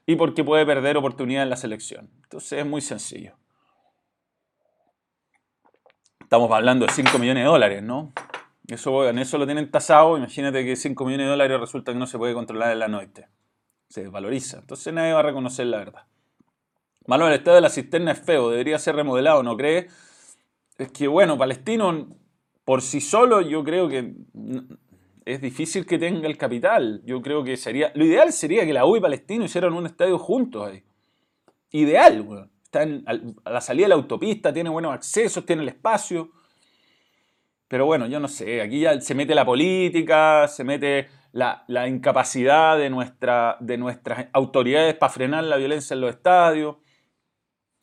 y 0.05 0.15
porque 0.15 0.43
puede 0.45 0.65
perder 0.65 0.95
oportunidad 0.97 1.43
en 1.43 1.49
la 1.49 1.57
selección. 1.57 2.09
Entonces 2.23 2.59
es 2.59 2.65
muy 2.65 2.81
sencillo. 2.81 3.33
Estamos 6.21 6.51
hablando 6.51 6.85
de 6.85 6.91
5 6.93 7.19
millones 7.19 7.43
de 7.43 7.49
dólares, 7.49 7.83
¿no? 7.83 8.11
Eso, 8.67 9.07
en 9.07 9.17
eso 9.19 9.37
lo 9.37 9.45
tienen 9.45 9.71
tasado. 9.71 10.17
Imagínate 10.17 10.65
que 10.65 10.75
5 10.75 11.05
millones 11.05 11.27
de 11.27 11.31
dólares 11.31 11.59
resulta 11.59 11.93
que 11.93 11.99
no 11.99 12.07
se 12.07 12.17
puede 12.17 12.33
controlar 12.33 12.71
en 12.71 12.79
la 12.79 12.87
noche. 12.89 13.27
Se 13.89 14.01
desvaloriza. 14.01 14.59
Entonces 14.59 14.93
nadie 14.93 15.13
va 15.13 15.19
a 15.19 15.23
reconocer 15.23 15.67
la 15.67 15.77
verdad. 15.77 16.03
Manuel, 17.05 17.31
el 17.31 17.39
estado 17.39 17.55
de 17.55 17.61
la 17.61 17.69
cisterna 17.69 18.11
es 18.11 18.19
feo. 18.19 18.49
Debería 18.49 18.77
ser 18.79 18.95
remodelado, 18.95 19.41
¿no 19.43 19.55
crees? 19.55 19.93
Es 20.77 20.91
que, 20.91 21.07
bueno, 21.07 21.37
Palestino 21.37 22.07
por 22.65 22.81
sí 22.81 22.99
solo 22.99 23.39
yo 23.41 23.63
creo 23.63 23.87
que 23.87 24.13
es 25.25 25.41
difícil 25.41 25.85
que 25.85 25.97
tenga 25.97 26.27
el 26.27 26.37
capital. 26.37 27.01
Yo 27.05 27.21
creo 27.21 27.43
que 27.43 27.55
sería... 27.55 27.91
Lo 27.95 28.03
ideal 28.03 28.33
sería 28.33 28.65
que 28.65 28.73
la 28.73 28.85
U 28.85 28.97
y 28.97 28.99
Palestino 29.01 29.45
hicieran 29.45 29.73
un 29.73 29.85
estadio 29.85 30.19
juntos 30.19 30.67
ahí. 30.69 30.83
Ideal, 31.71 32.21
weón. 32.21 32.51
Está 32.63 32.83
en- 32.83 33.05
a 33.45 33.49
la 33.49 33.61
salida 33.61 33.85
de 33.85 33.89
la 33.89 33.95
autopista, 33.95 34.51
tiene 34.53 34.69
buenos 34.69 34.93
accesos, 34.93 35.45
tiene 35.45 35.63
el 35.63 35.69
espacio. 35.69 36.29
Pero 37.69 37.85
bueno, 37.85 38.07
yo 38.07 38.19
no 38.19 38.27
sé, 38.27 38.61
aquí 38.61 38.81
ya 38.81 38.99
se 38.99 39.15
mete 39.15 39.33
la 39.33 39.45
política, 39.45 40.47
se 40.49 40.63
mete 40.65 41.07
la, 41.31 41.87
incapacidad 41.87 42.77
de, 42.77 42.89
nuestra, 42.89 43.57
de 43.59 43.77
nuestras 43.77 44.27
autoridades 44.33 44.95
para 44.95 45.11
frenar 45.11 45.43
la 45.43 45.57
violencia 45.57 45.93
en 45.93 46.01
los 46.01 46.11
estadios. 46.11 46.77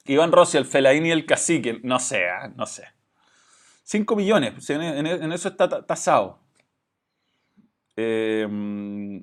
Iván 0.06 0.32
Rossi, 0.32 0.58
el 0.58 0.66
Felaín 0.66 1.06
y 1.06 1.10
el 1.10 1.26
Cacique, 1.26 1.80
no 1.82 1.98
sé, 1.98 2.28
ah, 2.28 2.52
no 2.54 2.66
sé. 2.66 2.84
5 3.84 4.16
millones, 4.16 4.52
pues, 4.52 4.70
en, 4.70 5.06
eso 5.32 5.48
está 5.48 5.68
ta- 5.68 5.86
tasado. 5.86 6.40
Eh, 7.96 8.46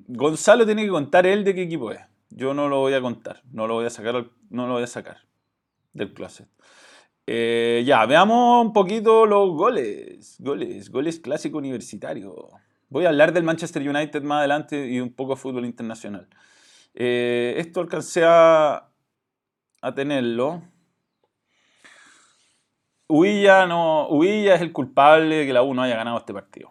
Gonzalo 0.08 0.64
tiene 0.64 0.84
que 0.84 0.90
contar 0.90 1.26
él 1.26 1.44
de 1.44 1.54
qué 1.54 1.62
equipo 1.62 1.92
es. 1.92 2.00
Yo 2.30 2.54
no 2.54 2.68
lo 2.68 2.78
voy 2.78 2.94
a 2.94 3.00
contar, 3.00 3.42
no 3.52 3.66
lo 3.66 3.74
voy 3.74 3.86
a 3.86 3.90
sacar, 3.90 4.26
no 4.50 4.66
lo 4.66 4.74
voy 4.74 4.82
a 4.84 4.86
sacar 4.86 5.18
del 5.92 6.14
closet. 6.14 6.48
Eh, 7.26 7.84
ya, 7.86 8.04
veamos 8.06 8.64
un 8.64 8.72
poquito 8.72 9.26
los 9.26 9.50
goles. 9.50 10.36
Goles, 10.38 10.90
goles 10.90 11.20
clásico 11.20 11.58
universitario. 11.58 12.48
Voy 12.92 13.06
a 13.06 13.08
hablar 13.08 13.32
del 13.32 13.42
Manchester 13.42 13.88
United 13.88 14.22
más 14.22 14.40
adelante 14.40 14.86
y 14.86 15.00
un 15.00 15.14
poco 15.14 15.34
de 15.34 15.40
fútbol 15.40 15.64
internacional. 15.64 16.28
Eh, 16.92 17.54
esto 17.56 17.80
alcancé 17.80 18.22
a, 18.26 18.90
tenerlo. 19.94 20.60
Huilla, 23.08 23.66
no, 23.66 24.08
Huilla 24.08 24.56
es 24.56 24.60
el 24.60 24.74
culpable 24.74 25.36
de 25.36 25.46
que 25.46 25.54
la 25.54 25.62
U 25.62 25.72
no 25.72 25.80
haya 25.80 25.96
ganado 25.96 26.18
este 26.18 26.34
partido. 26.34 26.68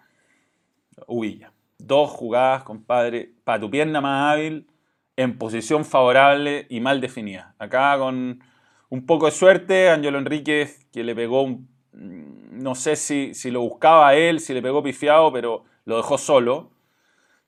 Huilla. 1.07 1.53
Dos 1.79 2.11
jugadas, 2.11 2.61
compadre, 2.65 3.33
para 3.43 3.59
tu 3.59 3.71
pierna 3.71 3.99
más 3.99 4.31
hábil, 4.31 4.67
en 5.15 5.39
posición 5.39 5.85
favorable 5.85 6.67
y 6.69 6.81
mal 6.81 7.01
definida. 7.01 7.55
Acá 7.57 7.97
con 7.97 8.43
un 8.89 9.05
poco 9.07 9.25
de 9.25 9.31
suerte, 9.31 9.89
Ángelo 9.89 10.19
Enríquez, 10.19 10.85
que 10.93 11.03
le 11.03 11.15
pegó, 11.15 11.41
un- 11.41 11.67
no 11.93 12.75
sé 12.75 12.95
si, 12.95 13.33
si 13.33 13.49
lo 13.49 13.61
buscaba 13.61 14.09
a 14.09 14.15
él, 14.15 14.39
si 14.39 14.53
le 14.53 14.61
pegó 14.61 14.83
pifiado, 14.83 15.33
pero 15.33 15.70
lo 15.91 15.97
dejó 15.97 16.17
solo. 16.17 16.71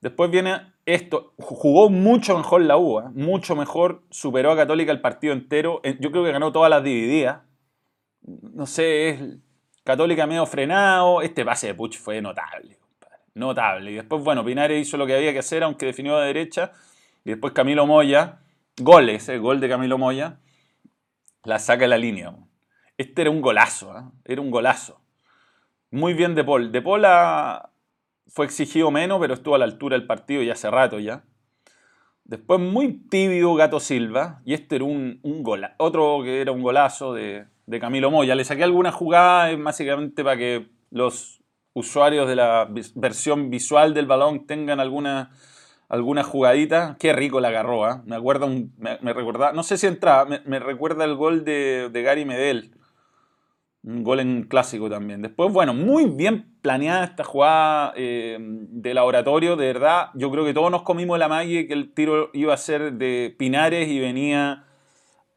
Después 0.01 0.29
viene 0.29 0.73
esto, 0.85 1.33
jugó 1.39 1.89
mucho 1.89 2.37
mejor 2.37 2.61
la 2.61 2.77
U, 2.77 2.99
¿eh? 2.99 3.03
mucho 3.13 3.55
mejor, 3.55 4.03
superó 4.09 4.51
a 4.51 4.55
Católica 4.57 4.91
el 4.91 4.99
partido 5.01 5.33
entero, 5.33 5.79
Eh, 5.83 5.97
yo 5.99 6.11
creo 6.11 6.23
que 6.25 6.31
ganó 6.31 6.51
todas 6.51 6.69
las 6.69 6.83
divididas. 6.83 7.41
No 8.21 8.65
sé, 8.65 9.09
es 9.09 9.21
Católica 9.83 10.27
medio 10.27 10.45
frenado, 10.45 11.21
este 11.21 11.43
pase 11.45 11.67
de 11.67 11.73
Puch 11.73 11.97
fue 11.97 12.21
notable, 12.21 12.77
notable. 13.33 13.91
Y 13.91 13.95
después, 13.95 14.23
bueno, 14.23 14.43
Pinares 14.45 14.85
hizo 14.87 14.97
lo 14.97 15.05
que 15.05 15.15
había 15.15 15.33
que 15.33 15.39
hacer, 15.39 15.63
aunque 15.63 15.85
definió 15.85 16.17
de 16.17 16.27
derecha, 16.27 16.71
y 17.25 17.31
después 17.31 17.53
Camilo 17.53 17.85
Moya, 17.85 18.39
goles, 18.77 19.27
el 19.29 19.39
gol 19.39 19.59
de 19.61 19.69
Camilo 19.69 19.97
Moya, 19.97 20.39
la 21.43 21.59
saca 21.59 21.81
de 21.81 21.87
la 21.89 21.97
línea. 21.97 22.35
Este 22.97 23.21
era 23.23 23.31
un 23.31 23.41
golazo, 23.41 23.97
¿eh? 23.97 24.03
era 24.25 24.41
un 24.41 24.51
golazo. 24.51 24.99
Muy 25.91 26.13
bien 26.13 26.33
De 26.35 26.43
Paul. 26.43 26.71
De 26.71 26.81
Paul 26.81 27.05
ha- 27.05 27.69
fue 28.27 28.45
exigido 28.45 28.91
menos, 28.91 29.19
pero 29.19 29.33
estuvo 29.33 29.55
a 29.55 29.57
la 29.57 29.65
altura 29.65 29.97
del 29.97 30.07
partido 30.07 30.41
y 30.41 30.49
hace 30.49 30.69
rato 30.71 30.99
ya. 30.99 31.23
Después 32.25 32.59
muy 32.59 32.93
tibio 33.09 33.53
Gato 33.55 33.79
Silva, 33.79 34.41
y 34.45 34.53
este 34.53 34.77
era 34.77 34.85
un, 34.85 35.19
otro 35.77 36.21
que 36.23 36.41
era 36.41 36.51
un 36.51 36.61
golazo 36.61 37.13
de, 37.13 37.45
Camilo 37.81 38.11
Moya. 38.11 38.35
Le 38.35 38.45
saqué 38.45 38.63
alguna 38.63 38.91
jugada 38.91 39.51
eh, 39.51 39.57
básicamente 39.57 40.23
para 40.23 40.37
que 40.37 40.67
los 40.89 41.41
usuarios 41.73 42.27
de 42.27 42.35
la 42.35 42.69
versión 42.95 43.49
visual 43.49 43.93
del 43.93 44.05
balón 44.05 44.45
tengan 44.47 44.79
alguna, 44.79 45.31
alguna 45.89 46.23
jugadita. 46.23 46.95
Qué 46.99 47.13
rico 47.13 47.41
la 47.41 47.49
agarró, 47.49 47.85
¿ah? 47.85 48.03
Me 48.05 48.15
acuerda 48.15 48.45
un- 48.45 48.73
me, 48.77 48.97
me 49.01 49.13
recuerda, 49.13 49.51
no 49.53 49.63
sé 49.63 49.77
si 49.77 49.87
entraba, 49.87 50.25
me, 50.25 50.41
me 50.45 50.59
recuerda 50.59 51.03
el 51.05 51.15
gol 51.15 51.43
de, 51.43 51.89
de 51.91 52.01
Gary 52.03 52.25
Medel. 52.25 52.71
Un 53.85 54.01
gol 54.03 54.21
en 54.21 54.43
clásico 54.43 54.89
también. 54.89 55.21
Después, 55.21 55.51
bueno, 55.51 55.73
muy 55.73 56.05
bien 56.05 56.55
planeada 56.61 57.03
esta 57.03 57.25
jugada 57.25 57.93
eh, 57.97 58.37
de 58.39 58.93
laboratorio, 58.93 59.57
de 59.57 59.67
verdad. 59.67 60.07
Yo 60.13 60.31
creo 60.31 60.45
que 60.45 60.53
todos 60.53 60.71
nos 60.71 60.83
comimos 60.83 61.19
la 61.19 61.27
magia 61.27 61.67
que 61.67 61.73
el 61.73 61.93
tiro 61.93 62.29
iba 62.33 62.53
a 62.53 62.57
ser 62.57 62.93
de 62.93 63.35
Pinares 63.37 63.89
y 63.89 63.99
venía 63.99 64.63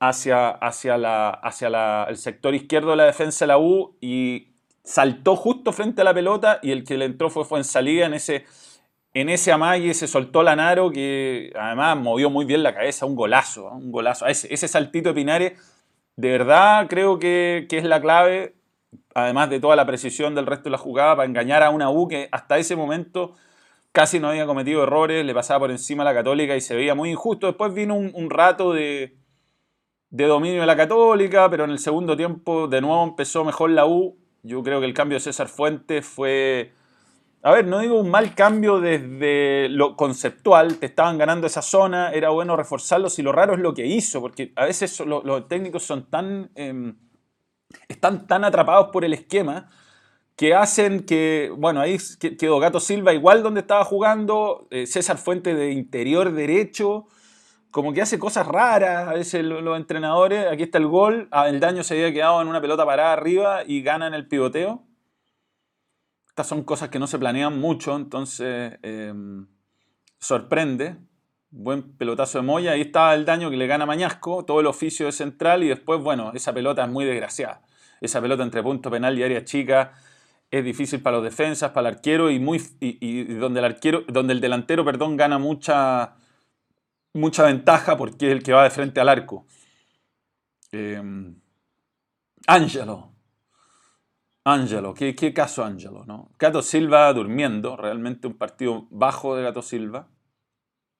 hacia, 0.00 0.50
hacia, 0.50 0.96
la, 0.98 1.30
hacia 1.30 1.70
la- 1.70 2.06
el 2.08 2.16
sector 2.18 2.54
izquierdo 2.54 2.90
de 2.90 2.96
la 2.96 3.04
defensa 3.06 3.44
de 3.44 3.48
la 3.48 3.58
U 3.58 3.96
y 4.00 4.54
saltó 4.84 5.36
justo 5.36 5.72
frente 5.72 6.02
a 6.02 6.04
la 6.04 6.14
pelota 6.14 6.60
y 6.62 6.70
el 6.70 6.84
que 6.84 6.98
le 6.98 7.06
entró 7.06 7.30
fue, 7.30 7.44
fue 7.44 7.58
en 7.58 7.64
salida 7.64 8.06
en 8.06 8.14
ese, 8.14 8.44
en 9.14 9.28
ese 9.28 9.50
amague 9.52 9.94
se 9.94 10.06
soltó 10.06 10.42
Lanaro, 10.42 10.90
que 10.90 11.52
además 11.58 11.96
movió 11.98 12.30
muy 12.30 12.44
bien 12.44 12.62
la 12.62 12.74
cabeza, 12.74 13.06
un 13.06 13.16
golazo, 13.16 13.70
un 13.70 13.90
golazo. 13.90 14.26
Ese, 14.26 14.52
ese 14.52 14.68
saltito 14.68 15.08
de 15.10 15.14
Pinares, 15.14 15.52
de 16.16 16.30
verdad 16.30 16.86
creo 16.88 17.18
que, 17.18 17.66
que, 17.68 17.78
es 17.78 17.84
la 17.84 18.00
clave, 18.00 18.54
además 19.14 19.50
de 19.50 19.60
toda 19.60 19.76
la 19.76 19.86
precisión 19.86 20.34
del 20.34 20.46
resto 20.46 20.64
de 20.64 20.70
la 20.70 20.78
jugada, 20.78 21.16
para 21.16 21.28
engañar 21.28 21.62
a 21.62 21.70
una 21.70 21.90
U 21.90 22.08
que 22.08 22.28
hasta 22.32 22.58
ese 22.58 22.76
momento 22.76 23.34
casi 23.96 24.20
no 24.20 24.28
había 24.28 24.44
cometido 24.44 24.82
errores, 24.82 25.24
le 25.24 25.32
pasaba 25.32 25.60
por 25.60 25.70
encima 25.70 26.02
a 26.02 26.04
la 26.04 26.12
Católica 26.12 26.54
y 26.54 26.60
se 26.60 26.74
veía 26.74 26.94
muy 26.94 27.10
injusto. 27.10 27.46
Después 27.46 27.72
vino 27.72 27.94
un, 27.94 28.28
rato 28.30 28.74
de, 28.74 29.16
de 30.10 30.24
dominio 30.26 30.60
de 30.60 30.66
la 30.66 30.76
Católica, 30.76 31.48
pero 31.48 31.64
en 31.64 31.70
el 31.70 31.78
segundo 31.78 32.14
tiempo 32.14 32.68
de 32.68 32.82
nuevo 32.82 33.02
empezó 33.04 33.42
mejor 33.42 33.70
la 33.70 33.86
U. 33.86 34.18
Yo 34.42 34.62
creo 34.62 34.80
que 34.80 34.86
el 34.86 34.92
cambio 34.92 35.16
de 35.16 35.20
César 35.20 35.48
Fuentes 35.48 36.04
fue 36.04 36.72
a 37.46 37.52
ver, 37.52 37.64
no 37.64 37.78
digo 37.78 38.00
un 38.00 38.10
mal 38.10 38.34
cambio 38.34 38.80
desde 38.80 39.68
lo 39.68 39.94
conceptual, 39.94 40.78
te 40.78 40.86
estaban 40.86 41.16
ganando 41.16 41.46
esa 41.46 41.62
zona, 41.62 42.10
era 42.10 42.30
bueno 42.30 42.56
reforzarlos 42.56 43.20
y 43.20 43.22
lo 43.22 43.30
raro 43.30 43.54
es 43.54 43.60
lo 43.60 43.72
que 43.72 43.86
hizo, 43.86 44.20
porque 44.20 44.52
a 44.56 44.64
veces 44.64 44.98
los 45.06 45.46
técnicos 45.46 45.84
son 45.84 46.10
tan, 46.10 46.50
em, 46.56 46.98
están 47.86 48.26
tan 48.26 48.42
atrapados 48.42 48.88
por 48.92 49.04
el 49.04 49.12
esquema 49.12 49.70
que 50.34 50.54
hacen 50.56 51.06
que, 51.06 51.52
bueno, 51.56 51.80
ahí 51.80 51.98
quedó 52.36 52.58
Gato 52.58 52.80
Silva 52.80 53.14
igual 53.14 53.44
donde 53.44 53.60
estaba 53.60 53.84
jugando, 53.84 54.66
eh, 54.72 54.88
César 54.88 55.16
Fuente 55.16 55.54
de 55.54 55.70
interior 55.70 56.32
derecho, 56.32 57.06
como 57.70 57.92
que 57.92 58.02
hace 58.02 58.18
cosas 58.18 58.48
raras 58.48 59.06
a 59.06 59.12
veces 59.12 59.44
los 59.44 59.76
entrenadores, 59.76 60.48
aquí 60.50 60.64
está 60.64 60.78
el 60.78 60.88
gol, 60.88 61.28
ah, 61.30 61.48
el 61.48 61.60
daño 61.60 61.84
se 61.84 61.94
había 61.94 62.12
quedado 62.12 62.42
en 62.42 62.48
una 62.48 62.60
pelota 62.60 62.84
parada 62.84 63.12
arriba 63.12 63.62
y 63.64 63.82
gana 63.82 64.08
en 64.08 64.14
el 64.14 64.26
pivoteo. 64.26 64.82
Estas 66.36 66.48
son 66.48 66.64
cosas 66.64 66.90
que 66.90 66.98
no 66.98 67.06
se 67.06 67.18
planean 67.18 67.58
mucho, 67.58 67.96
entonces 67.96 68.74
em, 68.82 69.46
sorprende. 70.18 70.96
Buen 71.48 71.96
pelotazo 71.96 72.36
de 72.36 72.44
Moya. 72.44 72.72
Ahí 72.72 72.82
está 72.82 73.14
el 73.14 73.24
daño 73.24 73.48
que 73.48 73.56
le 73.56 73.66
gana 73.66 73.86
Mañasco, 73.86 74.44
todo 74.44 74.60
el 74.60 74.66
oficio 74.66 75.06
de 75.06 75.12
central 75.12 75.62
y 75.62 75.68
después, 75.68 75.98
bueno, 75.98 76.32
esa 76.34 76.52
pelota 76.52 76.84
es 76.84 76.90
muy 76.90 77.06
desgraciada. 77.06 77.62
Esa 78.02 78.20
pelota 78.20 78.42
entre 78.42 78.62
punto 78.62 78.90
penal 78.90 79.18
y 79.18 79.22
área 79.22 79.46
chica 79.46 79.94
es 80.50 80.62
difícil 80.62 81.00
para 81.00 81.16
los 81.16 81.24
defensas, 81.24 81.70
para 81.70 81.88
el 81.88 81.94
arquero 81.94 82.30
y, 82.30 82.38
muy, 82.38 82.60
y, 82.80 83.24
donde, 83.36 83.60
el 83.60 83.64
arquero, 83.64 84.04
donde 84.06 84.34
el 84.34 84.42
delantero 84.42 84.84
perdón, 84.84 85.16
gana 85.16 85.38
mucha, 85.38 86.16
mucha 87.14 87.44
ventaja 87.44 87.96
porque 87.96 88.26
es 88.26 88.32
el 88.32 88.42
que 88.42 88.52
va 88.52 88.64
de 88.64 88.70
frente 88.70 89.00
al 89.00 89.08
arco. 89.08 89.46
Eh, 90.70 91.00
Ángelo, 94.48 94.94
¿qué, 94.94 95.32
caso 95.34 95.64
Ángelo? 95.64 96.04
¿no? 96.04 96.30
Gato 96.38 96.62
Silva 96.62 97.12
durmiendo, 97.12 97.76
realmente 97.76 98.28
un 98.28 98.34
partido 98.34 98.86
bajo 98.90 99.34
de 99.34 99.42
Gato 99.42 99.60
Silva. 99.60 100.06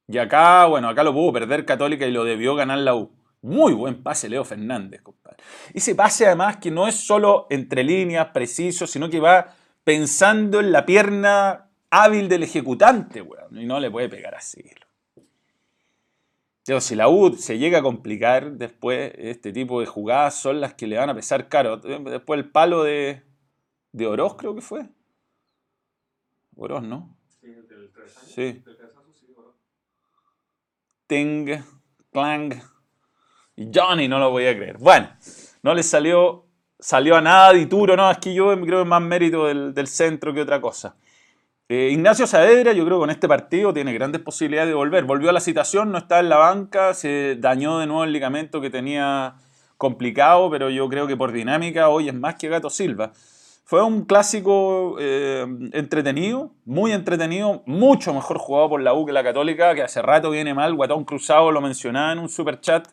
Y 0.09 0.19
acá, 0.19 0.67
bueno, 0.67 0.89
acá 0.89 1.05
lo 1.05 1.13
pudo 1.13 1.35
perder 1.35 1.65
Católica 1.65 2.09
y 2.09 2.11
lo 2.11 2.25
debió 2.25 2.57
ganar 2.57 2.79
la 2.79 2.97
U. 2.97 3.13
Muy 3.43 3.73
buen 3.73 4.03
pase 4.03 4.29
Leo 4.29 4.45
Fernández, 4.45 5.01
compadre. 5.01 5.37
Ese 5.73 5.95
pase 5.95 6.27
además 6.27 6.57
que 6.57 6.73
no 6.73 6.89
es 6.89 6.97
solo 6.97 7.47
entre 7.49 7.85
líneas, 7.85 8.31
preciso, 8.35 8.85
sino 8.85 9.09
que 9.09 9.21
va 9.21 9.55
pensando 9.85 10.59
en 10.59 10.73
la 10.73 10.85
pierna 10.85 11.71
hábil 11.91 12.29
del 12.29 12.43
ejecutante, 12.43 13.23
weón. 13.23 13.57
Y 13.57 13.65
no 13.65 13.79
le 13.79 13.93
puede 13.93 14.09
pegar 14.09 14.35
así. 14.35 14.65
Pero 16.67 16.81
si 16.81 16.97
la 16.97 17.09
U 17.09 17.37
se 17.37 17.59
llega 17.59 17.79
a 17.79 17.83
complicar 17.83 18.55
después, 18.55 19.13
este 19.17 19.53
tipo 19.53 19.79
de 19.79 19.87
jugadas 19.87 20.35
son 20.35 20.61
las 20.61 20.75
que 20.75 20.89
le 20.89 20.99
van 20.99 21.11
a 21.11 21.15
pesar 21.15 21.49
caro. 21.49 21.77
Después 21.77 22.41
el 22.41 22.51
palo 22.51 22.83
de, 22.83 23.23
de 23.97 24.07
Oroz 24.07 24.37
creo 24.37 24.55
que 24.55 24.61
fue. 24.61 24.87
Oroz, 26.55 26.83
¿no? 26.83 27.17
Sí, 27.41 27.47
del 27.47 27.91
3 27.91 28.17
años. 28.19 28.31
Sí. 28.31 28.63
Ting, 31.07 31.47
Clang. 32.13 32.53
Y 33.57 33.71
Johnny, 33.75 34.07
no 34.07 34.19
lo 34.19 34.31
voy 34.31 34.47
a 34.47 34.55
creer. 34.55 34.77
Bueno, 34.77 35.09
no 35.63 35.75
le 35.75 35.83
salió, 35.83 36.45
salió 36.79 37.17
a 37.17 37.23
nada 37.23 37.55
Dituro, 37.55 37.97
no, 37.97 38.11
es 38.11 38.19
que 38.19 38.35
yo 38.35 38.53
creo 38.61 38.79
que 38.79 38.83
es 38.83 38.87
más 38.87 39.01
mérito 39.01 39.47
del, 39.47 39.73
del 39.73 39.87
centro 39.87 40.35
que 40.35 40.43
otra 40.43 40.61
cosa. 40.61 40.97
Eh, 41.67 41.89
Ignacio 41.91 42.27
Saavedra, 42.27 42.75
yo 42.75 42.85
creo 42.85 42.99
que 42.99 43.03
con 43.03 43.11
este 43.11 43.27
partido 43.27 43.73
tiene 43.73 43.95
grandes 43.95 44.21
posibilidades 44.21 44.69
de 44.69 44.75
volver. 44.75 45.05
Volvió 45.05 45.31
a 45.31 45.33
la 45.33 45.41
citación, 45.41 45.91
no 45.91 45.97
está 45.97 46.21
en 46.21 46.29
la 46.29 46.37
banca, 46.37 46.93
se 46.93 47.37
dañó 47.41 47.79
de 47.79 47.87
nuevo 47.87 48.05
el 48.05 48.13
ligamento 48.13 48.61
que 48.61 48.69
tenía 48.69 49.37
complicado, 49.79 50.51
pero 50.51 50.69
yo 50.69 50.87
creo 50.91 51.07
que 51.07 51.17
por 51.17 51.33
dinámica 51.33 51.89
hoy 51.89 52.09
es 52.11 52.15
más 52.15 52.35
que 52.35 52.49
Gato 52.49 52.69
Silva. 52.69 53.15
Fue 53.69 53.83
un 53.83 54.05
clásico 54.05 54.95
eh, 55.01 55.45
entretenido, 55.73 56.53
muy 56.65 56.93
entretenido, 56.93 57.65
mucho 57.67 58.15
mejor 58.15 58.39
jugado 58.39 58.69
por 58.69 58.81
la 58.81 58.95
U 58.95 59.05
que 59.05 59.13
la 59.13 59.25
Católica, 59.25 59.75
que 59.75 59.83
hace 59.83 60.01
rato 60.03 60.31
viene 60.31 60.55
mal. 60.55 60.73
Guatón 60.77 61.05
Cruzado 61.05 61.51
lo 61.51 61.61
mencionaba 61.61 62.13
en 62.13 62.21
un 62.21 62.29
super 62.29 62.61
chat. 62.61 62.87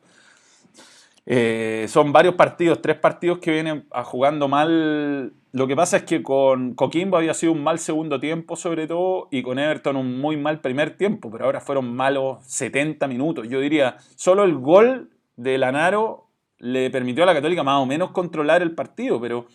Eh, 1.28 1.86
son 1.88 2.12
varios 2.12 2.34
partidos, 2.34 2.82
tres 2.82 2.98
partidos 2.98 3.38
que 3.38 3.52
vienen 3.52 3.86
a 3.92 4.04
jugando 4.04 4.48
mal. 4.48 5.34
Lo 5.52 5.68
que 5.68 5.76
pasa 5.76 5.98
es 5.98 6.04
que 6.06 6.24
con 6.24 6.74
Coquimbo 6.74 7.18
había 7.18 7.36
sido 7.36 7.52
un 7.52 7.64
mal 7.64 7.78
segundo 7.78 8.20
tiempo, 8.20 8.56
sobre 8.56 8.88
todo, 8.88 9.28
y 9.30 9.44
con 9.44 9.60
Everton 9.60 9.96
un 9.96 10.20
muy 10.20 10.38
mal 10.38 10.60
primer 10.60 10.98
tiempo, 10.98 11.30
pero 11.30 11.46
ahora 11.46 11.62
fueron 11.62 11.96
malos 11.96 12.44
70 12.48 13.08
minutos. 13.08 13.48
Yo 13.48 13.60
diría, 13.60 13.98
solo 14.16 14.44
el 14.44 14.56
gol 14.56 15.12
de 15.36 15.60
Lanaro 15.60 16.30
le 16.58 16.90
permitió 16.90 17.26
a 17.26 17.28
la 17.28 17.36
Católica 17.36 17.62
más 17.62 17.80
o 17.80 17.86
menos 17.86 18.10
controlar 18.10 18.64
el 18.64 18.74
partido, 18.74 19.22
pero 19.22 19.46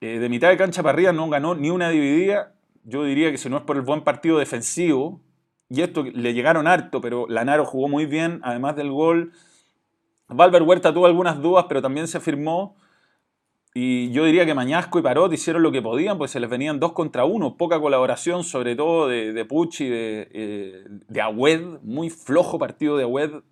eh, 0.00 0.18
de 0.18 0.28
mitad 0.28 0.48
de 0.48 0.56
cancha 0.56 0.82
para 0.82 0.94
arriba 0.94 1.12
no 1.12 1.28
ganó 1.28 1.54
ni 1.54 1.70
una 1.70 1.90
dividida. 1.90 2.54
Yo 2.84 3.04
diría 3.04 3.30
que 3.30 3.38
si 3.38 3.48
no 3.48 3.56
es 3.58 3.62
por 3.62 3.76
el 3.76 3.82
buen 3.82 4.02
partido 4.02 4.38
defensivo, 4.38 5.20
y 5.70 5.82
esto 5.82 6.04
le 6.04 6.34
llegaron 6.34 6.66
harto, 6.66 7.00
pero 7.00 7.26
Lanaro 7.28 7.64
jugó 7.64 7.88
muy 7.88 8.06
bien, 8.06 8.40
además 8.42 8.76
del 8.76 8.90
gol. 8.90 9.32
Valver 10.28 10.62
Huerta 10.62 10.92
tuvo 10.92 11.06
algunas 11.06 11.40
dudas, 11.40 11.66
pero 11.68 11.82
también 11.82 12.06
se 12.06 12.18
afirmó. 12.18 12.76
Y 13.76 14.12
yo 14.12 14.24
diría 14.24 14.46
que 14.46 14.54
Mañasco 14.54 15.00
y 15.00 15.02
Parot 15.02 15.32
hicieron 15.32 15.62
lo 15.62 15.72
que 15.72 15.82
podían, 15.82 16.16
pues 16.16 16.30
se 16.30 16.38
les 16.38 16.48
venían 16.48 16.78
dos 16.78 16.92
contra 16.92 17.24
uno. 17.24 17.56
Poca 17.56 17.80
colaboración, 17.80 18.44
sobre 18.44 18.76
todo 18.76 19.08
de, 19.08 19.32
de 19.32 19.44
Pucci, 19.44 19.88
de, 19.88 20.28
eh, 20.32 20.84
de 20.86 21.20
Agüed. 21.20 21.80
Muy 21.82 22.08
flojo 22.08 22.58
partido 22.58 22.96
de 22.96 23.02
Agüed. 23.02 23.42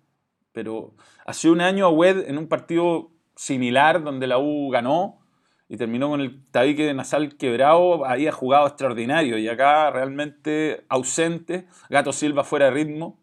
Pero 0.53 0.93
hace 1.25 1.49
un 1.49 1.59
año 1.59 1.87
Agüed 1.87 2.29
en 2.29 2.37
un 2.37 2.47
partido 2.47 3.11
similar 3.35 4.01
donde 4.01 4.27
la 4.27 4.37
U 4.37 4.69
ganó 4.69 5.19
y 5.73 5.77
terminó 5.77 6.07
con 6.07 6.21
el 6.21 6.45
tabique 6.51 6.85
de 6.85 6.93
nasal 6.93 7.35
quebrado, 7.35 8.05
había 8.05 8.31
jugado 8.31 8.67
extraordinario 8.67 9.39
y 9.39 9.47
acá 9.47 9.89
realmente 9.89 10.85
ausente, 10.87 11.65
Gato 11.89 12.13
Silva 12.13 12.43
fuera 12.43 12.65
de 12.65 12.71
ritmo. 12.73 13.19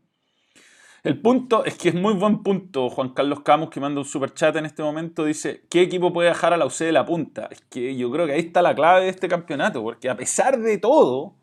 El 1.05 1.23
punto 1.23 1.65
es 1.65 1.79
que 1.79 1.91
es 1.91 1.95
muy 1.95 2.13
buen 2.15 2.43
punto 2.43 2.91
Juan 2.91 3.11
Carlos 3.11 3.43
Camus 3.43 3.71
que 3.71 3.79
manda 3.79 4.01
un 4.01 4.05
super 4.05 4.35
chat 4.35 4.57
en 4.57 4.67
este 4.67 4.83
momento, 4.83 5.25
dice, 5.25 5.65
¿qué 5.71 5.83
equipo 5.83 6.13
puede 6.13 6.31
dejar 6.31 6.53
a 6.53 6.57
la 6.57 6.67
UC 6.67 6.79
de 6.79 6.91
la 6.91 7.07
punta? 7.07 7.47
Es 7.53 7.61
que 7.71 7.95
yo 7.97 8.11
creo 8.11 8.27
que 8.27 8.33
ahí 8.33 8.41
está 8.41 8.63
la 8.63 8.75
clave 8.75 9.05
de 9.05 9.11
este 9.11 9.29
campeonato, 9.29 9.81
porque 9.85 10.11
a 10.11 10.17
pesar 10.17 10.59
de 10.59 10.77
todo, 10.79 11.37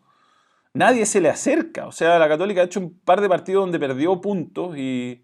nadie 0.74 1.06
se 1.06 1.22
le 1.22 1.30
acerca. 1.30 1.88
O 1.88 1.94
sea, 1.94 2.20
la 2.20 2.28
Católica 2.28 2.60
ha 2.60 2.66
hecho 2.66 2.82
un 2.82 3.00
par 3.00 3.22
de 3.22 3.30
partidos 3.30 3.64
donde 3.64 3.80
perdió 3.80 4.20
puntos 4.20 4.78
y, 4.78 5.24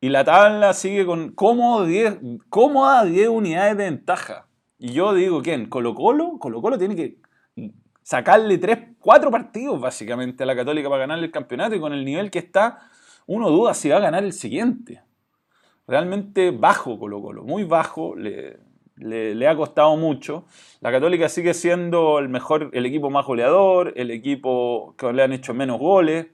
y 0.00 0.08
la 0.08 0.24
tabla 0.24 0.72
sigue 0.72 1.06
con 1.06 1.30
cómoda 1.36 1.86
10, 1.86 2.18
cómoda 2.48 3.04
10 3.04 3.28
unidades 3.28 3.76
de 3.76 3.84
ventaja. 3.84 4.48
Y 4.84 4.92
yo 4.92 5.14
digo, 5.14 5.40
¿quién? 5.40 5.64
¿Colo 5.70 5.94
Colo? 5.94 6.38
Colo 6.38 6.60
Colo 6.60 6.76
tiene 6.76 6.94
que 6.94 7.16
sacarle 8.02 8.58
tres, 8.58 8.80
cuatro 9.00 9.30
partidos 9.30 9.80
básicamente 9.80 10.42
a 10.42 10.46
la 10.46 10.54
Católica 10.54 10.90
para 10.90 11.00
ganarle 11.00 11.24
el 11.24 11.32
campeonato 11.32 11.74
y 11.74 11.80
con 11.80 11.94
el 11.94 12.04
nivel 12.04 12.30
que 12.30 12.40
está, 12.40 12.90
uno 13.26 13.48
duda 13.48 13.72
si 13.72 13.88
va 13.88 13.96
a 13.96 14.00
ganar 14.00 14.24
el 14.24 14.34
siguiente. 14.34 15.00
Realmente 15.88 16.50
bajo 16.50 16.98
Colo 16.98 17.22
Colo, 17.22 17.44
muy 17.44 17.64
bajo, 17.64 18.14
le, 18.14 18.58
le, 18.96 19.48
ha 19.48 19.56
costado 19.56 19.96
mucho. 19.96 20.44
La 20.82 20.92
Católica 20.92 21.30
sigue 21.30 21.54
siendo 21.54 22.18
el 22.18 22.28
mejor, 22.28 22.68
el 22.74 22.84
equipo 22.84 23.08
más 23.08 23.24
goleador, 23.24 23.94
el 23.96 24.10
equipo 24.10 24.94
que 24.98 25.10
le 25.14 25.22
han 25.22 25.32
hecho 25.32 25.54
menos 25.54 25.78
goles. 25.78 26.26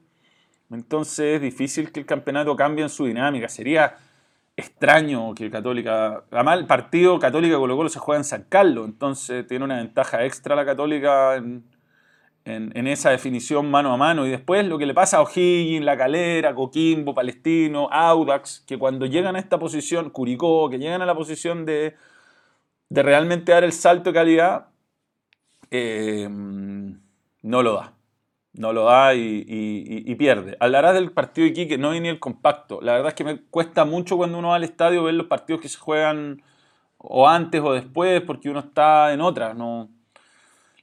Entonces 0.73 1.37
es 1.37 1.41
difícil 1.41 1.93
que 1.93 2.01
el 2.01 2.07
campeonato 2.07 2.57
cambie 2.57 2.83
en 2.83 2.91
su 2.91 3.05
dinámica. 3.05 3.49
Sería 3.49 3.95
extraño 4.61 5.35
que 5.35 5.51
Católica. 5.51 6.25
Además, 6.31 6.59
el 6.59 6.67
partido 6.67 7.19
Católica 7.19 7.57
Colo 7.57 7.77
Colo 7.77 7.89
se 7.89 7.99
juega 7.99 8.19
en 8.19 8.25
San 8.25 8.45
Carlos, 8.49 8.87
entonces 8.87 9.47
tiene 9.47 9.65
una 9.65 9.77
ventaja 9.77 10.25
extra 10.25 10.55
la 10.55 10.65
Católica 10.65 11.37
en, 11.37 11.65
esa 12.87 13.11
definición 13.11 13.71
mano 13.71 13.93
a 13.93 13.97
mano. 13.97 14.27
Y 14.27 14.31
después 14.31 14.65
lo 14.67 14.79
que 14.79 14.87
le 14.87 14.95
pasa 14.95 15.19
a 15.19 15.23
O'Higgins, 15.23 15.85
La 15.85 15.97
Calera, 15.97 16.55
Coquimbo, 16.55 17.15
Palestino, 17.15 17.89
Audax, 17.91 18.65
que 18.67 18.79
cuando 18.79 19.07
llegan 19.07 19.37
a 19.37 19.39
esta 19.39 19.59
posición, 19.59 20.11
Curicó, 20.11 20.71
que 20.71 20.79
llegan 20.79 21.03
a 21.03 21.07
la 21.07 21.15
posición 21.15 21.65
de, 21.65 21.97
de 22.89 23.03
realmente 23.03 23.53
dar 23.53 23.65
el 23.65 23.73
salto 23.73 24.11
de 24.11 24.15
calidad, 24.15 24.69
eh, 25.71 26.29
no 26.31 27.63
lo 27.63 27.75
da 27.75 28.00
no 28.53 28.73
lo 28.73 28.85
da 28.85 29.15
y, 29.15 30.15
pierde. 30.17 30.57
Hablarás 30.61 30.95
del 30.95 31.13
partido 31.13 31.45
de 31.45 31.51
Iquique, 31.51 31.79
no 31.79 31.93
ni 31.93 32.09
el 32.09 32.19
compacto. 32.19 32.81
La 32.81 32.93
verdad 32.93 33.09
es 33.09 33.15
que 33.15 33.25
me 33.25 33.41
cuesta 33.43 33.85
mucho 33.85 34.17
cuando 34.17 34.39
uno 34.39 34.49
va 34.49 34.57
al 34.57 34.65
estadio 34.65 35.05
ver 35.05 35.15
los 35.15 35.27
partidos 35.27 35.61
que 35.61 35.69
se 35.69 35.79
juegan 35.79 36.43
o 36.99 37.29
antes 37.29 37.61
o 37.63 37.73
después 37.73 38.21
porque 38.23 38.51
uno 38.51 38.61
está 38.61 39.13
en 39.13 39.21
otra. 39.21 39.55
No. 39.55 39.89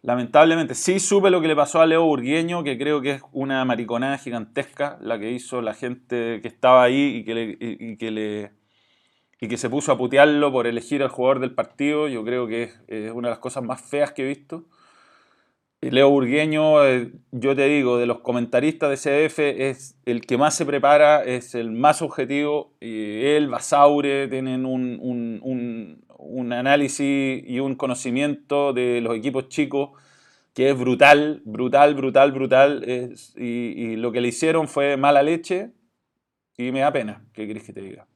Lamentablemente, 0.01 0.75
sí 0.75 0.99
supe 0.99 1.29
lo 1.29 1.41
que 1.41 1.47
le 1.47 1.55
pasó 1.55 1.81
a 1.81 1.85
Leo 1.85 2.05
Burgueño, 2.05 2.63
que 2.63 2.77
creo 2.77 3.01
que 3.01 3.11
es 3.11 3.21
una 3.31 3.65
mariconada 3.65 4.17
gigantesca 4.17 4.97
la 5.01 5.19
que 5.19 5.31
hizo 5.31 5.61
la 5.61 5.73
gente 5.73 6.39
que 6.41 6.47
estaba 6.47 6.83
ahí 6.83 7.17
y 7.17 7.23
que, 7.25 7.33
le, 7.35 7.57
y, 7.59 7.97
que 7.97 8.11
le 8.11 8.51
y 9.39 9.47
que 9.47 9.57
se 9.57 9.69
puso 9.69 9.91
a 9.91 9.97
putearlo 9.97 10.51
por 10.51 10.65
elegir 10.65 11.03
al 11.03 11.09
jugador 11.09 11.39
del 11.39 11.53
partido. 11.53 12.07
Yo 12.07 12.23
creo 12.23 12.47
que 12.47 12.71
es, 12.87 13.11
una 13.11 13.27
de 13.27 13.31
las 13.31 13.39
cosas 13.39 13.63
más 13.63 13.81
feas 13.81 14.11
que 14.11 14.23
he 14.23 14.27
visto. 14.27 14.65
Leo 15.81 16.09
Burgueño, 16.09 16.85
eh, 16.85 17.11
yo 17.31 17.55
te 17.55 17.67
digo, 17.67 17.97
de 17.97 18.07
los 18.07 18.19
comentaristas 18.19 18.89
de 18.89 18.97
CDF 18.97 19.39
es 19.39 19.95
el 20.05 20.25
que 20.25 20.37
más 20.37 20.55
se 20.55 20.65
prepara, 20.65 21.23
es 21.23 21.55
el 21.55 21.71
más 21.71 22.01
objetivo. 22.01 22.73
Y 22.81 23.23
él, 23.25 23.47
Basaure, 23.47 24.27
tienen 24.27 24.65
un, 24.65 24.99
un, 25.01 26.03
un 26.17 26.53
análisis 26.53 27.43
y 27.47 27.59
un 27.59 27.75
conocimiento 27.75 28.73
de 28.73 29.01
los 29.01 29.15
equipos 29.15 29.49
chicos 29.49 29.91
que 30.53 30.71
es 30.71 30.77
brutal, 30.77 31.43
brutal, 31.45 31.93
brutal, 31.93 32.31
brutal. 32.31 32.83
y, 33.35 33.95
lo 33.97 34.11
que 34.11 34.21
le 34.21 34.29
hicieron 34.29 34.67
fue 34.67 34.97
mala 34.97 35.21
leche 35.21 35.71
y 36.57 36.71
me 36.71 36.79
da 36.79 36.91
pena, 36.91 37.23
¿qué 37.33 37.45
querés 37.45 37.63
que 37.63 37.73
te 37.73 37.81
diga? 37.81 38.07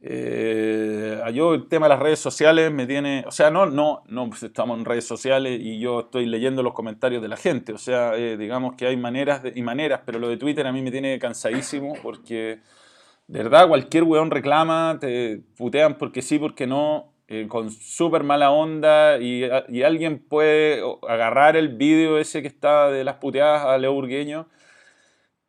Eh, 0.00 1.20
yo 1.34 1.54
el 1.54 1.68
tema 1.68 1.86
de 1.86 1.90
las 1.90 1.98
redes 1.98 2.20
sociales 2.20 2.70
me 2.70 2.86
tiene, 2.86 3.24
o 3.26 3.32
sea, 3.32 3.50
no, 3.50 3.66
no, 3.66 4.02
no 4.06 4.28
pues 4.28 4.44
estamos 4.44 4.78
en 4.78 4.84
redes 4.84 5.04
sociales 5.04 5.58
y 5.60 5.80
yo 5.80 6.00
estoy 6.00 6.26
leyendo 6.26 6.62
los 6.62 6.72
comentarios 6.72 7.20
de 7.20 7.28
la 7.28 7.36
gente, 7.36 7.72
o 7.72 7.78
sea, 7.78 8.14
eh, 8.14 8.36
digamos 8.36 8.76
que 8.76 8.86
hay 8.86 8.96
maneras 8.96 9.42
y 9.54 9.62
maneras, 9.62 10.02
pero 10.06 10.20
lo 10.20 10.28
de 10.28 10.36
Twitter 10.36 10.66
a 10.66 10.72
mí 10.72 10.82
me 10.82 10.92
tiene 10.92 11.18
cansadísimo 11.18 11.94
porque 12.02 12.60
de 13.28 13.42
verdad, 13.42 13.68
cualquier 13.68 14.04
weón 14.04 14.30
reclama, 14.30 14.96
te 15.00 15.42
putean 15.56 15.98
porque 15.98 16.22
sí, 16.22 16.38
porque 16.38 16.66
no, 16.66 17.12
eh, 17.28 17.46
con 17.46 17.70
súper 17.70 18.24
mala 18.24 18.50
onda 18.50 19.18
y, 19.18 19.44
alguien 19.82 20.18
puede 20.18 20.82
agarrar 21.06 21.56
el 21.56 21.68
vídeo 21.68 22.18
ese 22.18 22.40
que 22.40 22.48
está 22.48 22.90
de 22.90 23.04
las 23.04 23.16
puteadas 23.16 23.66
a 23.66 23.76
Leo 23.76 23.92
Burgueño 23.92 24.48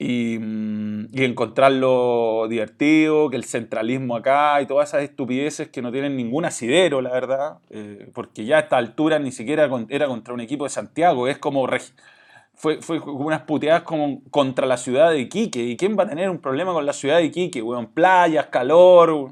y, 0.01 0.39
mm, 0.39 1.09
encontrarlo 1.13 2.47
divertido, 2.49 3.29
que 3.29 3.35
el 3.35 3.43
centralismo 3.43 4.15
acá 4.15 4.61
y 4.61 4.65
todas 4.65 4.89
esas 4.89 5.03
estupideces 5.03 5.67
que 5.67 5.81
no 5.81 5.91
tienen 5.91 6.15
ningún 6.15 6.45
asidero, 6.45 7.01
la 7.01 7.11
verdad, 7.11 7.57
eh, 7.69 8.09
porque 8.13 8.45
ya 8.45 8.57
a 8.57 8.59
esta 8.61 8.77
altura 8.77 9.19
ni 9.19 9.31
siquiera 9.33 9.69
era 9.89 10.07
contra 10.07 10.33
un 10.33 10.39
equipo 10.39 10.63
de 10.63 10.69
Santiago, 10.69 11.27
es 11.27 11.37
como 11.37 11.67
fue, 12.55 12.81
fue 12.81 12.99
unas 12.99 13.41
puteadas 13.41 13.83
como 13.83 14.21
contra 14.31 14.65
la 14.65 14.77
ciudad 14.77 15.11
de 15.11 15.19
Iquique. 15.19 15.63
¿Y 15.63 15.77
quién 15.77 15.97
va 15.97 16.03
a 16.03 16.09
tener 16.09 16.29
un 16.29 16.39
problema 16.39 16.73
con 16.73 16.85
la 16.85 16.93
ciudad 16.93 17.17
de 17.17 17.25
Iquique? 17.25 17.61
Weón, 17.61 17.87
playas, 17.87 18.47
calor, 18.47 19.31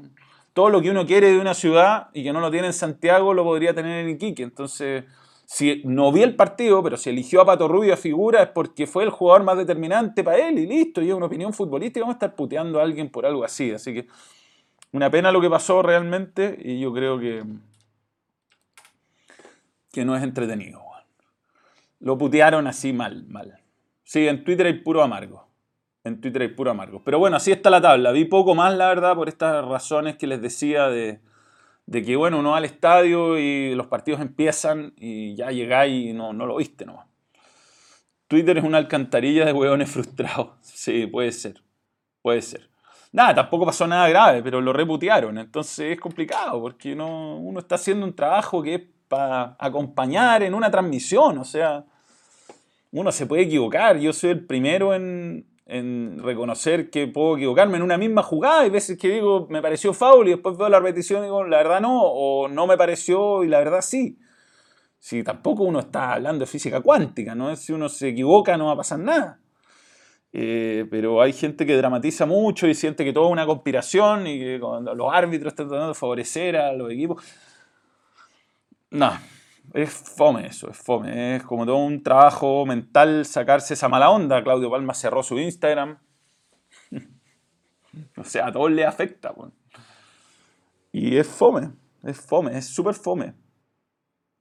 todo 0.52 0.70
lo 0.70 0.82
que 0.82 0.90
uno 0.90 1.06
quiere 1.06 1.30
de 1.30 1.38
una 1.38 1.54
ciudad 1.54 2.08
y 2.12 2.22
que 2.24 2.32
no 2.32 2.40
lo 2.40 2.50
tiene 2.50 2.68
en 2.68 2.72
Santiago 2.72 3.32
lo 3.34 3.44
podría 3.44 3.74
tener 3.74 4.04
en 4.04 4.10
Iquique. 4.10 4.42
Entonces, 4.42 5.04
si 5.50 5.80
no 5.86 6.12
vi 6.12 6.22
el 6.22 6.36
partido, 6.36 6.82
pero 6.82 6.98
si 6.98 7.08
eligió 7.08 7.40
a 7.40 7.46
Pato 7.46 7.68
Rubio 7.68 7.94
a 7.94 7.96
figura 7.96 8.42
es 8.42 8.48
porque 8.50 8.86
fue 8.86 9.04
el 9.04 9.10
jugador 9.10 9.44
más 9.44 9.56
determinante 9.56 10.22
para 10.22 10.46
él 10.46 10.58
y 10.58 10.66
listo. 10.66 11.00
Y 11.00 11.08
es 11.08 11.14
una 11.14 11.24
opinión 11.24 11.54
futbolística. 11.54 12.00
Vamos 12.00 12.16
a 12.16 12.18
estar 12.18 12.36
puteando 12.36 12.78
a 12.78 12.82
alguien 12.82 13.08
por 13.08 13.24
algo 13.24 13.44
así. 13.44 13.72
Así 13.72 13.94
que, 13.94 14.08
una 14.92 15.10
pena 15.10 15.32
lo 15.32 15.40
que 15.40 15.48
pasó 15.48 15.80
realmente 15.80 16.58
y 16.62 16.78
yo 16.78 16.92
creo 16.92 17.18
que, 17.18 17.44
que 19.90 20.04
no 20.04 20.14
es 20.14 20.22
entretenido 20.22 20.88
lo 22.00 22.16
putearon 22.18 22.66
así 22.66 22.92
mal, 22.92 23.24
mal. 23.28 23.58
Sí, 24.04 24.26
en 24.26 24.44
Twitter 24.44 24.66
hay 24.66 24.74
puro 24.74 25.02
amargo. 25.02 25.46
En 26.04 26.20
Twitter 26.20 26.42
hay 26.42 26.48
puro 26.48 26.70
amargo. 26.70 27.02
Pero 27.04 27.18
bueno, 27.18 27.36
así 27.36 27.52
está 27.52 27.70
la 27.70 27.80
tabla. 27.80 28.12
Vi 28.12 28.24
poco 28.24 28.54
más, 28.54 28.74
la 28.76 28.88
verdad, 28.88 29.14
por 29.14 29.28
estas 29.28 29.64
razones 29.64 30.16
que 30.16 30.26
les 30.26 30.40
decía 30.40 30.88
de, 30.88 31.20
que, 31.90 32.16
bueno, 32.16 32.38
uno 32.38 32.50
va 32.50 32.58
al 32.58 32.64
estadio 32.64 33.38
y 33.38 33.74
los 33.74 33.86
partidos 33.86 34.20
empiezan 34.20 34.92
y 34.96 35.34
ya 35.34 35.50
llegáis 35.50 36.10
y 36.10 36.12
no, 36.12 36.32
no 36.32 36.46
lo 36.46 36.56
viste 36.56 36.84
nomás. 36.84 37.06
Twitter 38.28 38.58
es 38.58 38.64
una 38.64 38.78
alcantarilla 38.78 39.44
de 39.44 39.52
hueones 39.52 39.90
frustrados. 39.92 40.50
Sí, 40.60 41.06
puede 41.06 41.32
ser. 41.32 41.62
Puede 42.22 42.42
ser. 42.42 42.68
Nada, 43.10 43.34
tampoco 43.34 43.64
pasó 43.64 43.86
nada 43.86 44.08
grave, 44.08 44.42
pero 44.42 44.60
lo 44.60 44.72
reputearon. 44.72 45.38
Entonces 45.38 45.92
es 45.92 46.00
complicado 46.00 46.60
porque 46.60 46.92
uno, 46.92 47.38
uno 47.38 47.60
está 47.60 47.76
haciendo 47.76 48.04
un 48.04 48.14
trabajo 48.14 48.62
que 48.62 48.74
es 48.74 48.82
para 49.08 49.56
acompañar 49.58 50.42
en 50.42 50.52
una 50.52 50.70
transmisión. 50.70 51.38
O 51.38 51.44
sea, 51.44 51.84
uno 52.92 53.10
se 53.10 53.26
puede 53.26 53.42
equivocar. 53.42 53.98
Yo 53.98 54.12
soy 54.12 54.30
el 54.30 54.46
primero 54.46 54.94
en, 54.94 55.46
reconocer 55.68 56.88
que 56.88 57.06
puedo 57.08 57.36
equivocarme 57.36 57.76
en 57.76 57.82
una 57.82 57.98
misma 57.98 58.22
jugada. 58.22 58.60
Hay 58.62 58.70
veces 58.70 58.98
que 58.98 59.08
digo, 59.08 59.46
me 59.50 59.60
pareció 59.60 59.92
foul 59.92 60.26
y 60.26 60.30
después 60.30 60.56
veo 60.56 60.68
la 60.68 60.80
repetición 60.80 61.20
y 61.20 61.24
digo, 61.24 61.44
la 61.44 61.58
verdad 61.58 61.80
no, 61.80 62.02
o 62.02 62.48
no 62.48 62.66
me 62.66 62.76
pareció 62.78 63.44
y 63.44 63.48
la 63.48 63.58
verdad 63.58 63.82
sí. 63.82 64.18
Si 64.98 65.22
tampoco 65.22 65.64
uno 65.64 65.80
está 65.80 66.14
hablando 66.14 66.40
de 66.40 66.46
física 66.46 66.80
cuántica, 66.80 67.34
¿no? 67.34 67.54
Si 67.54 67.72
uno 67.72 67.88
se 67.88 68.08
equivoca 68.08 68.56
no 68.56 68.66
va 68.66 68.72
a 68.72 68.76
pasar 68.76 68.98
nada. 68.98 69.40
Eh, 70.32 70.86
pero 70.90 71.22
hay 71.22 71.32
gente 71.32 71.64
que 71.66 71.76
dramatiza 71.76 72.26
mucho 72.26 72.66
y 72.66 72.74
siente 72.74 73.04
que 73.04 73.12
todo 73.12 73.26
es 73.26 73.32
una 73.32 73.46
conspiración 73.46 74.26
y 74.26 74.38
que 74.38 74.58
los 74.58 75.12
árbitros 75.12 75.52
están 75.52 75.68
tratando 75.68 75.88
de 75.88 75.94
favorecer 75.94 76.56
a 76.56 76.72
los 76.72 76.90
equipos. 76.90 77.24
No, 78.90 79.12
es 79.74 79.90
fome 79.90 80.46
eso, 80.46 80.70
es 80.70 80.76
fome. 80.76 81.36
Es 81.36 81.42
como 81.42 81.66
todo 81.66 81.76
un 81.76 82.02
trabajo 82.02 82.64
mental 82.66 83.24
sacarse 83.24 83.74
esa 83.74 83.88
mala 83.88 84.10
onda. 84.10 84.42
Claudio 84.42 84.70
Palma 84.70 84.94
cerró 84.94 85.22
su 85.22 85.38
Instagram. 85.38 85.98
o 88.16 88.24
sea, 88.24 88.46
a 88.46 88.52
todos 88.52 88.70
le 88.70 88.84
afecta. 88.84 89.34
Y 90.92 91.16
es 91.16 91.28
fome, 91.28 91.70
es 92.02 92.20
fome, 92.20 92.56
es 92.56 92.66
súper 92.66 92.94
fome. 92.94 93.34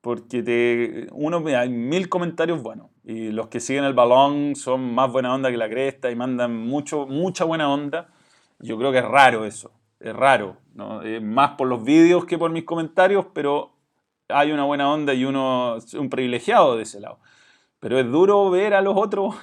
Porque 0.01 0.41
te, 0.41 1.07
uno, 1.11 1.43
hay 1.47 1.69
mil 1.69 2.07
comentarios 2.07 2.61
buenos. 2.61 2.91
Y 3.03 3.29
los 3.31 3.47
que 3.47 3.59
siguen 3.59 3.83
el 3.83 3.93
balón 3.93 4.55
son 4.55 4.93
más 4.93 5.11
buena 5.11 5.33
onda 5.33 5.51
que 5.51 5.57
la 5.57 5.69
cresta 5.69 6.09
y 6.09 6.15
mandan 6.15 6.55
mucho, 6.55 7.05
mucha 7.05 7.43
buena 7.43 7.69
onda. 7.69 8.09
Yo 8.59 8.77
creo 8.77 8.91
que 8.91 8.99
es 8.99 9.05
raro 9.05 9.45
eso. 9.45 9.71
Es 9.99 10.15
raro. 10.15 10.57
¿no? 10.73 11.01
más 11.21 11.51
por 11.57 11.67
los 11.67 11.83
vídeos 11.83 12.25
que 12.25 12.37
por 12.37 12.51
mis 12.51 12.63
comentarios, 12.63 13.25
pero 13.33 13.76
hay 14.29 14.51
una 14.51 14.63
buena 14.63 14.91
onda 14.91 15.13
y 15.13 15.25
uno 15.25 15.77
es 15.77 15.93
un 15.93 16.09
privilegiado 16.09 16.75
de 16.75 16.83
ese 16.83 16.99
lado. 16.99 17.19
Pero 17.79 17.99
es 17.99 18.05
duro 18.09 18.49
ver 18.49 18.73
a 18.73 18.81
los 18.81 18.95
otros 18.97 19.35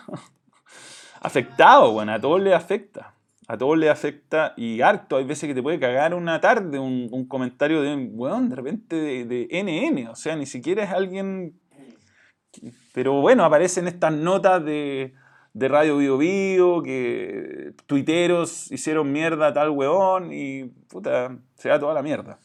afectados, 1.21 1.93
bueno, 1.93 2.13
a 2.13 2.21
todos 2.21 2.41
les 2.41 2.55
afecta. 2.55 3.15
A 3.47 3.59
todos 3.59 3.77
les 3.77 3.91
afecta 3.91 4.55
y 4.57 4.81
harto. 4.81 5.17
Hay 5.17 5.25
veces 5.25 5.49
que 5.49 5.55
te 5.55 5.63
puede 5.63 5.79
cagar 5.79 6.15
una 6.15 6.41
tarde 6.41 6.79
un, 6.79 7.27
comentario 7.29 7.83
de, 7.83 7.95
bueno, 8.11 8.41
de 8.49 8.57
repente 8.57 8.97
de, 8.97 9.49
NN. 9.51 10.09
O 10.09 10.17
sea, 10.17 10.35
ni 10.37 10.47
siquiera 10.47 10.83
es 10.85 10.91
alguien... 10.91 11.61
Pero 12.95 13.21
bueno, 13.21 13.45
aparecen 13.45 13.87
estas 13.89 14.13
notas 14.13 14.65
de, 14.65 15.13
de 15.53 15.69
Radio 15.69 15.99
Bio 15.99 16.17
Bio, 16.17 16.83
que 16.83 17.73
tuiteros 17.87 18.71
hicieron 18.71 19.13
mierda 19.13 19.49
a 19.49 19.53
tal 19.53 19.71
weón 19.71 20.33
y 20.33 20.65
puta, 20.89 21.37
se 21.57 21.69
da 21.69 21.81
toda 21.81 21.95
la 21.95 22.03
mierda 22.03 22.39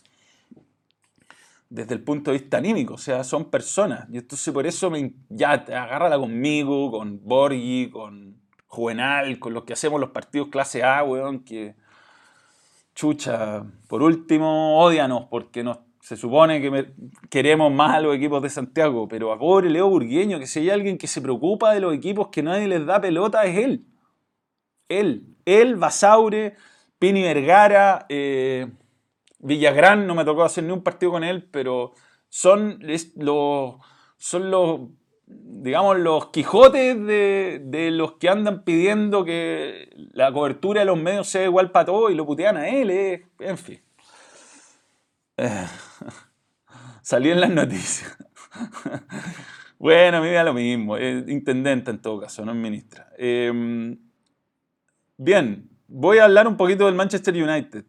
desde 1.70 1.94
el 1.94 2.04
punto 2.04 2.32
de 2.32 2.40
vista 2.40 2.58
anímico, 2.58 2.96
o 2.96 2.98
sea, 2.98 3.24
son 3.24 3.46
personas. 3.46 4.08
Y 4.12 4.18
entonces 4.18 4.54
por 4.54 4.66
eso 4.66 4.90
me, 4.90 5.14
ya 5.30 5.52
agárrala 5.52 6.18
conmigo, 6.18 6.92
con 6.92 7.24
Borgi, 7.24 7.90
con 7.92 8.42
Juvenal, 8.68 9.40
con 9.40 9.54
los 9.54 9.64
que 9.64 9.74
hacemos 9.74 10.00
los 10.00 10.10
partidos 10.10 10.50
clase 10.50 10.84
A, 10.84 11.04
weón, 11.04 11.44
que 11.44 11.76
chucha, 12.96 13.64
por 13.88 14.02
último, 14.02 14.82
odianos, 14.82 15.28
porque 15.30 15.64
nos, 15.64 15.80
se 16.02 16.18
supone 16.18 16.60
que 16.60 16.92
queremos 17.30 17.72
más 17.72 17.96
a 17.96 18.02
los 18.02 18.16
equipos 18.16 18.42
de 18.42 18.50
Santiago, 18.50 19.08
pero 19.08 19.32
a 19.32 19.40
pobre 19.40 19.70
Leo 19.70 19.88
Burgueño, 19.90 20.40
que 20.40 20.48
si 20.48 20.60
hay 20.60 20.70
alguien 20.72 20.98
que 20.98 21.08
se 21.08 21.22
preocupa 21.22 21.74
de 21.74 21.80
los 21.80 21.94
equipos 21.94 22.30
que 22.30 22.42
nadie 22.44 22.68
les 22.68 22.86
da 22.86 23.00
pelota, 23.00 23.46
es 23.46 23.58
él. 23.58 23.86
Él, 24.88 25.36
él, 25.46 25.76
Basaure, 25.76 26.56
Pini 26.98 27.22
Vergara, 27.22 28.06
eh, 28.10 28.68
Villagrán 29.40 30.06
no 30.06 30.16
me 30.16 30.26
tocó 30.26 30.44
hacer 30.44 30.66
ni 30.66 30.72
un 30.72 30.84
partido 30.84 31.14
con 31.14 31.24
él, 31.24 31.48
pero 31.50 31.94
son 32.28 32.80
los, 33.16 33.76
son 34.18 34.52
los, 34.52 34.82
digamos, 35.26 35.98
los 35.98 36.28
Quijotes 36.28 36.98
de, 37.06 37.90
los 37.92 38.14
que 38.14 38.30
andan 38.30 38.64
pidiendo 38.64 39.24
que 39.24 39.90
la 40.12 40.32
cobertura 40.32 40.82
de 40.82 40.86
los 40.86 41.00
medios 41.00 41.28
sea 41.28 41.46
igual 41.46 41.72
para 41.72 41.86
todos 41.86 42.12
y 42.12 42.16
lo 42.16 42.26
putean 42.26 42.58
a 42.58 42.68
él, 42.68 42.90
eh, 42.90 43.28
en 43.40 43.58
fin. 43.58 43.82
Eh, 45.38 45.68
salí 47.02 47.32
en 47.32 47.40
las 47.40 47.50
noticias. 47.50 48.18
bueno, 49.80 50.18
a 50.18 50.22
mí 50.22 50.28
me 50.28 50.34
da 50.34 50.44
lo 50.44 50.54
mismo, 50.54 50.98
intendente 50.98 51.92
en 51.92 52.02
todo 52.02 52.20
caso, 52.20 52.44
no 52.44 52.52
es 52.52 52.58
ministra. 52.58 53.10
Em, 53.18 53.98
bien, 55.16 55.70
voy 55.88 56.18
a 56.18 56.26
hablar 56.26 56.46
un 56.46 56.58
poquito 56.58 56.88
del 56.88 56.96
Manchester 56.96 57.34
United 57.34 57.86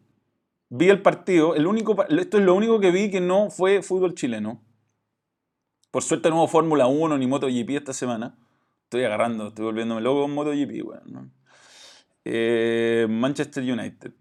vi 0.71 0.89
el 0.89 1.01
partido, 1.01 1.53
el 1.53 1.67
único, 1.67 2.01
esto 2.07 2.37
es 2.37 2.43
lo 2.45 2.55
único 2.55 2.79
que 2.79 2.91
vi 2.91 3.11
que 3.11 3.19
no 3.19 3.49
fue 3.49 3.83
fútbol 3.83 4.15
chileno. 4.15 4.63
Por 5.91 6.01
suerte 6.01 6.29
no 6.29 6.37
hubo 6.37 6.47
Fórmula 6.47 6.87
1 6.87 7.17
ni 7.17 7.27
MotoGP 7.27 7.71
esta 7.71 7.93
semana. 7.93 8.37
Estoy 8.83 9.03
agarrando, 9.03 9.49
estoy 9.49 9.65
volviéndome 9.65 9.99
loco 9.99 10.21
con 10.21 10.33
MotoGP, 10.33 10.83
bueno, 10.83 11.29
eh, 12.23 13.05
Manchester 13.09 13.63
United. 13.63 14.13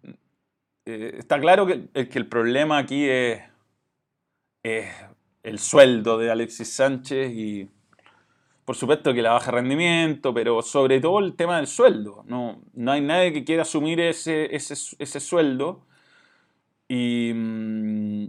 Eh, 0.87 1.15
está 1.19 1.41
claro 1.41 1.67
que 1.67 1.89
que 1.89 2.19
el 2.19 2.27
problema 2.27 2.79
aquí 2.79 3.09
es, 3.09 3.43
el 4.65 5.59
sueldo 5.61 6.19
de 6.19 6.33
Alexis 6.33 6.73
Sánchez 6.73 7.33
y 7.33 7.71
por 8.65 8.75
supuesto 8.75 9.15
que 9.15 9.23
la 9.23 9.33
baja 9.33 9.53
rendimiento, 9.53 10.35
pero 10.35 10.63
sobre 10.63 11.01
todo 11.01 11.21
el 11.21 11.37
tema 11.37 11.59
del 11.59 11.69
sueldo. 11.69 12.25
No, 12.27 12.61
no 12.75 12.91
hay 12.91 13.01
nadie 13.01 13.33
que 13.33 13.45
quiera 13.45 13.63
asumir 13.63 14.01
ese, 14.01 14.51
sueldo 15.21 15.87
mm, 16.91 18.25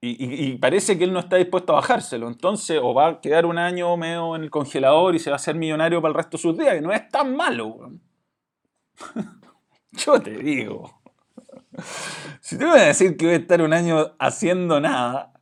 y, 0.00 0.52
y, 0.52 0.58
parece 0.58 0.96
que 0.96 1.04
él 1.04 1.12
no 1.12 1.18
está 1.18 1.36
dispuesto 1.36 1.72
a 1.72 1.76
bajárselo. 1.76 2.28
Entonces, 2.28 2.78
o 2.82 2.94
va 2.94 3.08
a 3.08 3.20
quedar 3.20 3.46
un 3.46 3.58
año 3.58 3.96
medio 3.96 4.36
en 4.36 4.44
el 4.44 4.50
congelador 4.50 5.14
y 5.16 5.18
se 5.18 5.30
va 5.30 5.34
a 5.34 5.36
hacer 5.36 5.56
millonario 5.56 6.00
para 6.00 6.10
el 6.10 6.16
resto 6.16 6.36
de 6.36 6.42
sus 6.42 6.56
días, 6.56 6.74
que 6.74 6.80
no 6.80 6.92
es 6.92 7.08
tan 7.08 7.34
malo. 7.34 7.90
Yo 9.92 10.20
te 10.20 10.30
digo. 10.38 11.00
Si 12.40 12.56
te 12.58 12.64
voy 12.64 12.78
a 12.78 12.84
decir 12.84 13.16
que 13.16 13.26
voy 13.26 13.34
a 13.34 13.38
estar 13.38 13.60
un 13.60 13.72
año 13.72 14.14
haciendo 14.18 14.80
nada, 14.80 15.32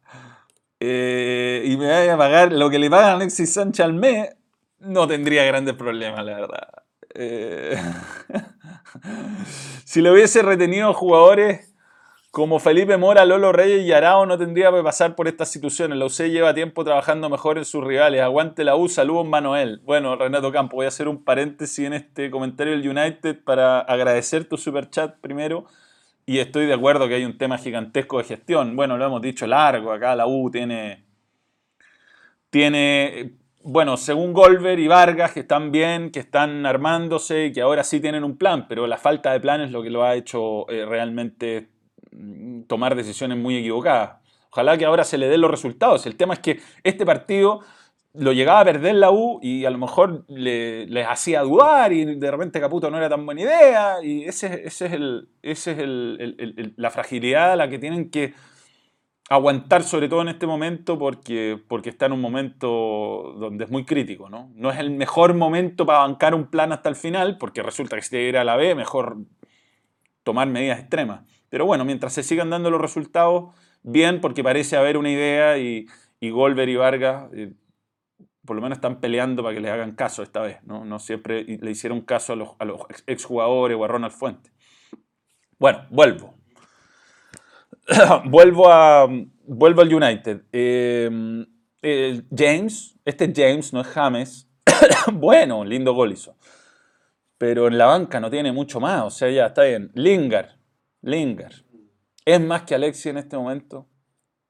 eh, 0.81 1.63
y 1.65 1.77
me 1.77 1.89
vaya 1.89 2.15
a 2.15 2.19
pagar 2.19 2.53
lo 2.53 2.71
que 2.71 2.79
le 2.79 2.91
pagan 2.91 3.11
a 3.11 3.13
Alexis 3.15 3.53
Sánchez 3.53 3.85
al 3.85 3.95
mes, 3.95 4.37
no 4.79 5.07
tendría 5.07 5.45
grandes 5.45 5.75
problemas, 5.75 6.25
la 6.25 6.35
verdad. 6.35 6.69
Eh, 7.15 7.77
si 9.85 10.01
le 10.03 10.11
hubiese 10.11 10.43
retenido 10.43 10.93
jugadores 10.95 11.76
como 12.37 12.59
Felipe 12.59 12.99
Mora, 12.99 13.25
Lolo 13.25 13.51
Reyes 13.51 13.87
y 13.87 13.93
Arao, 13.95 14.27
no 14.27 14.37
tendría 14.37 14.71
que 14.71 14.83
pasar 14.83 15.15
por 15.15 15.27
estas 15.27 15.49
situaciones. 15.49 15.97
La 15.97 16.05
UC 16.05 16.29
lleva 16.29 16.53
tiempo 16.53 16.85
trabajando 16.85 17.31
mejor 17.31 17.57
en 17.57 17.65
sus 17.65 17.83
rivales. 17.83 18.21
Aguante 18.21 18.63
la 18.63 18.77
U, 18.77 18.91
saludos 18.91 19.27
Manuel. 19.27 19.81
Bueno, 19.87 20.17
Renato 20.17 20.53
Campo, 20.53 20.77
voy 20.77 20.85
a 20.85 20.89
hacer 20.89 21.09
un 21.09 21.25
paréntesis 21.25 21.87
en 21.87 21.95
este 21.95 22.31
comentario 22.31 22.77
del 22.77 22.87
United 22.87 23.43
para 23.43 23.81
agradecer 23.81 24.47
tu 24.47 24.59
super 24.59 24.91
chat 24.91 25.17
primero 25.23 25.65
y 26.27 26.41
estoy 26.41 26.67
de 26.67 26.75
acuerdo 26.75 27.09
que 27.09 27.15
hay 27.15 27.25
un 27.25 27.39
tema 27.39 27.57
gigantesco 27.57 28.19
de 28.19 28.25
gestión. 28.25 28.77
Bueno, 28.77 28.99
lo 28.99 29.07
hemos 29.07 29.23
dicho 29.23 29.47
largo, 29.47 29.91
acá 29.91 30.15
la 30.15 30.27
U 30.27 30.51
tiene, 30.51 31.07
tiene 32.51 33.33
bueno, 33.63 33.97
según 33.97 34.35
Golver 34.35 34.79
y 34.79 34.89
Vargas, 34.89 35.33
que 35.33 35.41
están 35.41 35.73
bien, 35.73 36.11
que 36.11 36.21
están 36.21 36.67
armándose 36.67 37.47
y 37.47 37.53
que 37.53 37.63
ahora 37.63 37.83
sí 37.83 37.99
tienen 37.99 38.25
un 38.25 38.37
plan, 38.37 38.69
pero 38.69 38.87
la 38.87 38.99
falta 38.99 39.33
de 39.33 39.41
plan 39.41 39.63
es 39.63 39.71
lo 39.71 39.83
que 39.83 39.89
lo 39.89 40.05
ha 40.05 40.15
hecho 40.15 40.69
eh, 40.69 40.85
realmente 40.85 41.75
tomar 42.67 42.95
decisiones 42.95 43.39
muy 43.39 43.57
equivocadas. 43.57 44.21
Ojalá 44.51 44.79
que 44.79 44.85
ahora 44.85 45.05
se 45.05 45.19
le 45.19 45.29
den 45.29 45.41
los 45.41 45.51
resultados. 45.51 46.07
El 46.07 46.17
tema 46.17 46.35
es 46.35 46.41
que 46.41 46.61
este 46.83 47.05
partido 47.05 47.61
lo 48.19 48.33
llegaba 48.33 48.61
a 48.61 48.65
perder 48.65 48.95
la 48.95 49.11
U 49.11 49.39
y 49.43 49.65
a 49.65 49.71
lo 49.71 49.79
mejor 49.79 50.25
les 50.29 51.07
hacía 51.07 51.43
dudar 51.43 51.93
y 51.93 52.17
de 52.17 52.31
repente 52.31 52.61
Caputo 52.61 52.91
no 52.91 52.97
era 52.97 53.09
tan 53.09 53.27
buena 53.27 53.43
idea 53.43 53.97
y 54.03 54.25
ese, 54.25 54.67
ese 54.67 54.87
es, 54.87 54.93
el, 54.93 55.29
ese 55.43 55.73
es 55.73 55.79
el, 55.79 56.75
la 56.77 56.91
fragilidad 56.91 57.53
a 57.53 57.57
la 57.57 57.69
que 57.69 57.79
tienen 57.79 58.11
que 58.11 58.33
aguantar 59.29 59.83
sobre 59.83 60.09
todo 60.09 60.23
en 60.23 60.29
este 60.29 60.47
momento 60.47 60.99
porque, 60.99 61.59
porque 61.69 61.91
está 61.91 62.07
en 62.07 62.13
un 62.13 62.21
momento 62.21 63.35
donde 63.39 63.65
es 63.65 63.71
muy 63.71 63.85
crítico, 63.85 64.31
¿no? 64.31 64.51
No 64.55 64.71
es 64.71 64.79
el 64.79 64.91
mejor 64.91 65.35
momento 65.35 65.85
para 65.85 65.99
bancar 65.99 66.35
un 66.35 66.47
plan 66.47 66.73
hasta 66.73 66.89
el 66.89 66.97
final 66.97 67.37
porque 67.37 67.63
resulta 67.63 67.97
que 67.97 68.03
si 68.03 68.11
te 68.11 68.23
ir 68.23 68.39
a 68.39 68.45
la 68.45 68.57
B 68.57 68.75
mejor 68.75 69.19
tomar 70.23 70.49
medidas 70.49 70.79
extremas. 70.79 71.21
Pero 71.49 71.67
bueno, 71.67 71.85
mientras 71.85 72.13
se 72.13 72.23
sigan 72.23 72.51
dando 72.51 72.71
los 72.71 72.81
resultados, 72.81 73.55
bien 73.83 74.21
porque 74.21 74.43
parece 74.43 74.77
haber 74.77 74.97
una 74.97 75.11
idea 75.11 75.59
y, 75.59 75.87
y 76.21 76.31
Golver 76.31 76.69
y 76.69 76.77
Vargas 76.77 77.31
eh, 77.33 77.53
por 78.47 78.57
lo 78.57 78.63
menos 78.63 78.79
están 78.79 79.01
peleando 79.01 79.43
para 79.43 79.55
que 79.55 79.61
les 79.61 79.71
hagan 79.71 79.93
caso 79.93 80.23
esta 80.23 80.41
vez, 80.41 80.63
¿no? 80.63 80.85
No 80.85 80.99
siempre 80.99 81.45
le 81.45 81.71
hicieron 81.71 82.01
caso 82.01 82.33
a 82.33 82.37
los, 82.37 82.79
exjugadores 83.07 83.77
o 83.77 83.85
a 83.85 83.89
Ronald 83.89 84.15
Fuente. 84.15 84.51
Bueno, 85.59 85.85
vuelvo. 85.91 86.35
vuelvo, 88.25 88.71
a, 88.71 89.07
vuelvo 89.45 89.83
al 89.83 89.93
United. 89.93 90.43
Eh, 90.53 91.45
James, 92.35 92.97
este 93.05 93.33
James, 93.35 93.73
no 93.73 93.81
es 93.81 93.89
James. 93.89 94.49
bueno, 95.13 95.65
lindo 95.65 95.93
gol 95.93 96.13
hizo. 96.13 96.37
Pero 97.39 97.67
en 97.67 97.77
la 97.77 97.87
banca 97.87 98.21
no 98.21 98.31
tiene 98.31 98.53
mucho 98.53 98.81
más, 98.81 99.03
o 99.03 99.11
sea, 99.11 99.29
ya 99.29 99.47
está 99.47 99.65
bien. 99.65 99.91
Lingard, 99.95 100.56
Lingard. 101.07 101.55
¿Es 102.25 102.41
más 102.41 102.63
que 102.63 102.75
Alexi 102.75 103.09
en 103.09 103.19
este 103.19 103.37
momento? 103.37 103.87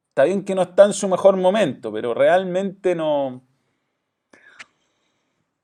Está 0.09 0.25
bien 0.25 0.45
que 0.45 0.55
no 0.55 0.63
está 0.63 0.87
en 0.87 0.95
su 0.95 1.09
mejor 1.09 1.37
momento, 1.37 1.93
pero 1.93 2.15
realmente 2.15 2.95
no, 2.95 3.43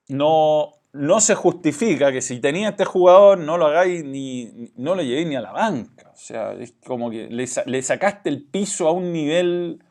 no, 0.09 0.75
no 0.93 1.21
se 1.21 1.35
justifica 1.35 2.13
que 2.13 2.21
si 2.21 2.39
tenía 2.39 2.69
este 2.69 2.85
jugador 2.85 3.39
no 3.39 3.57
lo 3.57 3.67
hagáis 3.67 4.05
ni, 4.05 4.71
no 4.77 4.95
lo 4.95 5.03
llevéis 5.03 5.27
ni 5.27 5.37
a 5.37 5.41
la 5.41 5.53
banca. 5.53 6.11
O 6.13 6.17
sea, 6.17 6.53
es 6.53 6.75
como 6.87 7.11
que 7.11 7.29
le, 7.29 7.83
sacaste 7.83 8.29
el 8.29 8.45
piso 8.45 8.87
a 8.87 8.93
un 8.93 9.11
nivel 9.11 9.83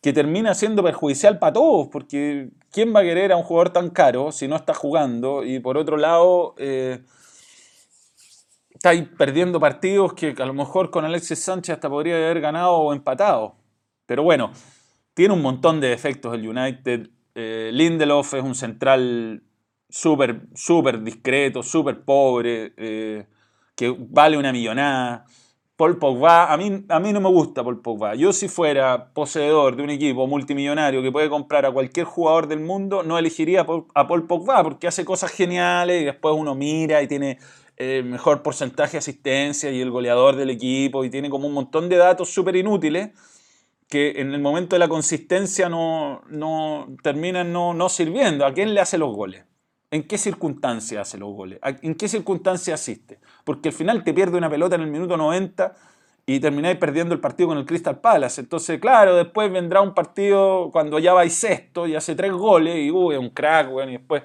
que 0.00 0.12
termina 0.12 0.54
siendo 0.54 0.82
perjudicial 0.82 1.38
para 1.38 1.52
todos, 1.52 1.86
porque 1.86 2.50
¿quién 2.72 2.92
va 2.92 3.00
a 3.00 3.04
querer 3.04 3.30
a 3.30 3.36
un 3.36 3.44
jugador 3.44 3.70
tan 3.70 3.90
caro 3.90 4.32
si 4.32 4.48
no 4.48 4.56
está 4.56 4.74
jugando? 4.74 5.44
Y 5.44 5.60
por 5.60 5.78
otro 5.78 5.96
lado, 5.96 6.56
eh, 6.58 7.04
estáis 8.82 9.08
perdiendo 9.16 9.60
partidos 9.60 10.12
que 10.12 10.34
a 10.36 10.44
lo 10.44 10.54
mejor 10.54 10.90
con 10.90 11.04
Alexis 11.04 11.38
Sánchez 11.38 11.74
hasta 11.74 11.88
podría 11.88 12.16
haber 12.16 12.40
ganado 12.40 12.72
o 12.72 12.92
empatado. 12.92 13.54
Pero 14.06 14.24
bueno, 14.24 14.50
tiene 15.14 15.34
un 15.34 15.40
montón 15.40 15.80
de 15.80 15.86
defectos 15.86 16.34
el 16.34 16.48
United. 16.48 17.08
Eh, 17.32 17.70
Lindelof 17.72 18.34
es 18.34 18.42
un 18.42 18.56
central 18.56 19.44
súper, 19.88 20.48
súper 20.56 21.00
discreto, 21.00 21.62
súper 21.62 22.04
pobre, 22.04 22.74
eh, 22.76 23.26
que 23.76 23.94
vale 23.96 24.36
una 24.36 24.50
millonada. 24.50 25.26
Paul 25.76 25.98
Pogba, 25.98 26.52
a 26.52 26.56
mí, 26.56 26.84
a 26.88 26.98
mí 26.98 27.12
no 27.12 27.20
me 27.20 27.28
gusta 27.28 27.62
Paul 27.62 27.82
Pogba. 27.82 28.16
Yo 28.16 28.32
si 28.32 28.48
fuera 28.48 29.12
poseedor 29.14 29.76
de 29.76 29.84
un 29.84 29.90
equipo 29.90 30.26
multimillonario 30.26 31.02
que 31.02 31.12
puede 31.12 31.28
comprar 31.30 31.66
a 31.66 31.70
cualquier 31.70 32.06
jugador 32.06 32.48
del 32.48 32.58
mundo, 32.58 33.04
no 33.04 33.16
elegiría 33.16 33.64
a 33.94 34.08
Paul 34.08 34.26
Pogba 34.26 34.60
porque 34.64 34.88
hace 34.88 35.04
cosas 35.04 35.30
geniales 35.30 36.02
y 36.02 36.04
después 36.04 36.34
uno 36.36 36.56
mira 36.56 37.00
y 37.00 37.06
tiene 37.06 37.38
el 37.82 38.04
mejor 38.04 38.42
porcentaje 38.42 38.92
de 38.92 38.98
asistencia 38.98 39.70
y 39.70 39.80
el 39.80 39.90
goleador 39.90 40.36
del 40.36 40.50
equipo 40.50 41.04
y 41.04 41.10
tiene 41.10 41.30
como 41.30 41.48
un 41.48 41.54
montón 41.54 41.88
de 41.88 41.96
datos 41.96 42.30
súper 42.30 42.56
inútiles 42.56 43.10
que 43.88 44.20
en 44.20 44.32
el 44.32 44.40
momento 44.40 44.74
de 44.74 44.80
la 44.80 44.88
consistencia 44.88 45.68
no, 45.68 46.22
no 46.28 46.88
terminan 47.02 47.52
no, 47.52 47.74
no 47.74 47.88
sirviendo. 47.88 48.46
¿A 48.46 48.54
quién 48.54 48.72
le 48.72 48.80
hace 48.80 48.96
los 48.96 49.14
goles? 49.14 49.44
¿En 49.90 50.04
qué 50.04 50.16
circunstancia 50.16 51.02
hace 51.02 51.18
los 51.18 51.34
goles? 51.34 51.58
¿En 51.82 51.94
qué 51.94 52.08
circunstancia 52.08 52.72
asiste? 52.72 53.20
Porque 53.44 53.68
al 53.68 53.74
final 53.74 54.02
te 54.02 54.14
pierde 54.14 54.38
una 54.38 54.48
pelota 54.48 54.76
en 54.76 54.80
el 54.80 54.90
minuto 54.90 55.18
90 55.18 55.74
y 56.24 56.40
termináis 56.40 56.78
perdiendo 56.78 57.12
el 57.14 57.20
partido 57.20 57.50
con 57.50 57.58
el 57.58 57.66
Crystal 57.66 58.00
Palace. 58.00 58.40
Entonces, 58.40 58.80
claro, 58.80 59.14
después 59.14 59.52
vendrá 59.52 59.82
un 59.82 59.92
partido 59.92 60.70
cuando 60.72 60.98
ya 60.98 61.12
vais 61.12 61.34
sexto 61.34 61.86
y 61.86 61.94
hace 61.94 62.14
tres 62.14 62.32
goles 62.32 62.76
y 62.78 62.90
uy, 62.90 63.14
es 63.14 63.20
un 63.20 63.28
crack, 63.30 63.68
bueno, 63.70 63.90
y 63.90 63.98
después 63.98 64.22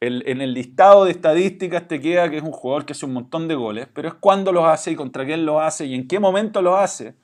en 0.00 0.40
el 0.40 0.52
listado 0.52 1.04
de 1.04 1.12
estadísticas 1.12 1.88
te 1.88 2.00
queda 2.00 2.28
que 2.28 2.36
es 2.36 2.42
un 2.42 2.52
jugador 2.52 2.84
que 2.84 2.92
hace 2.92 3.06
un 3.06 3.14
montón 3.14 3.48
de 3.48 3.54
goles, 3.54 3.88
pero 3.94 4.08
es 4.08 4.14
cuándo 4.14 4.52
los 4.52 4.64
hace 4.66 4.90
y 4.90 4.96
contra 4.96 5.24
quién 5.24 5.46
los 5.46 5.62
hace 5.62 5.86
y 5.86 5.94
en 5.94 6.06
qué 6.08 6.18
momento 6.18 6.60
los 6.60 6.78
hace. 6.78 7.16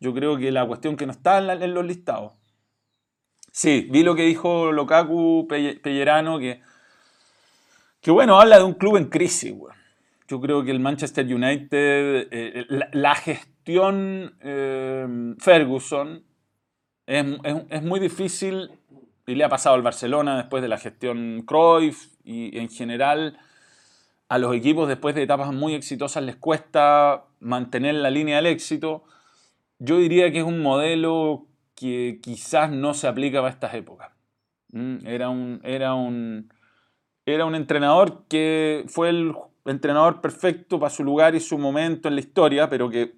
Yo 0.00 0.12
creo 0.14 0.36
que 0.36 0.50
la 0.50 0.66
cuestión 0.66 0.96
que 0.96 1.06
no 1.06 1.12
está 1.12 1.38
en, 1.38 1.74
los 1.74 1.84
listados. 1.84 2.32
Sí, 3.52 3.86
vi 3.90 4.02
lo 4.02 4.14
que 4.14 4.22
dijo 4.22 4.72
Lokaku 4.72 5.46
Pellerano, 5.48 6.38
que, 6.38 6.60
que 8.00 8.10
bueno, 8.10 8.40
habla 8.40 8.58
de 8.58 8.64
un 8.64 8.74
club 8.74 8.96
en 8.96 9.10
crisis. 9.10 9.54
Yo 10.26 10.40
creo 10.40 10.64
que 10.64 10.70
el 10.70 10.80
Manchester 10.80 11.26
United, 11.26 12.28
eh, 12.30 12.66
la, 12.92 13.14
gestión 13.14 14.36
eh, 14.40 15.34
Ferguson 15.38 16.24
es, 17.06 17.82
muy 17.82 18.00
difícil 18.00 18.70
y 19.26 19.34
le 19.34 19.44
ha 19.44 19.48
pasado 19.48 19.74
al 19.74 19.82
Barcelona 19.82 20.36
después 20.36 20.62
de 20.62 20.68
la 20.68 20.78
gestión 20.78 21.42
Cruyff 21.46 22.11
y 22.24 22.58
en 22.58 22.68
general 22.68 23.38
a 24.32 24.38
los 24.38 24.54
equipos 24.54 24.88
después 24.88 25.14
de 25.14 25.24
etapas 25.24 25.52
muy 25.52 25.74
exitosas 25.74 26.22
les 26.22 26.36
cuesta 26.36 27.24
mantener 27.40 27.96
la 27.96 28.08
línea 28.08 28.36
del 28.36 28.46
éxito. 28.46 29.04
Yo 29.78 29.98
diría 29.98 30.32
que 30.32 30.38
es 30.38 30.44
un 30.44 30.62
modelo 30.62 31.46
que 31.74 32.18
quizás 32.22 32.70
no 32.70 32.94
se 32.94 33.08
aplica 33.08 33.40
para 33.40 33.52
estas 33.52 33.74
épocas. 33.74 34.10
Mm, 34.72 35.06
era 35.06 35.28
un, 35.28 35.60
era 35.64 35.94
un, 35.94 36.50
era 37.26 37.44
un 37.44 37.54
entrenador 37.54 38.24
que 38.26 38.84
fue 38.88 39.10
el 39.10 39.34
entrenador 39.66 40.20
perfecto 40.20 40.80
para 40.80 40.88
su 40.88 41.04
lugar 41.04 41.34
y 41.34 41.40
su 41.40 41.58
momento 41.58 42.08
en 42.08 42.14
la 42.14 42.20
historia, 42.20 42.70
pero 42.70 42.88
que 42.88 43.14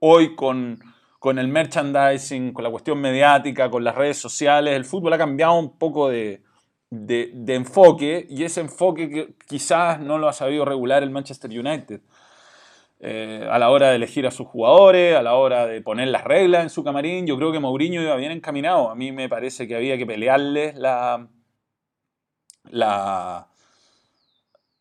hoy 0.00 0.34
con, 0.34 0.78
el 1.22 1.48
merchandising, 1.48 2.52
con 2.52 2.64
la 2.64 2.70
cuestión 2.70 3.00
mediática, 3.00 3.70
con 3.70 3.84
las 3.84 3.94
redes 3.94 4.16
sociales, 4.16 4.74
el 4.74 4.84
fútbol 4.84 5.12
ha 5.12 5.18
cambiado 5.18 5.58
un 5.58 5.78
poco 5.78 6.08
de, 6.08 6.42
de 6.90 7.54
enfoque 7.54 8.26
y 8.30 8.44
ese 8.44 8.60
enfoque 8.60 9.10
que 9.10 9.34
quizás 9.46 10.00
no 10.00 10.18
lo 10.18 10.28
ha 10.28 10.32
sabido 10.32 10.64
regular 10.64 11.02
el 11.02 11.10
Manchester 11.10 11.50
United. 11.50 12.00
Eh, 13.00 13.46
a 13.48 13.60
la 13.60 13.70
hora 13.70 13.90
de 13.90 13.96
elegir 13.96 14.26
a 14.26 14.32
sus 14.32 14.48
jugadores, 14.48 15.14
a 15.14 15.22
la 15.22 15.34
hora 15.34 15.66
de 15.66 15.80
poner 15.80 16.08
las 16.08 16.24
reglas 16.24 16.64
en 16.64 16.70
su 16.70 16.82
camarín. 16.82 17.26
Yo 17.26 17.36
creo 17.36 17.52
que 17.52 17.60
Mourinho 17.60 18.02
iba 18.02 18.16
bien 18.16 18.32
encaminado. 18.32 18.90
A 18.90 18.96
mí 18.96 19.12
me 19.12 19.28
parece 19.28 19.68
que 19.68 19.76
había 19.76 19.96
que 19.96 20.06
pelearle 20.06 20.72
la. 20.74 21.28
la 22.64 23.48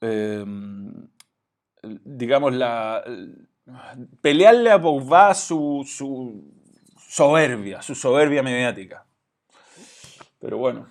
em, 0.01 1.10
digamos, 1.84 2.53
la. 2.55 3.03
pelearle 4.22 4.72
a 4.72 4.82
Pogba 4.82 5.36
su, 5.36 5.86
soberbia, 6.97 7.82
su 7.84 7.93
soberbia 7.93 8.41
mediática. 8.41 9.05
Pero 10.39 10.58
bueno. 10.58 10.88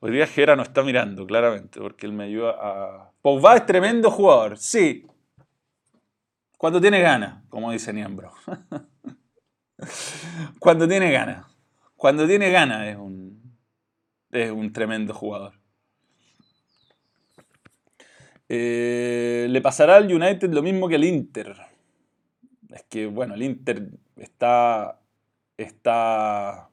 Hoy 0.00 0.12
día 0.12 0.26
Gera 0.26 0.56
no 0.56 0.62
está 0.62 0.82
mirando, 0.82 1.26
claramente, 1.26 1.80
porque 1.80 2.06
él 2.06 2.12
me 2.12 2.24
ayuda 2.24 2.56
a... 2.60 3.10
Pogba 3.22 3.56
es 3.56 3.66
tremendo 3.66 4.10
jugador, 4.10 4.58
sí. 4.58 5.06
Cuando 6.58 6.80
tiene 6.80 7.00
ganas, 7.00 7.42
como 7.48 7.72
dice 7.72 7.92
Niembro. 7.92 8.32
Cuando 10.58 10.88
tiene 10.88 11.10
ganas. 11.10 11.46
Cuando 11.96 12.26
tiene 12.26 12.50
ganas 12.50 12.86
es 12.86 12.96
un, 12.96 13.56
es 14.30 14.50
un 14.50 14.72
tremendo 14.72 15.14
jugador. 15.14 15.54
Eh, 18.48 19.46
le 19.48 19.60
pasará 19.60 19.96
al 19.96 20.12
United 20.12 20.52
lo 20.52 20.62
mismo 20.62 20.88
que 20.88 20.96
al 20.96 21.04
Inter. 21.04 21.56
Es 22.70 22.82
que, 22.84 23.06
bueno, 23.06 23.34
el 23.34 23.42
Inter 23.42 23.88
está. 24.16 25.00
Está. 25.56 26.70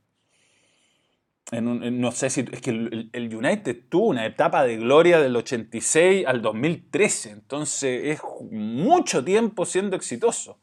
En 1.51 1.67
un, 1.67 1.99
no 1.99 2.11
sé 2.11 2.29
si. 2.29 2.45
Es 2.51 2.61
que 2.61 2.69
el, 2.69 3.35
United 3.35 3.83
tuvo 3.89 4.07
una 4.07 4.25
etapa 4.25 4.63
de 4.63 4.77
gloria 4.77 5.19
del 5.19 5.35
86 5.35 6.25
al 6.25 6.41
2013. 6.41 7.31
Entonces 7.31 8.01
es 8.05 8.21
mucho 8.51 9.23
tiempo 9.23 9.65
siendo 9.65 9.95
exitoso. 9.95 10.57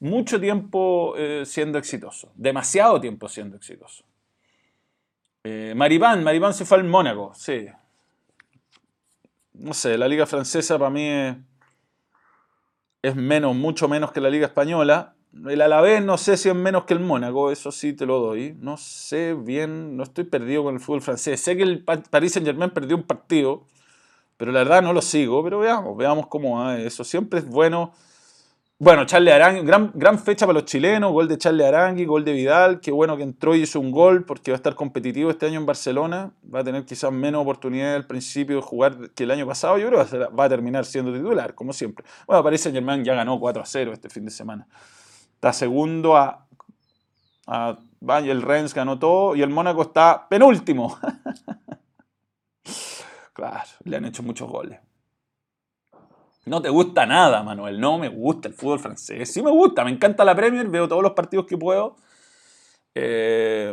Mucho 0.00 0.40
tiempo 0.40 1.14
eh, 1.16 1.42
siendo 1.44 1.78
exitoso. 1.78 2.32
Demasiado 2.36 3.00
tiempo 3.00 3.28
siendo 3.28 3.56
exitoso. 3.56 4.04
Eh, 5.44 5.72
Maripán, 5.74 6.22
Maripán 6.22 6.54
se 6.54 6.64
fue 6.64 6.78
al 6.78 6.84
Mónaco, 6.84 7.32
sí 7.34 7.68
no 9.58 9.74
sé, 9.74 9.98
la 9.98 10.08
liga 10.08 10.26
francesa 10.26 10.78
para 10.78 10.90
mí 10.90 11.08
es, 13.02 13.16
menos, 13.16 13.54
mucho 13.54 13.88
menos 13.88 14.12
que 14.12 14.20
la 14.20 14.30
liga 14.30 14.46
española. 14.46 15.14
El 15.32 15.60
Alavés 15.60 16.02
no 16.02 16.18
sé 16.18 16.36
si 16.36 16.48
es 16.48 16.54
menos 16.54 16.84
que 16.84 16.94
el 16.94 17.00
Mónaco, 17.00 17.50
eso 17.50 17.70
sí 17.70 17.92
te 17.92 18.06
lo 18.06 18.18
doy. 18.20 18.56
No 18.60 18.76
sé 18.76 19.34
bien, 19.34 19.96
no 19.96 20.02
estoy 20.02 20.24
perdido 20.24 20.64
con 20.64 20.74
el 20.74 20.80
fútbol 20.80 21.02
francés. 21.02 21.40
Sé 21.40 21.56
que 21.56 21.62
el 21.62 21.84
Paris 21.84 22.32
Saint 22.32 22.46
Germain 22.46 22.70
perdió 22.70 22.96
un 22.96 23.04
partido, 23.04 23.64
pero 24.36 24.52
la 24.52 24.60
verdad 24.60 24.82
no 24.82 24.92
lo 24.92 25.02
sigo. 25.02 25.44
Pero 25.44 25.58
veamos, 25.60 25.96
veamos 25.96 26.26
cómo 26.28 26.58
va 26.58 26.78
eso. 26.78 27.04
Siempre 27.04 27.40
es 27.40 27.46
bueno 27.46 27.92
bueno, 28.80 29.06
Charles 29.06 29.34
Arangui, 29.34 29.66
gran, 29.66 29.90
gran 29.92 30.20
fecha 30.20 30.46
para 30.46 30.60
los 30.60 30.64
chilenos, 30.64 31.10
gol 31.10 31.26
de 31.26 31.36
Charles 31.36 31.66
Arangui, 31.66 32.04
gol 32.04 32.24
de 32.24 32.32
Vidal, 32.32 32.78
qué 32.78 32.92
bueno 32.92 33.16
que 33.16 33.24
entró 33.24 33.56
y 33.56 33.62
hizo 33.62 33.80
un 33.80 33.90
gol 33.90 34.24
porque 34.24 34.52
va 34.52 34.54
a 34.54 34.58
estar 34.58 34.76
competitivo 34.76 35.30
este 35.30 35.46
año 35.46 35.58
en 35.58 35.66
Barcelona, 35.66 36.30
va 36.54 36.60
a 36.60 36.64
tener 36.64 36.84
quizás 36.84 37.10
menos 37.10 37.42
oportunidad 37.42 37.96
al 37.96 38.06
principio 38.06 38.54
de 38.54 38.62
jugar 38.62 39.10
que 39.16 39.24
el 39.24 39.32
año 39.32 39.48
pasado, 39.48 39.78
yo 39.78 39.88
creo 39.88 40.06
que 40.06 40.18
va 40.32 40.44
a 40.44 40.48
terminar 40.48 40.84
siendo 40.84 41.12
titular, 41.12 41.56
como 41.56 41.72
siempre. 41.72 42.04
Bueno, 42.28 42.48
que 42.48 42.56
Germán 42.56 43.04
ya 43.04 43.14
ganó 43.14 43.40
4 43.40 43.60
a 43.60 43.66
0 43.66 43.92
este 43.92 44.08
fin 44.10 44.24
de 44.24 44.30
semana. 44.30 44.68
Está 45.38 45.52
segundo 45.52 46.16
a, 46.16 46.48
a 47.46 47.78
el 48.24 48.42
Rennes 48.42 48.74
ganó 48.74 48.98
todo 48.98 49.36
y 49.36 49.42
el 49.42 49.50
Mónaco 49.50 49.82
está 49.82 50.26
penúltimo. 50.28 50.98
claro, 53.32 53.68
le 53.84 53.96
han 53.96 54.04
hecho 54.06 54.24
muchos 54.24 54.50
goles. 54.50 54.80
No 56.44 56.60
te 56.60 56.70
gusta 56.70 57.06
nada, 57.06 57.44
Manuel. 57.44 57.78
No 57.78 57.98
me 57.98 58.08
gusta 58.08 58.48
el 58.48 58.54
fútbol 58.54 58.80
francés. 58.80 59.32
Sí 59.32 59.40
me 59.40 59.52
gusta, 59.52 59.84
me 59.84 59.92
encanta 59.92 60.24
la 60.24 60.34
Premier, 60.34 60.66
veo 60.66 60.88
todos 60.88 61.04
los 61.04 61.12
partidos 61.12 61.46
que 61.46 61.56
puedo. 61.56 61.96
Eh, 62.96 63.72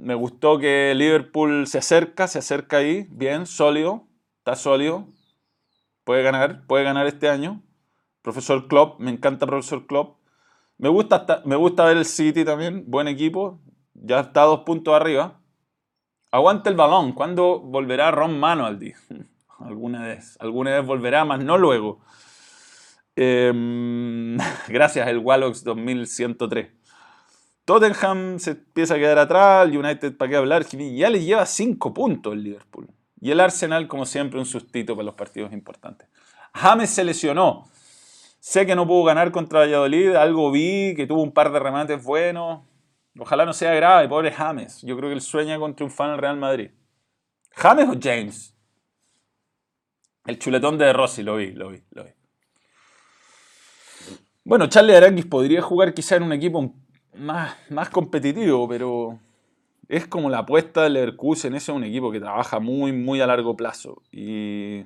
me 0.00 0.14
gustó 0.14 0.58
que 0.58 0.94
Liverpool 0.96 1.66
se 1.66 1.76
acerca, 1.76 2.26
se 2.26 2.38
acerca 2.38 2.78
ahí, 2.78 3.06
bien, 3.10 3.44
sólido, 3.44 4.06
está 4.38 4.56
sólido. 4.56 5.08
Puede 6.04 6.22
ganar, 6.22 6.66
puede 6.66 6.84
ganar 6.84 7.06
este 7.06 7.28
año. 7.28 7.62
Profesor 8.22 8.66
Klopp, 8.66 8.98
me 8.98 9.10
encanta 9.10 9.46
Profesor 9.46 9.86
Klopp. 9.86 10.16
Me 10.78 10.88
gusta, 10.88 11.42
me 11.44 11.56
gusta 11.56 11.84
ver 11.84 11.96
el 11.96 12.04
City 12.04 12.44
también, 12.44 12.84
buen 12.86 13.08
equipo. 13.08 13.60
Ya 13.94 14.20
está 14.20 14.42
dos 14.42 14.60
puntos 14.60 14.94
arriba. 14.94 15.40
Aguanta 16.30 16.68
el 16.68 16.76
balón. 16.76 17.12
¿Cuándo 17.12 17.60
volverá 17.60 18.10
Ron 18.10 18.38
Manuel? 18.38 18.94
alguna 19.60 20.02
vez, 20.06 20.36
alguna 20.40 20.72
vez 20.76 20.86
volverá, 20.86 21.24
más 21.24 21.42
no 21.42 21.56
luego. 21.56 22.00
Em, 23.14 24.36
gracias, 24.68 25.08
el 25.08 25.18
Wallox 25.18 25.64
2103. 25.64 26.68
Tottenham 27.64 28.38
se 28.38 28.52
empieza 28.52 28.94
a 28.94 28.98
quedar 28.98 29.18
atrás, 29.18 29.66
el 29.66 29.76
United, 29.76 30.16
¿para 30.16 30.30
qué 30.30 30.36
hablar? 30.36 30.64
Ya 30.66 31.10
le 31.10 31.24
lleva 31.24 31.44
5 31.46 31.92
puntos 31.92 32.34
el 32.34 32.44
Liverpool. 32.44 32.88
Y 33.20 33.30
el 33.30 33.40
Arsenal, 33.40 33.88
como 33.88 34.06
siempre, 34.06 34.38
un 34.38 34.46
sustito 34.46 34.94
para 34.94 35.06
los 35.06 35.14
partidos 35.14 35.52
importantes. 35.52 36.08
James 36.52 36.90
se 36.90 37.02
lesionó. 37.02 37.64
Sé 38.46 38.64
que 38.64 38.76
no 38.76 38.86
pudo 38.86 39.02
ganar 39.02 39.32
contra 39.32 39.58
Valladolid, 39.58 40.14
algo 40.14 40.52
vi, 40.52 40.94
que 40.94 41.08
tuvo 41.08 41.20
un 41.20 41.32
par 41.32 41.50
de 41.50 41.58
remates 41.58 42.04
buenos. 42.04 42.60
Ojalá 43.18 43.44
no 43.44 43.52
sea 43.52 43.74
grave, 43.74 44.08
pobre 44.08 44.30
James. 44.30 44.82
Yo 44.82 44.96
creo 44.96 45.10
que 45.10 45.14
él 45.14 45.20
sueña 45.20 45.58
con 45.58 45.74
triunfar 45.74 46.10
en 46.10 46.14
el 46.14 46.20
Real 46.20 46.36
Madrid. 46.36 46.70
¿James 47.50 47.88
o 47.88 47.98
James? 48.00 48.54
El 50.26 50.38
chuletón 50.38 50.78
de 50.78 50.92
Rossi, 50.92 51.24
lo 51.24 51.34
vi, 51.34 51.50
lo 51.54 51.70
vi, 51.70 51.82
lo 51.90 52.04
vi. 52.04 52.10
Bueno, 54.44 54.68
Charlie 54.68 54.94
Aranguis 54.94 55.26
podría 55.26 55.60
jugar 55.60 55.92
quizá 55.92 56.14
en 56.14 56.22
un 56.22 56.32
equipo 56.32 56.72
más, 57.14 57.56
más 57.68 57.90
competitivo, 57.90 58.68
pero 58.68 59.18
es 59.88 60.06
como 60.06 60.30
la 60.30 60.38
apuesta 60.38 60.84
del 60.84 60.92
Leverkusen. 60.92 61.56
Ese 61.56 61.72
es 61.72 61.76
un 61.76 61.82
equipo 61.82 62.12
que 62.12 62.20
trabaja 62.20 62.60
muy, 62.60 62.92
muy 62.92 63.20
a 63.20 63.26
largo 63.26 63.56
plazo. 63.56 64.04
Y 64.12 64.84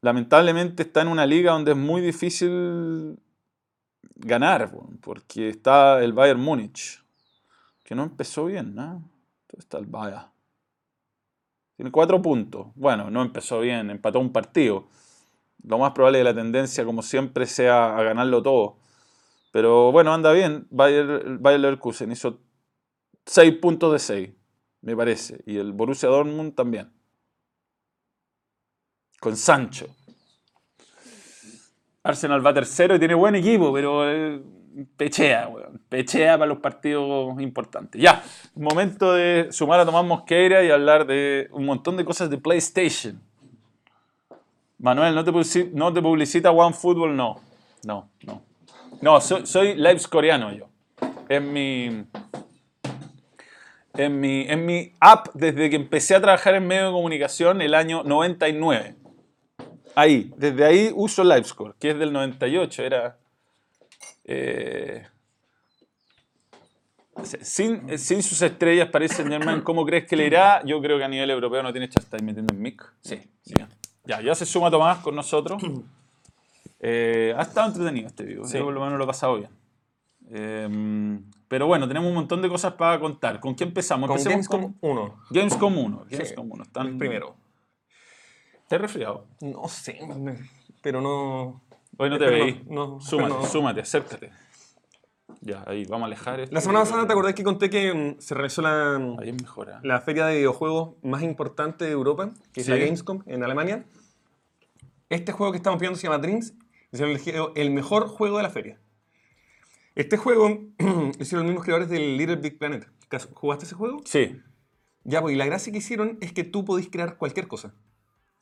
lamentablemente 0.00 0.82
está 0.82 1.02
en 1.02 1.08
una 1.08 1.26
liga 1.26 1.52
donde 1.52 1.72
es 1.72 1.76
muy 1.76 2.00
difícil 2.00 3.18
ganar, 4.16 4.72
porque 5.00 5.48
está 5.48 6.02
el 6.02 6.12
Bayern 6.12 6.40
Múnich, 6.40 7.02
que 7.84 7.94
no 7.94 8.04
empezó 8.04 8.46
bien, 8.46 8.74
¿no? 8.74 9.10
Entonces 9.42 9.60
está 9.60 9.78
el 9.78 9.86
Bayern. 9.86 10.26
Tiene 11.76 11.92
cuatro 11.92 12.20
puntos. 12.20 12.66
Bueno, 12.74 13.08
no 13.10 13.22
empezó 13.22 13.60
bien, 13.60 13.90
empató 13.90 14.18
un 14.18 14.32
partido. 14.32 14.88
Lo 15.62 15.78
más 15.78 15.92
probable 15.92 16.18
es 16.18 16.20
que 16.22 16.32
la 16.32 16.34
tendencia, 16.34 16.84
como 16.84 17.02
siempre, 17.02 17.46
sea 17.46 17.96
a 17.96 18.02
ganarlo 18.02 18.42
todo. 18.42 18.78
Pero 19.52 19.92
bueno, 19.92 20.12
anda 20.12 20.32
bien. 20.32 20.66
Bayer, 20.70 21.38
Bayer 21.38 21.60
Leverkusen 21.60 22.10
hizo 22.10 22.40
seis 23.24 23.54
puntos 23.54 23.92
de 23.92 23.98
seis, 24.00 24.30
me 24.80 24.96
parece. 24.96 25.40
Y 25.46 25.58
el 25.58 25.72
Borussia 25.72 26.08
Dortmund 26.08 26.54
también. 26.54 26.92
Con 29.20 29.36
Sancho. 29.36 29.86
Arsenal 32.02 32.44
va 32.44 32.54
tercero 32.54 32.94
y 32.94 32.98
tiene 32.98 33.14
buen 33.14 33.34
equipo, 33.34 33.72
pero 33.72 34.08
eh, 34.10 34.40
pechea. 34.96 35.50
Pechea 35.88 36.38
para 36.38 36.48
los 36.48 36.58
partidos 36.58 37.40
importantes. 37.40 38.00
Ya, 38.00 38.22
momento 38.54 39.12
de 39.12 39.48
sumar 39.50 39.80
a 39.80 39.84
Tomás 39.84 40.04
Mosqueira 40.04 40.62
y 40.64 40.70
hablar 40.70 41.06
de 41.06 41.48
un 41.52 41.66
montón 41.66 41.96
de 41.96 42.04
cosas 42.04 42.30
de 42.30 42.38
PlayStation. 42.38 43.20
Manuel, 44.78 45.14
¿no 45.14 45.24
te, 45.24 45.32
publicita, 45.32 45.70
no 45.74 45.92
te 45.92 46.00
OneFootball? 46.00 47.16
No, 47.16 47.40
no, 47.84 48.08
no. 48.22 48.42
No, 49.00 49.20
soy, 49.20 49.46
soy 49.46 49.74
lives 49.74 50.06
coreano 50.06 50.52
yo. 50.52 50.68
En 51.28 51.52
mi, 51.52 52.04
en, 53.94 54.20
mi, 54.20 54.42
en 54.48 54.64
mi 54.64 54.92
app, 55.00 55.28
desde 55.34 55.68
que 55.68 55.76
empecé 55.76 56.14
a 56.14 56.20
trabajar 56.20 56.54
en 56.54 56.66
medio 56.66 56.86
de 56.86 56.92
comunicación 56.92 57.60
el 57.60 57.74
año 57.74 58.02
99. 58.04 58.94
Ahí, 59.98 60.32
desde 60.36 60.64
ahí 60.64 60.92
uso 60.94 61.24
Livescore, 61.24 61.74
que 61.76 61.90
es 61.90 61.98
del 61.98 62.12
98, 62.12 62.84
era 62.84 63.18
eh, 64.24 65.04
sin, 67.42 67.98
sin, 67.98 68.22
sus 68.22 68.40
estrellas 68.42 68.90
parece 68.90 69.24
Germán, 69.24 69.62
¿cómo 69.62 69.84
crees 69.84 70.06
que 70.06 70.14
le 70.14 70.28
irá? 70.28 70.62
Yo 70.64 70.80
creo 70.80 70.98
que 70.98 71.04
a 71.04 71.08
nivel 71.08 71.28
europeo 71.30 71.64
no 71.64 71.72
tiene 71.72 71.88
chance. 71.88 72.06
¿Estáis 72.06 72.22
metiendo 72.22 72.54
en 72.54 72.62
mic? 72.62 72.92
Sí, 73.00 73.20
Ya, 74.04 74.20
ya 74.20 74.36
se 74.36 74.46
suma 74.46 74.70
Tomás 74.70 74.98
con 74.98 75.16
nosotros. 75.16 75.60
Eh, 76.78 77.34
ha 77.36 77.42
estado 77.42 77.66
entretenido 77.66 78.06
este 78.06 78.22
video. 78.22 78.44
Yo 78.46 78.64
por 78.66 78.72
lo 78.72 78.80
menos 78.80 78.98
lo 78.98 79.02
he 79.02 79.06
pasado 79.08 79.38
bien. 79.38 79.50
Eh, 80.30 81.18
pero 81.48 81.66
bueno, 81.66 81.88
tenemos 81.88 82.08
un 82.08 82.14
montón 82.14 82.40
de 82.40 82.48
cosas 82.48 82.74
para 82.74 83.00
contar. 83.00 83.40
¿Con 83.40 83.56
qué 83.56 83.64
empezamos? 83.64 84.08
Con 84.08 84.22
Gamescom 84.22 84.74
1. 84.80 85.24
Gamescom 85.30 85.76
1. 85.76 86.06
Gamescom 86.08 86.52
1. 86.52 86.62
Están... 86.62 86.86
El 86.86 86.98
primero. 86.98 87.47
¿Te 88.68 88.76
resfriado? 88.76 89.26
No 89.40 89.66
sé, 89.68 89.98
pero 90.82 91.00
no... 91.00 91.62
Hoy 91.96 92.10
no 92.10 92.18
te 92.18 92.26
veí. 92.26 92.64
No, 92.68 93.00
súmate, 93.00 93.46
súmate, 93.48 93.80
acércate. 93.80 94.30
Ya, 95.40 95.64
ahí, 95.66 95.84
vamos 95.86 96.04
a 96.04 96.06
alejar 96.06 96.40
esto. 96.40 96.54
La 96.54 96.60
semana 96.60 96.80
pasada 96.80 97.06
te 97.06 97.12
acordás 97.12 97.34
que 97.34 97.42
conté 97.42 97.70
que 97.70 97.94
mm, 97.94 98.20
se 98.20 98.34
realizó 98.34 98.60
la, 98.62 98.96
ahí 99.20 99.32
mejora. 99.32 99.80
la 99.82 100.00
feria 100.00 100.26
de 100.26 100.36
videojuegos 100.36 100.96
más 101.02 101.22
importante 101.22 101.86
de 101.86 101.92
Europa, 101.92 102.30
que 102.52 102.60
es 102.60 102.68
la 102.68 102.76
Gamescom 102.76 103.22
en 103.26 103.42
Alemania. 103.42 103.84
Este 105.08 105.32
juego 105.32 105.52
que 105.52 105.56
estamos 105.56 105.80
viendo 105.80 105.98
se 105.98 106.06
llama 106.06 106.18
Dreams, 106.18 106.54
es 106.92 107.00
el 107.54 107.70
mejor 107.70 108.08
juego 108.08 108.36
de 108.36 108.42
la 108.42 108.50
feria. 108.50 108.78
Este 109.94 110.16
juego 110.16 110.48
hicieron 111.18 111.44
los 111.44 111.44
mismos 111.46 111.64
creadores 111.64 111.88
del 111.88 112.16
Little 112.16 112.36
Big 112.36 112.58
Planet. 112.58 112.86
¿Jugaste 113.32 113.64
ese 113.64 113.74
juego? 113.74 114.00
Sí. 114.04 114.40
Ya, 115.04 115.22
pues, 115.22 115.34
y 115.34 115.38
la 115.38 115.46
gracia 115.46 115.72
que 115.72 115.78
hicieron 115.78 116.18
es 116.20 116.32
que 116.32 116.44
tú 116.44 116.64
podés 116.64 116.88
crear 116.88 117.16
cualquier 117.16 117.48
cosa. 117.48 117.74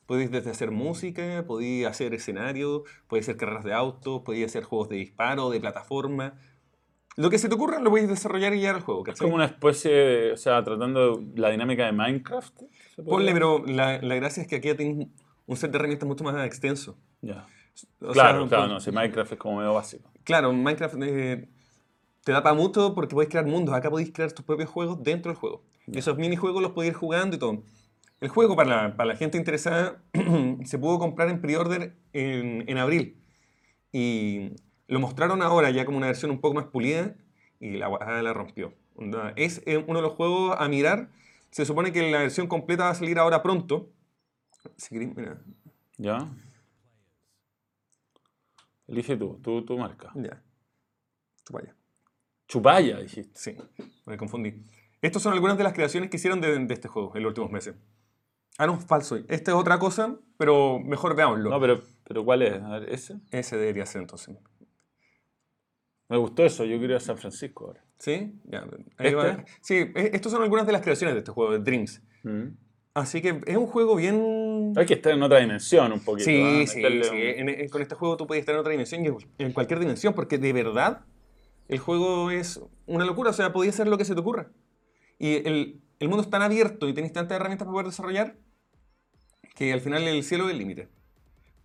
Podéis 0.06 0.30
desde 0.30 0.50
hacer 0.50 0.70
música, 0.70 1.44
podéis 1.46 1.86
hacer 1.86 2.14
escenario, 2.14 2.84
podéis 3.08 3.26
hacer 3.26 3.36
carreras 3.36 3.64
de 3.64 3.72
autos, 3.74 4.22
podéis 4.22 4.46
hacer 4.46 4.62
juegos 4.64 4.88
de 4.88 4.96
disparo, 4.96 5.50
de 5.50 5.60
plataforma. 5.60 6.34
Lo 7.16 7.30
que 7.30 7.38
se 7.38 7.48
te 7.48 7.54
ocurra 7.54 7.80
lo 7.80 7.90
podéis 7.90 8.08
desarrollar 8.08 8.54
y 8.54 8.60
llevar 8.60 8.76
al 8.76 8.82
juego. 8.82 9.00
Es 9.00 9.06
¿cachai? 9.06 9.24
como 9.26 9.34
una 9.36 9.46
especie, 9.46 9.90
de- 9.90 10.32
o 10.32 10.36
sea, 10.36 10.62
tratando 10.62 11.22
la 11.34 11.50
dinámica 11.50 11.86
de 11.86 11.92
Minecraft. 11.92 12.56
¿se 12.94 13.02
puede 13.02 13.08
Ponle, 13.08 13.32
pero 13.32 13.64
la, 13.66 14.00
la 14.02 14.14
gracia 14.16 14.42
es 14.42 14.48
que 14.48 14.56
aquí 14.56 14.68
ya 14.68 14.76
tienes 14.76 15.08
un 15.46 15.56
set 15.56 15.70
de 15.70 15.78
herramientas 15.78 16.06
mucho 16.06 16.24
más 16.24 16.44
extenso. 16.46 16.96
Ya. 17.22 17.46
Claro, 17.98 18.12
sea, 18.14 18.48
claro, 18.48 18.48
pon- 18.48 18.68
no, 18.68 18.80
si 18.80 18.90
Minecraft 18.92 19.32
es 19.32 19.38
como 19.38 19.56
medio 19.58 19.74
básico. 19.74 20.10
Claro, 20.24 20.52
Minecraft 20.52 20.94
eh, 21.02 21.48
te 22.22 22.32
da 22.32 22.42
para 22.42 22.54
mucho 22.54 22.94
porque 22.94 23.14
podéis 23.14 23.30
crear 23.30 23.46
mundos. 23.46 23.74
Acá 23.74 23.90
podéis 23.90 24.12
crear 24.12 24.32
tus 24.32 24.44
propios 24.44 24.68
juegos 24.68 25.02
dentro 25.02 25.30
del 25.32 25.38
juego. 25.38 25.62
Y 25.86 25.98
esos 25.98 26.16
minijuegos 26.18 26.60
los 26.62 26.72
podéis 26.72 26.92
ir 26.92 26.98
jugando 26.98 27.36
y 27.36 27.38
todo. 27.38 27.62
El 28.26 28.32
juego, 28.32 28.56
para 28.56 28.68
la, 28.88 28.96
para 28.96 29.10
la 29.10 29.16
gente 29.16 29.38
interesada, 29.38 30.02
se 30.64 30.78
pudo 30.80 30.98
comprar 30.98 31.28
en 31.28 31.40
pre-order 31.40 31.94
en, 32.12 32.68
en 32.68 32.76
abril. 32.76 33.22
Y 33.92 34.50
lo 34.88 34.98
mostraron 34.98 35.42
ahora 35.42 35.70
ya 35.70 35.84
como 35.84 35.96
una 35.96 36.08
versión 36.08 36.32
un 36.32 36.40
poco 36.40 36.56
más 36.56 36.64
pulida 36.64 37.14
y 37.60 37.76
la, 37.76 37.88
weá 37.88 38.20
la 38.22 38.32
rompió. 38.32 38.74
Es 39.36 39.62
eh, 39.64 39.76
uno 39.76 40.00
de 40.00 40.02
los 40.02 40.14
juegos 40.14 40.56
a 40.58 40.66
mirar. 40.66 41.08
Se 41.52 41.64
supone 41.64 41.92
que 41.92 42.10
la 42.10 42.18
versión 42.18 42.48
completa 42.48 42.86
va 42.86 42.90
a 42.90 42.94
salir 42.96 43.16
ahora 43.20 43.44
pronto. 43.44 43.92
Si 44.76 44.96
mira, 44.96 45.40
¿Ya? 45.96 46.28
Elige 48.88 49.16
tú, 49.16 49.38
tú, 49.40 49.64
tu 49.64 49.78
marca. 49.78 50.10
ya. 50.16 50.42
Allá. 51.54 51.76
Chupalla, 52.48 52.98
dijiste. 52.98 53.30
Sí, 53.38 53.56
me 54.04 54.16
confundí. 54.16 54.64
Estas 55.00 55.22
son 55.22 55.32
algunas 55.32 55.56
de 55.56 55.62
las 55.62 55.74
creaciones 55.74 56.10
que 56.10 56.16
hicieron 56.16 56.40
de, 56.40 56.58
de 56.58 56.74
este 56.74 56.88
juego 56.88 57.14
en 57.14 57.22
los 57.22 57.30
últimos 57.30 57.52
meses. 57.52 57.76
Ah, 58.58 58.66
no, 58.66 58.78
falso. 58.80 59.16
Esta 59.28 59.50
es 59.50 59.56
otra 59.56 59.78
cosa, 59.78 60.16
pero 60.38 60.78
mejor 60.78 61.14
veámoslo. 61.14 61.50
No, 61.50 61.60
pero, 61.60 61.82
pero 62.04 62.24
¿cuál 62.24 62.42
es? 62.42 62.54
A 62.62 62.78
ver, 62.78 62.88
¿ese? 62.92 63.16
Ese 63.30 63.56
debería 63.56 63.84
ser 63.86 64.00
entonces. 64.02 64.34
Me 66.08 66.16
gustó 66.16 66.44
eso, 66.44 66.64
yo 66.64 66.78
quiero 66.78 66.94
ir 66.94 66.96
a 66.96 67.00
San 67.00 67.18
Francisco 67.18 67.66
ahora. 67.66 67.84
¿Sí? 67.98 68.32
Ya, 68.44 68.64
ahí 68.98 69.14
va. 69.14 69.28
¿Este? 69.28 69.44
Sí, 69.60 69.74
e- 69.94 70.10
estas 70.14 70.30
son 70.32 70.42
algunas 70.42 70.66
de 70.66 70.72
las 70.72 70.82
creaciones 70.82 71.14
de 71.14 71.18
este 71.20 71.32
juego, 71.32 71.52
de 71.52 71.58
Dreams. 71.58 72.00
Mm. 72.22 72.44
Así 72.94 73.20
que 73.20 73.40
es 73.46 73.56
un 73.56 73.66
juego 73.66 73.96
bien... 73.96 74.72
Hay 74.76 74.86
que 74.86 74.94
estar 74.94 75.12
en 75.12 75.22
otra 75.22 75.38
dimensión 75.40 75.92
un 75.92 76.00
poquito. 76.00 76.24
Sí, 76.30 76.42
¿ah? 76.42 76.66
sí, 76.66 76.80
sí. 76.80 77.10
un- 77.10 77.18
En- 77.18 77.48
en- 77.48 77.68
con 77.68 77.82
este 77.82 77.94
juego 77.94 78.16
tú 78.16 78.26
puedes 78.26 78.40
estar 78.40 78.54
en 78.54 78.60
otra 78.60 78.70
dimensión 78.70 79.04
y 79.04 79.42
en 79.42 79.52
cualquier 79.52 79.80
dimensión, 79.80 80.14
porque 80.14 80.38
de 80.38 80.52
verdad 80.52 81.04
el 81.68 81.78
juego 81.78 82.30
es 82.30 82.60
una 82.86 83.04
locura. 83.04 83.30
O 83.30 83.34
sea, 83.34 83.52
podía 83.52 83.72
ser 83.72 83.88
lo 83.88 83.98
que 83.98 84.04
se 84.06 84.14
te 84.14 84.20
ocurra. 84.20 84.50
Y 85.18 85.34
el, 85.46 85.82
el 85.98 86.08
mundo 86.08 86.22
es 86.22 86.30
tan 86.30 86.42
abierto 86.42 86.88
y 86.88 86.94
tenéis 86.94 87.12
tantas 87.12 87.36
herramientas 87.36 87.66
para 87.66 87.72
poder 87.72 87.86
desarrollar 87.86 88.36
que 89.56 89.72
al 89.72 89.80
final 89.80 90.06
el 90.06 90.22
cielo 90.22 90.46
es 90.46 90.52
el 90.52 90.58
límite. 90.58 90.88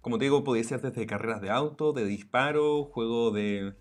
Como 0.01 0.17
te 0.17 0.23
digo, 0.25 0.43
podía 0.43 0.63
ser 0.63 0.81
desde 0.81 1.05
carreras 1.05 1.41
de 1.41 1.51
auto, 1.51 1.93
de 1.93 2.05
disparo, 2.05 2.85
juego 2.85 3.29
de, 3.29 3.73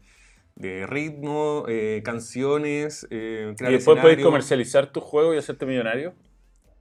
de 0.56 0.86
ritmo, 0.86 1.64
eh, 1.68 2.02
canciones, 2.04 3.06
eh, 3.10 3.48
¿Y 3.52 3.56
crear 3.56 3.72
después 3.72 3.96
podéis 3.96 4.18
escenario. 4.18 4.26
comercializar 4.26 4.92
tu 4.92 5.00
juego 5.00 5.32
y 5.32 5.38
hacerte 5.38 5.64
millonario? 5.64 6.12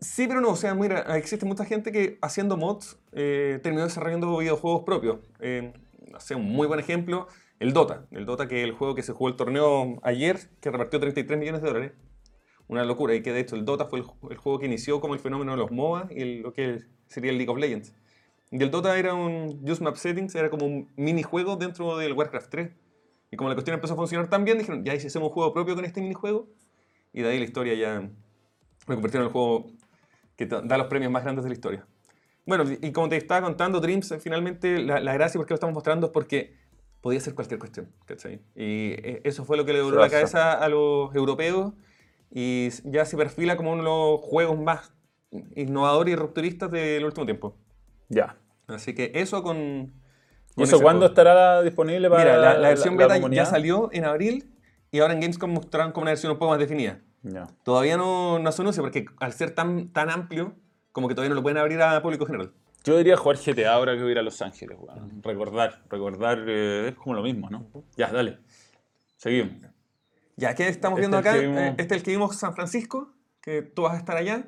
Sí, 0.01 0.27
pero 0.27 0.41
no, 0.41 0.49
o 0.49 0.55
sea, 0.55 0.73
mira, 0.75 1.17
existe 1.17 1.45
mucha 1.45 1.65
gente 1.65 1.91
que 1.91 2.17
haciendo 2.21 2.57
mods 2.57 2.97
eh, 3.11 3.59
terminó 3.61 3.84
desarrollando 3.84 4.36
videojuegos 4.38 4.84
propios. 4.84 5.19
Eh, 5.39 5.71
no 6.11 6.19
sé, 6.19 6.36
un 6.36 6.43
muy 6.43 6.67
buen 6.67 6.80
ejemplo, 6.80 7.27
el 7.59 7.73
Dota. 7.73 8.05
El 8.11 8.25
Dota, 8.25 8.47
que 8.47 8.61
es 8.61 8.63
el 8.63 8.73
juego 8.73 8.95
que 8.95 9.03
se 9.03 9.13
jugó 9.13 9.30
el 9.30 9.36
torneo 9.36 9.99
ayer, 10.03 10.39
que 10.61 10.71
repartió 10.71 10.99
33 10.99 11.39
millones 11.39 11.61
de 11.61 11.67
dólares. 11.67 11.91
Una 12.70 12.86
locura, 12.86 13.13
y 13.15 13.22
que 13.22 13.34
de 13.34 13.41
hecho 13.41 13.55
el 13.57 13.65
Dota 13.65 13.86
fue 13.86 13.99
el, 13.99 14.05
el 14.30 14.38
juego 14.38 14.59
que 14.59 14.67
inició 14.67 15.01
como 15.01 15.13
el 15.13 15.20
fenómeno 15.20 15.51
de 15.51 15.57
los 15.57 15.72
MOBA 15.72 16.07
y 16.11 16.22
el- 16.22 16.41
lo 16.41 16.53
que 16.53 16.80
sería 17.07 17.32
el 17.32 17.38
League 17.38 17.51
of 17.51 17.57
Legends. 17.57 17.93
Y 18.51 18.63
el 18.63 18.72
Dota 18.72 18.97
era 18.97 19.13
un 19.13 19.59
Use 19.70 19.84
Map 19.84 19.95
Settings, 19.95 20.34
era 20.36 20.49
como 20.49 20.65
un 20.65 20.89
minijuego 20.95 21.55
dentro 21.57 21.97
del 21.97 22.13
Warcraft 22.13 22.49
3. 22.49 22.72
Y 23.32 23.36
como 23.38 23.49
la 23.49 23.55
cuestión 23.55 23.76
empezó 23.76 23.93
a 23.93 23.97
funcionar 23.97 24.30
tan 24.30 24.43
bien, 24.45 24.57
dijeron, 24.57 24.84
ya, 24.86 24.95
¿y 24.95 24.99
si 24.99 25.07
hacemos 25.07 25.28
un 25.28 25.34
juego 25.34 25.53
propio 25.53 25.76
con 25.76 25.86
este 25.86 26.01
minijuego? 26.01 26.47
Y 27.13 27.22
de 27.22 27.30
ahí 27.30 27.38
la 27.39 27.45
historia 27.45 27.74
ya 27.76 27.99
lo 28.88 28.95
convirtieron 28.95 29.24
en 29.24 29.28
el 29.28 29.32
juego 29.32 29.67
que 30.36 30.45
da 30.45 30.78
los 30.78 30.88
premios 30.88 31.11
más 31.11 31.24
grandes 31.24 31.43
de 31.43 31.49
la 31.49 31.53
historia. 31.53 31.86
Bueno, 32.45 32.63
y 32.82 32.91
como 32.91 33.09
te 33.09 33.17
estaba 33.17 33.45
contando, 33.45 33.80
Dreams, 33.80 34.11
eh, 34.11 34.20
finalmente 34.20 34.80
la, 34.80 34.99
la 34.99 35.13
gracia 35.13 35.38
por 35.38 35.45
qué 35.45 35.51
lo 35.53 35.55
estamos 35.55 35.74
mostrando 35.76 36.07
es 36.07 36.11
porque 36.13 36.55
podía 37.01 37.20
ser 37.20 37.36
cualquier 37.36 37.59
cuestión, 37.59 37.91
¿cachai? 38.05 38.41
Y 38.55 38.93
eh, 38.93 39.22
eso 39.24 39.45
fue 39.45 39.57
lo 39.57 39.65
que 39.65 39.74
le 39.74 39.82
voló 39.82 39.97
la 39.97 40.09
cabeza 40.09 40.53
a 40.53 40.70
los 40.70 41.13
europeos 41.15 41.74
y 42.32 42.69
ya 42.84 43.05
se 43.05 43.17
perfila 43.17 43.57
como 43.57 43.71
uno 43.71 43.84
de 43.84 43.89
los 43.89 44.21
juegos 44.21 44.59
más 44.59 44.93
innovadores 45.55 46.13
y 46.13 46.15
rupturistas 46.15 46.71
del 46.71 47.05
último 47.05 47.25
tiempo. 47.25 47.55
Ya. 48.09 48.38
Así 48.67 48.93
que 48.93 49.11
eso 49.15 49.43
con... 49.43 49.57
¿Y 49.57 50.55
con 50.55 50.63
eso 50.63 50.75
ese 50.75 50.84
cuándo 50.84 51.01
juego. 51.01 51.11
estará 51.11 51.61
disponible 51.61 52.09
para 52.09 52.23
Mira, 52.23 52.38
la, 52.38 52.57
la 52.57 52.69
versión 52.69 52.97
beta 52.97 53.17
ya 53.30 53.45
salió 53.45 53.89
en 53.93 54.05
abril 54.05 54.51
y 54.91 54.99
ahora 54.99 55.13
en 55.13 55.21
Gamescom 55.21 55.51
mostraron 55.51 55.91
como 55.91 56.03
una 56.03 56.11
versión 56.11 56.32
un 56.32 56.39
poco 56.39 56.51
más 56.51 56.59
definida. 56.59 56.99
Ya. 57.21 57.47
Todavía 57.63 57.97
no, 57.97 58.39
no 58.39 58.51
se 58.51 58.61
anuncia 58.61 58.82
porque 58.82 59.05
al 59.19 59.34
ser 59.34 59.51
tan, 59.51 59.89
tan 59.89 60.09
amplio, 60.09 60.55
como 60.91 61.07
que 61.07 61.15
todavía 61.15 61.30
no 61.30 61.36
lo 61.36 61.43
pueden 61.43 61.57
abrir 61.57 61.82
a 61.82 62.01
público 62.01 62.25
general. 62.25 62.51
Yo 62.84 62.97
diría 62.97 63.17
jugar 63.17 63.38
GTA 63.38 63.73
ahora 63.73 63.93
que 63.93 64.01
voy 64.01 64.09
a 64.09 64.11
ir 64.13 64.19
a 64.19 64.23
Los 64.23 64.41
Ángeles. 64.41 64.77
weón. 64.80 65.21
Recordar, 65.21 65.84
recordar 65.89 66.43
eh, 66.47 66.89
es 66.89 66.95
como 66.95 67.15
lo 67.15 67.21
mismo, 67.21 67.49
¿no? 67.49 67.67
Ya, 67.97 68.07
dale. 68.07 68.39
Seguimos. 69.17 69.53
Ya, 70.39 70.55
¿qué 70.55 70.67
estamos 70.69 70.99
Este 70.99 71.01
viendo 71.09 71.17
el 71.19 71.27
acá? 71.27 71.33
que 71.33 71.45
vimos- 71.47 71.59
Eh, 71.61 71.75
Este 71.77 71.83
es 71.83 71.91
el 71.99 72.03
que 72.03 72.11
vimos 72.11 72.35
San 72.37 72.55
Francisco, 72.55 73.13
que 73.41 73.61
tú 73.61 73.81
vas 73.83 73.93
a 73.95 73.97
estar 73.97 74.15
allá. 74.15 74.47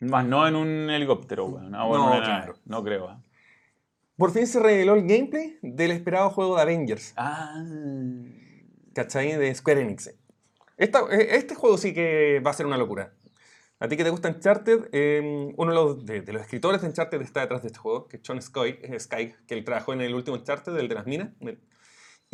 Más 0.00 0.26
no 0.26 0.46
en 0.48 0.56
un 0.56 0.90
helicóptero. 0.90 1.46
Ah, 1.72 1.84
bueno, 1.84 2.06
No, 2.06 2.14
en 2.14 2.18
una 2.18 2.20
nave. 2.20 2.24
claro. 2.24 2.54
No 2.64 2.82
creo. 2.82 3.10
¿eh? 3.12 3.16
Por 4.16 4.32
fin 4.32 4.46
se 4.46 4.58
reveló 4.60 4.94
el 4.94 5.02
gameplay 5.06 5.58
del 5.62 5.92
esperado 5.92 6.30
juego 6.30 6.56
de 6.56 6.62
Avengers, 6.62 7.14
Ah. 7.16 7.62
¿cachai? 8.92 9.32
De 9.36 9.54
Square 9.54 9.80
Enix. 9.82 10.12
Esta- 10.76 11.00
eh, 11.12 11.36
este 11.36 11.54
juego 11.54 11.78
sí 11.78 11.94
que 11.94 12.40
va 12.44 12.50
a 12.50 12.54
ser 12.54 12.66
una 12.66 12.76
locura. 12.76 13.12
A 13.78 13.88
ti 13.88 13.96
que 13.96 14.04
te 14.04 14.10
gusta 14.10 14.28
Uncharted, 14.28 14.88
eh, 14.92 15.52
uno 15.56 15.70
de 15.70 15.74
los, 15.76 16.04
de, 16.06 16.20
de 16.22 16.32
los 16.32 16.42
escritores 16.42 16.80
de 16.82 16.88
Uncharted 16.88 17.20
está 17.22 17.40
detrás 17.40 17.62
de 17.62 17.68
este 17.68 17.78
juego, 17.78 18.08
que 18.08 18.16
es 18.16 18.22
Sean 18.24 18.40
Sky, 18.42 18.78
eh, 18.82 18.98
Sky, 18.98 19.34
que 19.46 19.54
él 19.54 19.64
trabajó 19.64 19.92
en 19.92 20.00
el 20.00 20.14
último 20.14 20.36
Uncharted, 20.36 20.76
el 20.76 20.88
de 20.88 20.94
las 20.94 21.06
minas. 21.06 21.30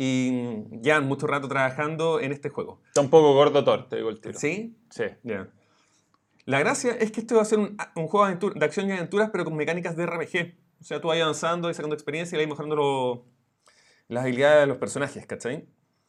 Y 0.03 0.63
ya 0.81 0.97
han 0.97 1.05
mucho 1.05 1.27
rato 1.27 1.47
trabajando 1.47 2.19
en 2.19 2.31
este 2.31 2.49
juego. 2.49 2.81
Está 2.87 3.01
un 3.01 3.11
poco 3.11 3.35
gordo 3.35 3.63
Thor, 3.63 3.87
te 3.87 3.97
digo 3.97 4.09
el 4.09 4.19
tiro. 4.19 4.39
¿Sí? 4.39 4.75
Sí. 4.89 5.03
Ya. 5.21 5.47
La 6.45 6.57
gracia 6.59 6.93
es 6.93 7.11
que 7.11 7.19
esto 7.19 7.35
va 7.35 7.43
a 7.43 7.45
ser 7.45 7.59
un, 7.59 7.77
un 7.95 8.07
juego 8.07 8.25
de, 8.25 8.33
aventur- 8.39 8.53
de 8.57 8.65
acción 8.65 8.89
y 8.89 8.93
aventuras, 8.93 9.29
pero 9.31 9.45
con 9.45 9.55
mecánicas 9.55 9.95
de 9.95 10.07
RPG. 10.07 10.55
O 10.79 10.83
sea, 10.83 10.99
tú 10.99 11.09
vas 11.09 11.21
avanzando 11.21 11.69
y 11.69 11.75
sacando 11.75 11.93
experiencia 11.93 12.35
y 12.35 12.41
vas 12.41 12.49
mejorando 12.49 12.75
lo- 12.75 13.25
las 14.07 14.23
habilidades 14.23 14.61
de 14.61 14.65
los 14.67 14.77
personajes, 14.77 15.23
¿cachai? 15.27 15.67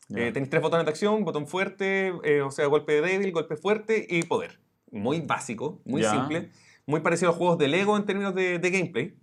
Ya. 0.09 0.21
Eh, 0.27 0.33
tenéis 0.33 0.49
tres 0.49 0.63
botones 0.63 0.87
de 0.87 0.91
acción, 0.91 1.23
botón 1.27 1.47
fuerte, 1.47 2.15
eh, 2.25 2.41
o 2.41 2.51
sea, 2.51 2.67
golpe 2.69 2.99
débil, 3.03 3.31
golpe 3.31 3.57
fuerte 3.57 4.07
y 4.09 4.23
poder. 4.23 4.59
Muy 4.91 5.21
básico, 5.21 5.83
muy 5.85 6.01
Ya. 6.01 6.13
simple. 6.13 6.51
Muy 6.87 7.01
parecido 7.01 7.31
a 7.31 7.35
juegos 7.35 7.59
de 7.59 7.69
Lego 7.69 7.95
en 7.99 8.07
términos 8.07 8.35
de, 8.35 8.59
de 8.59 8.71
gameplay. 8.71 9.15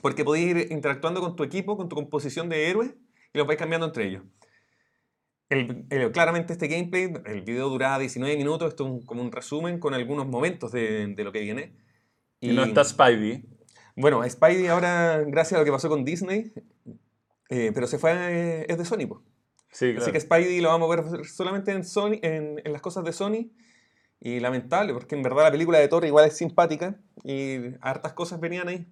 Porque 0.00 0.24
podéis 0.24 0.56
ir 0.56 0.72
interactuando 0.72 1.20
con 1.20 1.36
tu 1.36 1.44
equipo, 1.44 1.76
con 1.76 1.90
tu 1.90 1.96
composición 1.96 2.48
de 2.48 2.70
héroes 2.70 2.94
y 3.38 3.40
los 3.40 3.46
vais 3.46 3.58
cambiando 3.58 3.86
entre 3.86 4.06
ellos. 4.08 4.22
El- 5.48 5.86
el- 5.90 6.12
claramente 6.12 6.52
este 6.52 6.68
gameplay, 6.68 7.10
el 7.24 7.42
video 7.42 7.70
duraba 7.70 7.98
19 7.98 8.36
minutos, 8.36 8.68
esto 8.68 8.84
es 8.84 8.90
un- 8.90 9.02
como 9.06 9.22
un 9.22 9.32
resumen 9.32 9.78
con 9.78 9.94
algunos 9.94 10.26
momentos 10.26 10.72
de, 10.72 11.06
de 11.06 11.24
lo 11.24 11.32
que 11.32 11.40
viene. 11.40 11.74
Y, 12.40 12.52
no 12.52 12.64
está 12.64 12.84
Spidey. 12.84 13.44
Bueno, 13.96 14.22
Spidey 14.28 14.66
ahora, 14.66 15.24
gracias 15.26 15.56
a 15.56 15.60
lo 15.60 15.64
que 15.64 15.72
pasó 15.72 15.88
con 15.88 16.04
Disney, 16.04 16.52
eh, 17.48 17.72
pero 17.74 17.86
se 17.86 17.98
fue, 17.98 18.12
eh, 18.14 18.66
es 18.68 18.76
de 18.78 18.84
Sony. 18.84 19.06
po. 19.08 19.22
Sí, 19.72 19.86
claro. 19.92 20.02
Así 20.02 20.12
que 20.12 20.20
Spidey 20.20 20.60
lo 20.60 20.68
vamos 20.68 20.90
a 20.92 21.00
ver 21.00 21.24
solamente 21.26 21.72
en, 21.72 21.84
Sony, 21.84 22.18
en, 22.22 22.60
en 22.64 22.72
las 22.72 22.82
cosas 22.82 23.04
de 23.04 23.12
Sony. 23.12 23.50
Y 24.20 24.40
lamentable, 24.40 24.92
porque 24.94 25.14
en 25.14 25.22
verdad 25.22 25.44
la 25.44 25.50
película 25.52 25.78
de 25.78 25.86
Thor 25.86 26.04
igual 26.04 26.26
es 26.26 26.36
simpática 26.36 26.96
y 27.22 27.58
hartas 27.80 28.14
cosas 28.14 28.40
venían 28.40 28.66
ahí. 28.68 28.84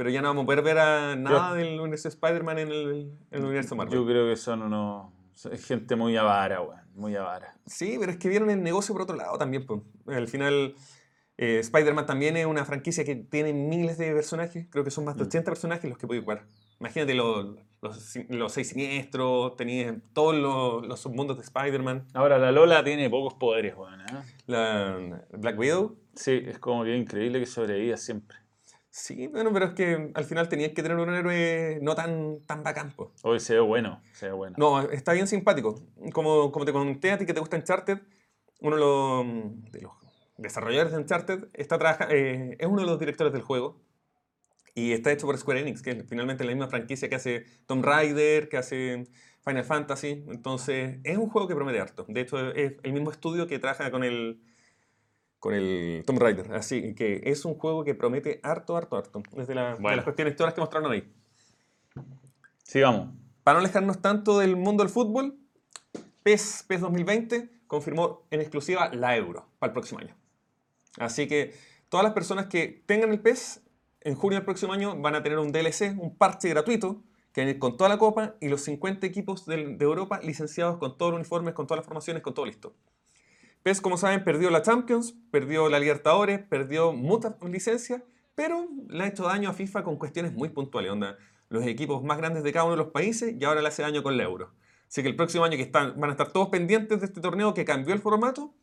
Pero 0.00 0.08
ya 0.08 0.22
no 0.22 0.28
vamos 0.28 0.44
a 0.44 0.46
poder 0.46 0.62
ver 0.62 0.78
a 0.78 1.14
nada 1.14 1.52
del 1.54 1.78
universo 1.78 2.08
Spider-Man 2.08 2.58
en 2.58 2.68
el, 2.68 2.90
en 3.30 3.38
el 3.38 3.44
universo 3.44 3.76
Marvel. 3.76 3.92
Yo 3.98 4.06
creo 4.06 4.26
que 4.30 4.34
son 4.36 4.62
unos... 4.62 5.12
Es 5.52 5.66
gente 5.66 5.94
muy 5.94 6.16
avara, 6.16 6.62
weón. 6.62 6.80
Muy 6.94 7.14
avara. 7.16 7.54
Sí, 7.66 7.98
pero 8.00 8.10
es 8.10 8.16
que 8.16 8.30
vieron 8.30 8.48
el 8.48 8.62
negocio 8.62 8.94
por 8.94 9.02
otro 9.02 9.14
lado 9.14 9.36
también. 9.36 9.66
pues. 9.66 9.82
Al 10.06 10.26
final, 10.26 10.74
eh, 11.36 11.58
Spider-Man 11.58 12.06
también 12.06 12.38
es 12.38 12.46
una 12.46 12.64
franquicia 12.64 13.04
que 13.04 13.14
tiene 13.14 13.52
miles 13.52 13.98
de 13.98 14.14
personajes. 14.14 14.68
Creo 14.70 14.84
que 14.84 14.90
son 14.90 15.04
más 15.04 15.16
de 15.18 15.24
Mm. 15.24 15.26
80 15.26 15.50
personajes 15.50 15.90
los 15.90 15.98
que 15.98 16.06
puede 16.06 16.22
jugar. 16.22 16.46
Imagínate 16.80 17.12
los, 17.12 17.56
los, 17.82 18.16
los 18.30 18.52
seis 18.52 18.70
siniestros, 18.70 19.54
tenías 19.56 19.96
todos 20.14 20.34
los, 20.34 20.86
los 20.86 20.98
submundos 20.98 21.36
de 21.36 21.42
Spider-Man, 21.42 22.06
Ahora, 22.14 22.38
la 22.38 22.52
Lola 22.52 22.82
tiene 22.82 23.10
pocos 23.10 23.34
poderes, 23.34 23.76
weón. 23.76 24.00
¿eh? 24.00 24.04
la 24.46 25.20
Black 25.32 25.58
Widow. 25.58 25.98
Sí, 26.14 26.40
es 26.46 26.58
como 26.58 26.84
que 26.84 26.96
increíble 26.96 27.38
que 27.38 27.44
sobreviva 27.44 27.98
siempre. 27.98 28.38
Sí, 29.00 29.28
bueno, 29.28 29.50
pero 29.50 29.64
es 29.66 29.72
que 29.72 30.10
al 30.12 30.24
final 30.24 30.48
tenías 30.50 30.72
que 30.72 30.82
tener 30.82 30.98
un 30.98 31.08
héroe 31.14 31.78
no 31.80 31.94
tan, 31.94 32.40
tan 32.46 32.62
bacán. 32.62 32.92
Hoy 33.22 33.40
se 33.40 33.54
ve 33.54 33.60
bueno, 33.60 34.02
se 34.12 34.26
ve 34.26 34.32
bueno. 34.32 34.56
No, 34.58 34.82
está 34.90 35.14
bien 35.14 35.26
simpático. 35.26 35.80
Como, 36.12 36.52
como 36.52 36.66
te 36.66 36.72
conté 36.72 37.10
a 37.12 37.16
ti 37.18 37.24
que 37.24 37.32
te 37.32 37.40
gusta 37.40 37.56
Uncharted, 37.56 37.98
uno 38.60 38.76
de 38.76 38.80
los, 38.82 39.72
de 39.72 39.80
los 39.80 39.92
desarrolladores 40.36 40.92
de 40.92 40.98
Uncharted, 40.98 41.48
está 41.54 41.78
trabaja- 41.78 42.08
eh, 42.10 42.56
es 42.58 42.66
uno 42.66 42.82
de 42.82 42.86
los 42.86 42.98
directores 42.98 43.32
del 43.32 43.40
juego. 43.42 43.80
Y 44.74 44.92
está 44.92 45.10
hecho 45.10 45.26
por 45.26 45.36
Square 45.38 45.60
Enix, 45.60 45.80
que 45.82 45.92
es 45.92 46.04
finalmente 46.06 46.44
la 46.44 46.50
misma 46.52 46.68
franquicia 46.68 47.08
que 47.08 47.16
hace 47.16 47.46
Tomb 47.66 47.82
Raider, 47.84 48.50
que 48.50 48.58
hace 48.58 49.06
Final 49.44 49.64
Fantasy. 49.64 50.24
Entonces, 50.28 50.98
es 51.04 51.16
un 51.16 51.28
juego 51.30 51.48
que 51.48 51.54
promete 51.54 51.80
harto. 51.80 52.04
De 52.06 52.20
hecho, 52.20 52.52
es 52.52 52.74
el 52.82 52.92
mismo 52.92 53.10
estudio 53.10 53.46
que 53.46 53.58
trabaja 53.58 53.90
con 53.90 54.04
el, 54.04 54.42
con 55.40 55.54
el 55.54 56.04
Tomb 56.06 56.20
Raider. 56.20 56.52
Así 56.54 56.94
que 56.94 57.22
es 57.24 57.44
un 57.44 57.54
juego 57.54 57.82
que 57.82 57.94
promete 57.94 58.38
harto, 58.44 58.76
harto, 58.76 58.96
harto. 58.96 59.22
Desde 59.32 59.54
la, 59.54 59.74
de 59.74 59.96
las 59.96 60.04
cuestiones 60.04 60.36
todas 60.36 60.48
las 60.50 60.54
que 60.54 60.60
mostraron 60.60 60.92
ahí. 60.92 61.12
Sigamos. 62.62 63.08
Para 63.42 63.54
no 63.58 63.64
alejarnos 63.64 64.00
tanto 64.00 64.38
del 64.38 64.54
mundo 64.56 64.82
del 64.84 64.92
fútbol, 64.92 65.36
PES, 66.22 66.64
PES 66.68 66.80
2020 66.82 67.48
confirmó 67.66 68.26
en 68.30 68.40
exclusiva 68.40 68.90
la 68.94 69.16
Euro 69.16 69.46
para 69.58 69.70
el 69.70 69.72
próximo 69.72 70.00
año. 70.00 70.14
Así 70.98 71.26
que 71.26 71.54
todas 71.88 72.04
las 72.04 72.12
personas 72.12 72.46
que 72.46 72.82
tengan 72.86 73.10
el 73.10 73.20
PES 73.20 73.62
en 74.02 74.14
junio 74.14 74.36
del 74.38 74.44
próximo 74.44 74.72
año 74.72 74.96
van 75.00 75.14
a 75.14 75.22
tener 75.22 75.38
un 75.38 75.52
DLC, 75.52 75.94
un 75.98 76.16
parche 76.16 76.48
gratuito, 76.50 77.02
que 77.32 77.44
viene 77.44 77.58
con 77.58 77.76
toda 77.76 77.88
la 77.88 77.98
copa 77.98 78.34
y 78.40 78.48
los 78.48 78.62
50 78.62 79.06
equipos 79.06 79.46
del- 79.46 79.78
de, 79.78 79.84
Europa 79.84 80.20
licenciados 80.22 80.78
con 80.78 80.98
todos 80.98 81.12
los 81.12 81.20
uniformes, 81.20 81.54
con 81.54 81.66
todas 81.66 81.78
las 81.78 81.86
formaciones, 81.86 82.22
con 82.22 82.34
todo 82.34 82.44
listo. 82.46 82.74
PES, 83.62 83.80
como 83.80 83.96
saben, 83.96 84.24
perdió 84.24 84.50
la 84.50 84.62
Champions, 84.62 85.14
perdió 85.30 85.68
la 85.68 85.78
Libertadores, 85.78 86.40
perdió 86.40 86.92
muchas 86.92 87.34
licencias, 87.42 88.02
pero 88.34 88.68
le 88.88 89.04
ha 89.04 89.06
hecho 89.08 89.24
daño 89.24 89.50
a 89.50 89.52
FIFA 89.52 89.84
con 89.84 89.96
cuestiones 89.96 90.32
muy 90.32 90.48
puntuales. 90.48 90.90
Onda, 90.90 91.18
los 91.50 91.66
equipos 91.66 92.02
más 92.02 92.16
grandes 92.18 92.42
de 92.42 92.52
cada 92.52 92.64
uno 92.64 92.72
de 92.72 92.82
los 92.82 92.92
países 92.92 93.34
y 93.38 93.44
ahora 93.44 93.60
le 93.60 93.68
hace 93.68 93.82
daño 93.82 94.02
con 94.02 94.16
la 94.16 94.22
Euro. 94.22 94.54
Así 94.88 95.02
que 95.02 95.08
el 95.08 95.16
próximo 95.16 95.44
año 95.44 95.56
que 95.56 95.62
están, 95.62 96.00
van 96.00 96.10
a 96.10 96.12
estar 96.14 96.32
todos 96.32 96.48
pendientes 96.48 97.00
de 97.00 97.06
este 97.06 97.20
torneo 97.20 97.54
que 97.54 97.64
cambió 97.64 97.94
el 97.94 98.00
formato, 98.00 98.54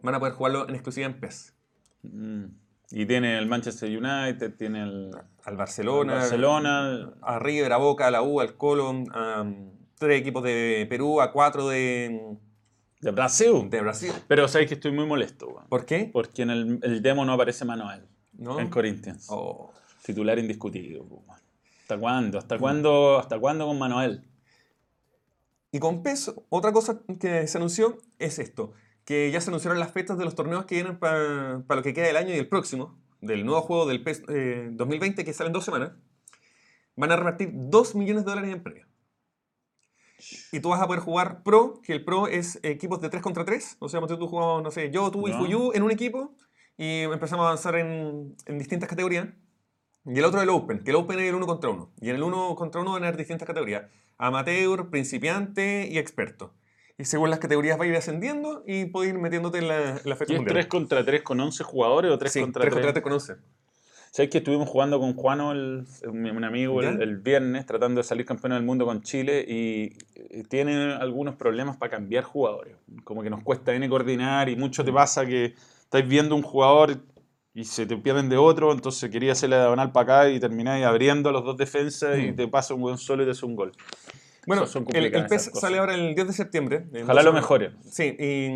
van 0.00 0.14
a 0.14 0.18
poder 0.18 0.34
jugarlo 0.34 0.68
en 0.68 0.74
exclusiva 0.74 1.06
en 1.06 1.18
PES. 1.18 1.54
Mm. 2.02 2.44
Y 2.90 3.06
tiene 3.06 3.38
el 3.38 3.46
Manchester 3.46 3.88
United, 3.88 4.56
tiene 4.56 4.82
el 4.82 5.10
Al 5.44 5.56
Barcelona, 5.56 6.14
Barcelona. 6.14 7.12
a 7.22 7.38
River, 7.38 7.72
a 7.72 7.76
Boca, 7.76 8.06
a 8.06 8.10
la 8.10 8.22
U, 8.22 8.40
al 8.40 8.56
Colón, 8.56 9.06
a 9.12 9.44
tres 9.98 10.20
equipos 10.20 10.42
de 10.42 10.86
Perú, 10.88 11.20
a 11.20 11.32
cuatro 11.32 11.68
de, 11.68 12.38
De 13.00 13.10
Brasil. 13.12 13.70
de 13.70 13.80
Brasil. 13.80 14.12
Pero 14.26 14.48
sabéis 14.48 14.68
que 14.68 14.74
estoy 14.74 14.92
muy 14.92 15.06
molesto, 15.06 15.48
weón. 15.48 15.68
¿Por 15.68 15.86
qué? 15.86 16.10
Porque 16.12 16.42
en 16.42 16.50
el, 16.50 16.80
el 16.82 17.02
demo 17.02 17.24
no 17.24 17.32
aparece 17.32 17.64
Manuel. 17.64 18.06
¿No? 18.32 18.58
En 18.58 18.68
Corinthians. 18.70 19.26
Oh. 19.28 19.72
Titular 20.02 20.38
indiscutido. 20.38 21.04
weón. 21.04 21.38
¿Hasta 21.82 21.98
cuándo? 21.98 22.38
¿Hasta 22.38 22.58
cuándo? 22.58 23.18
¿Hasta 23.18 23.38
cuándo 23.38 23.66
con 23.66 23.78
Manuel? 23.78 24.22
Y 25.70 25.78
con 25.80 26.02
PES, 26.02 26.34
otra 26.48 26.72
cosa 26.72 27.00
que 27.20 27.46
se 27.46 27.58
anunció 27.58 27.98
es 28.18 28.38
esto, 28.38 28.72
que 29.04 29.30
ya 29.30 29.40
se 29.40 29.50
anunciaron 29.50 29.78
las 29.78 29.92
fechas 29.92 30.16
de 30.16 30.24
los 30.24 30.34
torneos 30.34 30.64
que 30.64 30.76
vienen 30.76 30.98
para 30.98 31.58
lo 31.66 31.82
que 31.82 31.92
queda 31.92 32.06
del 32.06 32.16
año 32.16 32.34
y 32.34 32.38
el 32.38 32.48
próximo, 32.48 32.98
del 33.20 33.44
nuevo 33.44 33.62
juego 33.62 33.86
del 33.86 34.02
PES 34.02 34.22
eh, 34.28 34.68
2020 34.72 35.24
que 35.24 35.32
sale 35.32 35.48
en 35.48 35.52
dos 35.52 35.64
semanas. 35.64 35.92
Van 36.96 37.12
a 37.12 37.16
repartir 37.16 37.50
2 37.52 37.94
millones 37.94 38.24
de 38.24 38.30
dólares 38.30 38.52
en 38.52 38.62
premios. 38.62 38.87
Y 40.52 40.60
tú 40.60 40.70
vas 40.70 40.80
a 40.80 40.86
poder 40.86 41.00
jugar 41.00 41.42
Pro, 41.42 41.80
que 41.82 41.92
el 41.92 42.04
Pro 42.04 42.26
es 42.26 42.58
equipos 42.62 43.00
de 43.00 43.08
3 43.08 43.22
contra 43.22 43.44
3. 43.44 43.76
O 43.78 43.88
sea, 43.88 44.00
tú 44.00 44.26
jugamos, 44.26 44.62
no 44.62 44.70
sé, 44.70 44.90
yo, 44.90 45.10
tú 45.10 45.28
y 45.28 45.30
Ya. 45.30 45.38
Fuyu 45.38 45.72
en 45.74 45.82
un 45.82 45.90
equipo 45.90 46.34
y 46.76 47.02
empezamos 47.02 47.44
a 47.44 47.48
avanzar 47.48 47.76
en, 47.76 48.36
en 48.46 48.58
distintas 48.58 48.88
categorías. 48.88 49.28
Y 50.04 50.18
el 50.18 50.24
otro 50.24 50.40
el 50.40 50.48
Open, 50.48 50.82
que 50.82 50.90
el 50.90 50.96
Open 50.96 51.18
es 51.18 51.28
el 51.28 51.34
1 51.34 51.46
contra 51.46 51.70
1. 51.70 51.92
Y 52.00 52.10
en 52.10 52.16
el 52.16 52.22
1 52.22 52.56
contra 52.56 52.80
1 52.80 52.92
van 52.92 53.04
a 53.04 53.08
haber 53.08 53.18
distintas 53.18 53.46
categorías. 53.46 53.90
Amateur, 54.16 54.90
principiante 54.90 55.86
y 55.90 55.98
experto. 55.98 56.54
Y 56.96 57.04
según 57.04 57.30
las 57.30 57.38
categorías 57.38 57.78
va 57.78 57.84
a 57.84 57.86
ir 57.86 57.94
ascendiendo 57.94 58.64
y 58.66 58.86
puedes 58.86 59.12
ir 59.12 59.18
metiéndote 59.20 59.58
en 59.58 59.68
la, 59.68 59.90
en 59.98 60.00
la 60.04 60.16
fecha 60.16 60.32
¿Y 60.32 60.36
es 60.36 60.40
mundial. 60.40 60.54
3 60.54 60.66
contra 60.66 61.04
3 61.04 61.22
con 61.22 61.38
11 61.38 61.62
jugadores 61.62 62.10
o 62.10 62.18
3 62.18 62.32
sí, 62.32 62.40
contra 62.40 62.62
3 62.62 62.72
3? 62.72 62.74
contra 62.74 62.92
3 62.92 63.02
con 63.04 63.12
11. 63.12 63.36
¿Sabes 64.18 64.32
que 64.32 64.38
estuvimos 64.38 64.68
jugando 64.68 64.98
con 64.98 65.14
Juano, 65.14 65.52
el- 65.52 65.84
un, 66.02 66.42
amigo, 66.42 66.82
el, 66.82 67.18
viernes, 67.18 67.66
tratando 67.66 68.00
de 68.00 68.02
salir 68.02 68.26
campeón 68.26 68.52
del 68.52 68.64
mundo 68.64 68.84
con 68.84 69.00
Chile 69.00 69.44
y 69.46 69.92
eh, 70.16 70.42
tiene 70.48 70.94
algunos 70.94 71.36
problemas 71.36 71.76
para 71.76 71.92
cambiar 71.92 72.24
jugadores? 72.24 72.74
Como 73.04 73.22
que 73.22 73.30
nos 73.30 73.44
cuesta 73.44 73.72
N 73.72 73.88
coordinar 73.88 74.48
y 74.48 74.56
mucho 74.56 74.84
te 74.84 74.92
pasa 74.92 75.24
que 75.24 75.54
estáis 75.82 76.08
viendo 76.08 76.34
un 76.34 76.42
jugador 76.42 76.96
y 77.54 77.62
se 77.62 77.86
te 77.86 77.96
pierden 77.96 78.28
de 78.28 78.36
otro, 78.36 78.72
entonces 78.72 79.08
quería 79.08 79.30
hacer 79.30 79.50
la 79.50 79.58
diagonal 79.58 79.92
para 79.92 80.22
acá 80.24 80.30
y 80.30 80.40
termináis 80.40 80.84
abriendo 80.84 81.30
los 81.30 81.44
dos 81.44 81.56
defensas 81.56 82.18
y 82.18 82.32
Mm. 82.32 82.34
te 82.34 82.48
pasa 82.48 82.74
un 82.74 82.80
buen 82.80 82.98
solo 82.98 83.22
y 83.22 83.26
te 83.26 83.30
hace 83.30 83.46
un 83.46 83.54
gol. 83.54 83.70
Bueno, 84.48 84.66
Son- 84.66 84.84
el, 84.92 85.14
el 85.14 85.26
PES 85.26 85.50
sale 85.54 85.78
ahora 85.78 85.94
el 85.94 86.14
10 86.14 86.26
de 86.26 86.32
septiembre. 86.32 86.86
Ojalá 87.04 87.22
lo 87.22 87.32
mejore. 87.32 87.72
Sí, 87.88 88.16
y, 88.18 88.46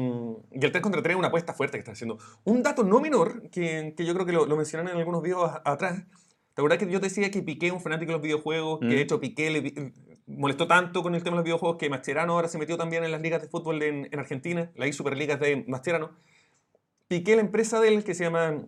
y 0.59 0.65
el 0.65 0.73
3 0.73 0.81
contra 0.83 1.03
3 1.03 1.15
es 1.15 1.19
una 1.19 1.29
apuesta 1.29 1.53
fuerte 1.55 1.77
que 1.77 1.81
está 1.81 1.93
haciendo. 1.93 2.19
Un 2.45 2.63
dato 2.63 2.83
no 2.83 2.99
menor, 3.01 3.49
que, 3.51 3.95
que 3.97 4.05
yo 4.05 4.15
creo 4.15 4.27
que 4.27 4.33
lo, 4.33 4.47
lo 4.47 4.57
mencionaron 4.57 4.91
en 4.93 4.99
algunos 4.99 5.23
videos 5.23 5.49
a- 5.51 5.63
atrás. 5.65 6.03
¿Te 6.55 6.61
acuerdas 6.61 6.79
que 6.79 6.91
yo 6.91 7.01
te 7.01 7.07
decía 7.07 7.31
que 7.31 7.43
Piqué 7.43 7.69
es 7.69 7.73
un 7.73 7.81
fanático 7.81 8.09
de 8.11 8.15
los 8.19 8.23
videojuegos? 8.23 8.81
Que 8.81 8.87
Mm. 8.87 8.91
de 8.91 9.01
hecho 9.01 9.21
Piqué 9.21 9.51
le 9.51 9.93
molestó 10.27 10.67
tanto 10.67 11.03
con 11.03 11.15
el 11.15 11.23
tema 11.23 11.35
de 11.37 11.39
los 11.39 11.45
videojuegos 11.45 11.79
que 11.79 11.89
Mascherano 11.91 12.33
ahora 12.35 12.49
se 12.49 12.59
metió 12.59 12.77
también 12.77 13.05
en 13.05 13.11
las 13.11 13.21
ligas 13.23 13.41
de 13.43 13.49
fútbol 13.49 13.83
en, 13.83 14.09
en 14.11 14.19
Argentina, 14.19 14.71
las 14.75 14.95
Superligas 14.95 15.39
de 15.41 15.65
Mascherano. 15.69 16.11
Piqué, 17.09 17.35
la 17.37 17.43
empresa 17.43 17.81
de 17.81 17.89
él 17.89 18.05
que 18.05 18.15
se 18.15 18.25
llama 18.25 18.63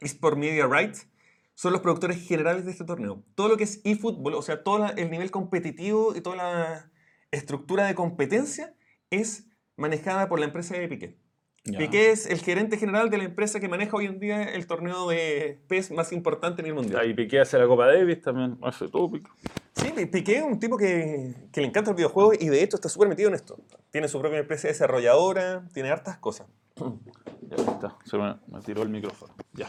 eSport 0.00 0.36
Media 0.38 0.66
Rights, 0.66 1.08
son 1.56 1.72
los 1.72 1.80
productores 1.80 2.18
generales 2.28 2.64
de 2.64 2.70
este 2.70 2.84
torneo. 2.84 3.24
Todo 3.34 3.48
lo 3.48 3.56
que 3.56 3.64
es 3.64 3.80
eFootball, 3.84 4.34
o 4.34 4.42
sea, 4.42 4.62
todo 4.62 4.78
la- 4.78 4.90
el 4.90 5.10
nivel 5.10 5.30
competitivo 5.30 6.14
y 6.14 6.20
toda 6.20 6.36
la 6.36 6.90
estructura 7.32 7.86
de 7.86 7.94
competencia 7.94 8.74
es 9.10 9.48
manejada 9.76 10.28
por 10.28 10.38
la 10.38 10.46
empresa 10.46 10.76
de 10.76 10.86
Piqué. 10.86 11.18
Ya. 11.64 11.78
Piqué 11.78 12.10
es 12.10 12.26
el 12.26 12.38
gerente 12.40 12.76
general 12.76 13.10
de 13.10 13.18
la 13.18 13.24
empresa 13.24 13.58
que 13.58 13.68
maneja 13.68 13.96
hoy 13.96 14.04
en 14.06 14.20
día 14.20 14.42
el 14.44 14.66
torneo 14.68 15.08
de 15.08 15.60
PES 15.66 15.90
más 15.92 16.12
importante 16.12 16.60
a 16.60 16.62
nivel 16.62 16.76
mundial. 16.80 17.00
Ahí 17.00 17.12
Piqué 17.14 17.40
hace 17.40 17.58
la 17.58 17.66
Copa 17.66 17.86
Davis 17.86 18.20
también, 18.22 18.56
hace 18.62 18.88
todo 18.88 19.10
Piqué. 19.10 19.28
Sí, 19.74 19.92
Pi- 19.96 20.06
Piqué 20.06 20.36
es 20.36 20.42
un 20.44 20.60
tipo 20.60 20.76
que, 20.76 21.34
que 21.52 21.60
le 21.62 21.66
encanta 21.66 21.90
el 21.90 21.96
videojuego 21.96 22.32
y 22.38 22.48
de 22.48 22.62
hecho 22.62 22.76
está 22.76 22.88
súper 22.88 23.08
metido 23.08 23.28
en 23.30 23.34
esto. 23.34 23.58
Tiene 23.90 24.06
su 24.08 24.20
propia 24.20 24.38
empresa 24.38 24.68
desarrolladora, 24.68 25.66
tiene 25.72 25.90
hartas 25.90 26.18
cosas. 26.18 26.46
Ya 26.76 27.56
está, 27.56 27.96
se 28.04 28.16
me, 28.18 28.36
me 28.46 28.60
tiró 28.60 28.82
el 28.82 28.88
micrófono. 28.90 29.34
Ya, 29.54 29.68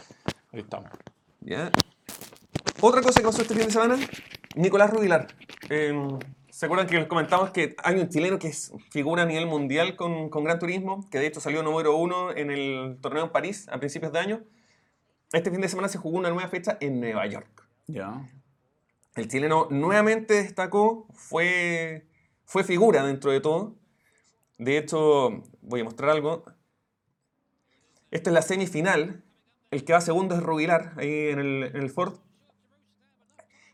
ahí 0.52 0.60
estamos. 0.60 0.90
¿Ya? 1.40 1.70
Otra 2.80 3.02
cosa 3.02 3.20
que 3.20 3.26
pasó 3.26 3.42
este 3.42 3.54
fin 3.54 3.66
de 3.66 3.72
semana, 3.72 3.96
Nicolás 4.54 4.90
Rubilar. 4.90 5.28
Eh, 5.70 5.92
¿Se 6.50 6.66
acuerdan 6.66 6.88
que 6.88 6.96
les 6.96 7.06
comentamos 7.06 7.50
que 7.50 7.76
hay 7.84 8.00
un 8.00 8.08
chileno 8.08 8.38
que 8.38 8.48
es 8.48 8.72
figura 8.90 9.22
a 9.22 9.26
nivel 9.26 9.46
mundial 9.46 9.94
con, 9.94 10.28
con 10.28 10.42
Gran 10.42 10.58
Turismo, 10.58 11.08
que 11.08 11.18
de 11.18 11.26
hecho 11.28 11.40
salió 11.40 11.62
número 11.62 11.96
uno 11.96 12.32
en 12.32 12.50
el 12.50 12.98
torneo 13.00 13.24
en 13.24 13.30
París 13.30 13.68
a 13.70 13.78
principios 13.78 14.12
de 14.12 14.18
año? 14.18 14.44
Este 15.32 15.50
fin 15.50 15.60
de 15.60 15.68
semana 15.68 15.88
se 15.88 15.98
jugó 15.98 16.18
una 16.18 16.30
nueva 16.30 16.48
fecha 16.48 16.76
en 16.80 17.00
Nueva 17.00 17.26
York. 17.26 17.68
Ya. 17.86 18.28
El 19.14 19.28
chileno 19.28 19.68
nuevamente 19.70 20.34
destacó, 20.34 21.06
fue, 21.12 22.06
fue 22.44 22.64
figura 22.64 23.04
dentro 23.04 23.30
de 23.30 23.40
todo. 23.40 23.76
De 24.58 24.78
hecho, 24.78 25.44
voy 25.60 25.80
a 25.80 25.84
mostrar 25.84 26.10
algo. 26.10 26.44
Esta 28.10 28.30
es 28.30 28.34
la 28.34 28.42
semifinal. 28.42 29.22
El 29.70 29.84
que 29.84 29.92
va 29.92 30.00
segundo 30.00 30.34
es 30.34 30.42
Rubilar, 30.42 30.92
ahí 30.96 31.28
en 31.28 31.38
el, 31.38 31.62
en 31.64 31.76
el 31.76 31.90
Ford. 31.90 32.14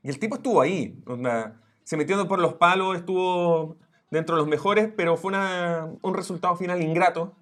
Y 0.03 0.09
el 0.11 0.19
tipo 0.19 0.37
estuvo 0.37 0.61
ahí. 0.61 1.01
onda, 1.07 1.61
se 1.85 1.97
metió 1.97 2.27
por 2.27 2.39
los 2.41 2.55
palos, 2.55 2.97
estuvo 2.97 3.77
dentro 4.11 4.37
de 4.37 4.41
los 4.43 4.49
mejores, 4.49 4.91
pero 4.97 5.17
fue 5.17 5.29
una- 5.31 5.89
un 6.03 6.15
resultado 6.15 6.57
final 6.57 6.83
ingrato. 6.83 7.35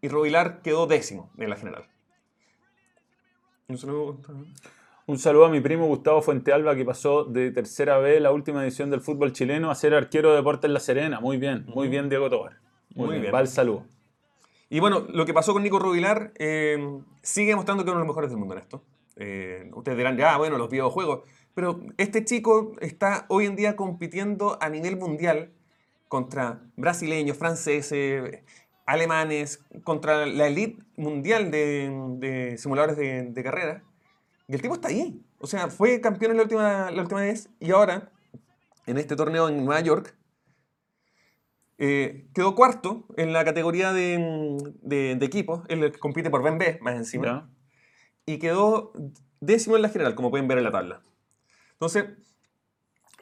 Y 0.00 0.08
Rubilar 0.08 0.62
quedó 0.62 0.86
décimo 0.86 1.30
en 1.38 1.50
la 1.50 1.56
general. 1.56 1.86
Un 3.68 3.78
saludo. 3.78 4.18
Un 5.06 5.18
saludo 5.18 5.46
a 5.46 5.48
mi 5.48 5.60
primo 5.60 5.86
Gustavo 5.86 6.22
Fuentealba 6.22 6.74
que 6.76 6.84
pasó 6.84 7.24
de 7.24 7.50
tercera 7.50 7.98
B 7.98 8.20
la 8.20 8.30
última 8.32 8.62
edición 8.62 8.90
del 8.90 9.00
fútbol 9.00 9.32
chileno 9.32 9.70
a 9.70 9.74
ser 9.74 9.94
arquero 9.94 10.30
de 10.30 10.36
Deportes 10.36 10.70
La 10.70 10.80
Serena. 10.80 11.20
Muy 11.20 11.36
bien, 11.38 11.64
muy 11.66 11.88
bien 11.88 12.08
Diego 12.08 12.30
Tobar. 12.30 12.58
Muy, 12.94 13.06
Muy 13.06 13.08
bien, 13.14 13.22
bien. 13.22 13.34
va 13.34 13.40
el 13.40 13.48
saludo. 13.48 13.86
Y 14.72 14.80
bueno, 14.80 15.06
lo 15.10 15.26
que 15.26 15.34
pasó 15.34 15.52
con 15.52 15.62
Nico 15.62 15.78
Rubilar 15.78 16.32
eh, 16.38 16.98
sigue 17.20 17.54
mostrando 17.54 17.84
que 17.84 17.90
es 17.90 17.92
uno 17.92 18.00
de 18.00 18.06
los 18.06 18.14
mejores 18.14 18.30
del 18.30 18.38
mundo 18.38 18.54
en 18.54 18.60
esto. 18.62 18.82
Eh, 19.16 19.70
ustedes 19.74 19.98
dirán, 19.98 20.16
ya, 20.16 20.38
bueno, 20.38 20.56
los 20.56 20.70
videojuegos. 20.70 21.28
Pero 21.52 21.80
este 21.98 22.24
chico 22.24 22.72
está 22.80 23.26
hoy 23.28 23.44
en 23.44 23.54
día 23.54 23.76
compitiendo 23.76 24.56
a 24.62 24.70
nivel 24.70 24.96
mundial 24.96 25.52
contra 26.08 26.62
brasileños, 26.76 27.36
franceses, 27.36 28.40
alemanes, 28.86 29.62
contra 29.84 30.24
la 30.24 30.46
elite 30.46 30.82
mundial 30.96 31.50
de, 31.50 32.56
simuladores 32.56 32.96
de, 32.96 33.24
de 33.24 33.42
carrera. 33.42 33.82
Y 34.48 34.54
el 34.54 34.62
tipo 34.62 34.72
está 34.72 34.88
ahí. 34.88 35.20
O 35.36 35.46
sea, 35.46 35.68
fue 35.68 36.00
campeón 36.00 36.34
la 36.34 36.44
última, 36.44 36.90
la 36.90 37.02
última 37.02 37.20
vez 37.20 37.50
y 37.60 37.72
ahora, 37.72 38.10
en 38.86 38.96
este 38.96 39.16
torneo 39.16 39.50
en 39.50 39.66
Nueva 39.66 39.82
York, 39.82 40.16
eh, 41.84 42.26
quedó 42.32 42.54
cuarto 42.54 43.06
en 43.16 43.32
la 43.32 43.44
categoría 43.44 43.92
de, 43.92 44.56
de, 44.82 45.16
de 45.16 45.26
equipos. 45.26 45.62
Él 45.68 45.98
compite 45.98 46.30
por 46.30 46.40
BMB, 46.42 46.80
más 46.80 46.94
encima. 46.94 47.26
¿Ya? 47.26 47.48
Y 48.24 48.38
quedó 48.38 48.92
décimo 49.40 49.74
en 49.74 49.82
la 49.82 49.88
general, 49.88 50.14
como 50.14 50.30
pueden 50.30 50.46
ver 50.46 50.58
en 50.58 50.64
la 50.64 50.70
tabla. 50.70 51.02
Entonces, 51.72 52.04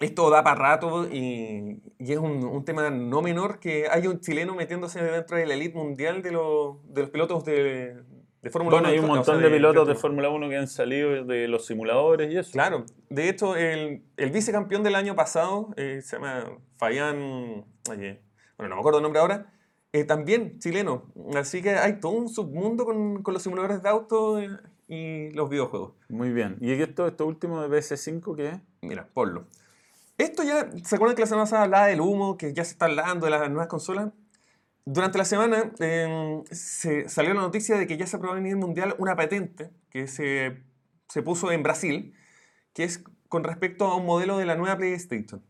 esto 0.00 0.28
da 0.28 0.42
para 0.44 0.56
rato 0.60 1.08
y, 1.10 1.80
y 1.98 2.12
es 2.12 2.18
un, 2.18 2.44
un 2.44 2.64
tema 2.64 2.90
no 2.90 3.22
menor 3.22 3.60
que 3.60 3.86
haya 3.90 4.08
un 4.10 4.20
chileno 4.20 4.54
metiéndose 4.54 5.02
dentro 5.02 5.36
de 5.38 5.46
la 5.46 5.54
elite 5.54 5.76
mundial 5.76 6.20
de, 6.22 6.32
los- 6.32 6.76
de 6.92 7.00
los 7.02 7.10
pilotos 7.10 7.44
de, 7.46 7.96
de 8.42 8.50
Fórmula 8.50 8.76
Bueno, 8.80 8.88
1. 8.88 8.92
hay 8.92 8.98
un 8.98 9.04
o 9.04 9.08
sea, 9.08 9.16
montón 9.34 9.42
de 9.42 9.50
pilotos 9.56 9.88
de. 9.88 9.94
Fórmula 9.94 10.28
1 10.30 10.48
que 10.50 10.56
han 10.56 10.68
salido 10.68 11.24
de 11.24 11.48
los 11.48 11.66
simuladores 11.66 12.30
y 12.32 12.36
eso. 12.38 12.52
Claro, 12.52 12.84
de 13.08 13.28
hecho, 13.30 13.56
el, 13.56 14.02
el 14.18 14.30
vicecampeón 14.30 14.82
del 14.82 14.94
año 14.96 15.14
pasado 15.14 15.68
eh, 15.76 16.00
se 16.02 16.16
llama 16.16 16.44
Fabián. 16.76 17.64
oye, 17.90 18.20
bueno, 18.60 18.70
no 18.70 18.76
me 18.76 18.80
acuerdo 18.80 18.98
el 18.98 19.02
nombre 19.04 19.20
ahora. 19.20 19.52
eh, 19.92 20.04
también 20.04 20.58
chileno. 20.58 21.12
Así 21.36 21.62
que 21.62 21.70
hay 21.70 22.00
todo 22.00 22.12
un 22.12 22.28
submundo 22.28 22.84
con, 22.84 23.22
con 23.22 23.34
los 23.34 23.42
simuladores 23.42 23.82
de 23.82 23.88
auto 23.88 24.38
eh, 24.40 24.48
y 24.88 25.30
los 25.32 25.48
videojuegos. 25.50 25.94
Muy 26.08 26.32
bien. 26.32 26.56
¿Y 26.60 26.72
esto, 26.72 27.06
esto 27.08 27.26
último 27.26 27.60
de 27.62 27.68
PS5 27.68 28.36
qué 28.36 28.48
es? 28.50 28.60
Mira, 28.82 29.08
ponlo. 29.12 29.46
Esto 30.18 30.42
ya, 30.44 30.70
¿se 30.84 30.96
acuerdan 30.96 31.16
que 31.16 31.22
la 31.22 31.26
semana 31.26 31.44
pasada 31.44 31.62
hablaba 31.64 31.86
del 31.86 32.00
humo, 32.00 32.36
que 32.36 32.52
ya 32.52 32.64
se 32.64 32.72
está 32.72 32.86
hablando 32.86 33.26
de 33.26 33.30
las 33.30 33.48
nuevas 33.50 33.68
consolas? 33.68 34.12
Durante 34.84 35.18
la 35.18 35.24
semana 35.24 35.72
eh, 35.80 36.42
se 36.50 37.08
salió 37.08 37.34
la 37.34 37.42
noticia 37.42 37.76
de 37.78 37.86
que 37.86 37.96
ya 37.96 38.06
se 38.06 38.16
aprobó 38.16 38.34
a 38.34 38.40
nivel 38.40 38.58
mundial 38.58 38.94
una 38.98 39.16
patente 39.16 39.70
que 39.90 40.06
se, 40.08 40.62
se 41.08 41.22
puso 41.22 41.52
en 41.52 41.62
Brasil, 41.62 42.14
que 42.74 42.84
es 42.84 43.04
con 43.28 43.44
respecto 43.44 43.86
a 43.86 43.96
un 43.96 44.06
modelo 44.06 44.38
de 44.38 44.46
la 44.46 44.56
nueva 44.56 44.76
PlayStation. 44.76 45.42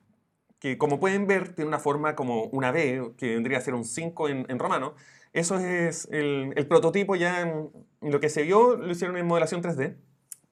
Que 0.60 0.78
como 0.78 1.00
pueden 1.00 1.26
ver, 1.26 1.54
tiene 1.54 1.68
una 1.68 1.80
forma 1.80 2.14
como 2.14 2.44
una 2.44 2.70
B, 2.70 3.14
que 3.16 3.34
vendría 3.34 3.58
a 3.58 3.60
ser 3.62 3.74
un 3.74 3.84
5 3.84 4.28
en, 4.28 4.46
en 4.48 4.58
romano. 4.58 4.94
Eso 5.32 5.58
es 5.58 6.08
el, 6.10 6.52
el 6.56 6.66
prototipo 6.66 7.16
ya 7.16 7.40
en, 7.40 7.70
lo 8.00 8.20
que 8.20 8.28
se 8.28 8.42
vio, 8.42 8.76
lo 8.76 8.90
hicieron 8.90 9.16
en 9.16 9.26
modelación 9.26 9.62
3D. 9.62 9.96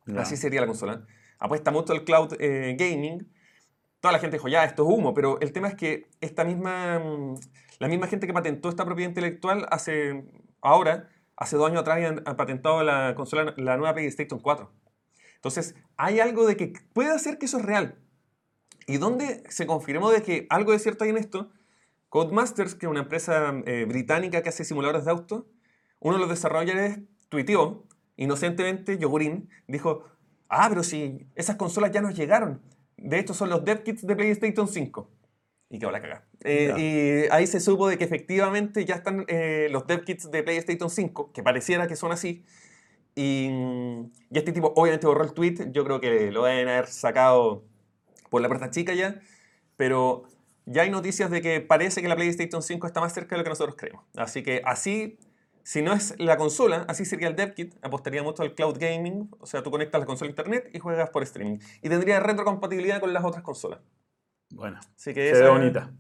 Ya. 0.07 0.21
Así 0.21 0.37
sería 0.37 0.61
la 0.61 0.67
consola. 0.67 1.07
Apuesta 1.39 1.71
mucho 1.71 1.93
al 1.93 2.05
cloud 2.05 2.35
eh, 2.39 2.77
gaming. 2.79 3.29
Toda 4.01 4.13
la 4.13 4.19
gente 4.21 4.37
dijo, 4.37 4.49
ya, 4.49 4.65
esto 4.65 4.85
es 4.85 4.89
humo, 4.97 5.13
pero 5.15 5.41
el 5.41 5.53
tema 5.53 5.69
es 5.69 5.75
que 5.75 6.09
esta 6.21 6.45
misma, 6.45 6.99
mm, 7.01 7.35
la 7.81 7.89
misma 7.89 8.07
gente 8.07 8.27
que 8.27 8.33
patentó 8.33 8.69
esta 8.69 8.85
propiedad 8.85 9.09
intelectual 9.09 9.67
hace, 9.71 10.25
ahora, 10.61 11.09
hace 11.37 11.57
dos 11.57 11.69
años 11.69 11.81
atrás 11.81 11.97
habían 11.97 12.23
patentado 12.37 12.83
la 12.85 13.15
consola, 13.17 13.55
la 13.57 13.77
nueva 13.77 13.95
PlayStation 13.95 14.41
4. 14.41 14.71
Entonces, 15.35 15.75
hay 15.97 16.21
algo 16.21 16.47
de 16.47 16.57
que 16.57 16.73
puede 16.93 17.11
hacer 17.11 17.39
que 17.39 17.47
eso 17.47 17.59
es 17.59 17.65
real. 17.65 17.99
Y 18.89 18.97
donde 18.97 19.45
se 19.51 19.67
confirmó 19.67 20.11
de 20.11 20.23
que 20.23 20.47
algo 20.49 20.73
de 20.73 20.79
cierto 20.79 21.05
hay 21.05 21.11
en 21.11 21.19
esto, 21.19 21.51
Codemasters, 22.09 22.75
que 22.75 22.87
es 22.87 22.91
una 22.91 23.01
empresa 23.01 23.55
eh, 23.67 23.85
británica 23.87 24.43
que 24.43 24.49
hace 24.49 24.65
simuladores 24.65 25.05
de 25.05 25.11
autos, 25.11 25.45
uno 26.01 26.15
de 26.15 26.21
los 26.21 26.31
desarrolladores 26.31 27.01
tuiteó, 27.29 27.85
inocentemente, 28.17 28.97
Yogurín, 28.97 29.51
dijo, 29.67 30.05
ah, 30.49 30.67
pero 30.71 30.83
si 30.83 31.27
esas 31.35 31.57
consolas 31.57 31.93
ya 31.93 32.01
nos 32.01 32.15
llegaron. 32.15 32.63
De 32.97 33.19
hecho, 33.19 33.35
son 33.35 33.51
los 33.51 33.63
dev 33.63 33.83
kits 33.83 34.07
de 34.07 34.17
PlayStation 34.17 34.67
5. 34.67 35.11
Y 35.69 35.79
quedó 35.79 35.91
la 35.91 36.01
cagada. 36.01 36.27
Eh, 36.45 37.27
y 37.29 37.31
ahí 37.31 37.47
se 37.47 37.61
supo 37.61 37.89
de 37.89 37.99
que 37.99 38.05
efectivamente 38.05 38.87
ya 38.87 38.95
están 38.95 39.27
eh, 39.29 39.69
los 39.71 39.87
dev 39.87 40.03
kits 40.03 40.31
de 40.31 40.43
PlayStation 40.43 40.89
5, 40.89 41.33
que 41.35 41.43
pareciera 41.43 41.87
que 41.87 41.95
son 41.95 42.11
así. 42.11 42.43
Y, 43.15 43.51
y 44.31 44.39
este 44.39 44.53
tipo 44.53 44.73
obviamente 44.77 45.07
borró 45.07 45.25
el 45.25 45.35
tweet. 45.35 45.73
Yo 45.73 45.85
creo 45.85 46.01
que 46.01 46.31
lo 46.31 46.45
deben 46.45 46.69
haber 46.69 46.87
sacado 46.87 47.65
por 48.31 48.41
la 48.43 48.49
puerta 48.49 48.71
chica 48.71 48.95
ya. 48.95 49.21
Pero 49.77 50.25
ya 50.67 50.83
hay 50.83 50.91
noticias 50.91 51.31
de 51.31 51.41
que 51.41 51.61
parece 51.61 52.03
que 52.03 52.09
la 52.09 52.17
PlayStation 52.17 52.63
5 52.63 52.87
está 52.87 53.01
más 53.01 53.13
cerca 53.15 53.35
de 53.35 53.39
lo 53.39 53.45
que 53.45 53.51
nosotros 53.51 53.77
creemos. 53.77 54.05
Así 54.17 54.43
que 54.43 54.61
así, 54.65 55.19
si 55.63 55.83
no 55.83 55.93
es 55.93 56.15
la 56.19 56.37
consola, 56.37 56.85
así 56.89 57.05
sería 57.05 57.29
el 57.29 57.37
DevKit. 57.37 57.75
Apostaría 57.83 58.23
mucho 58.23 58.43
al 58.43 58.55
cloud 58.55 58.77
gaming. 58.79 59.31
O 59.41 59.47
sea, 59.47 59.63
tú 59.63 59.71
conectas 59.71 60.01
la 60.01 60.07
consola 60.07 60.29
a 60.29 60.31
internet 60.33 60.71
y 60.73 60.79
juegas 60.79 61.11
por 61.11 61.23
streaming. 61.23 61.59
Y 61.83 61.89
tendría 61.89 62.21
retrocompatibilidad 62.21 63.01
con 63.01 63.13
las 63.13 63.25
otras 63.25 63.43
consolas. 63.43 63.81
Bueno, 64.51 64.79
Así 64.97 65.13
que 65.15 65.27
se 65.29 65.33
ve 65.33 65.45
esa- 65.45 65.51
bonita. 65.51 65.91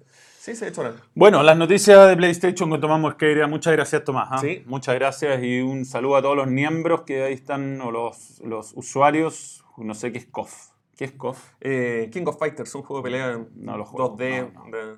Sí, 0.41 0.55
se 0.57 0.64
ve 0.66 0.72
chora. 0.72 0.95
Bueno, 1.14 1.43
las 1.43 1.59
noticias 1.59 2.09
de 2.09 2.16
PlayStation 2.16 2.70
con 2.70 2.81
Tomás 2.81 2.99
Mosqueira. 2.99 3.47
Muchas 3.47 3.74
gracias, 3.74 4.03
Tomás. 4.05 4.29
¿ah? 4.31 4.39
Sí. 4.39 4.62
Muchas 4.66 4.95
gracias 4.95 5.43
y 5.43 5.61
un 5.61 5.85
saludo 5.85 6.16
a 6.16 6.22
todos 6.22 6.37
los 6.37 6.47
miembros 6.47 7.03
que 7.03 7.22
ahí 7.24 7.35
están, 7.35 7.79
o 7.83 7.91
los, 7.91 8.41
los 8.41 8.72
usuarios. 8.74 9.62
No 9.76 9.95
sé 9.95 10.11
qué 10.11 10.18
es 10.18 10.26
KOF. 10.26 10.70
¿Qué 10.99 11.05
es 11.05 11.12
KOF? 11.12 11.38
Eh, 11.61 12.11
King 12.12 12.24
of 12.26 12.40
Fighters, 12.40 12.74
un 12.74 12.82
juego 12.82 13.03
de 13.03 13.05
pelea 13.05 13.40
No 13.55 13.76
lo 13.78 13.84
juego, 13.84 14.16
2D. 14.18 14.53
no, 14.53 14.64
de- 14.76 14.96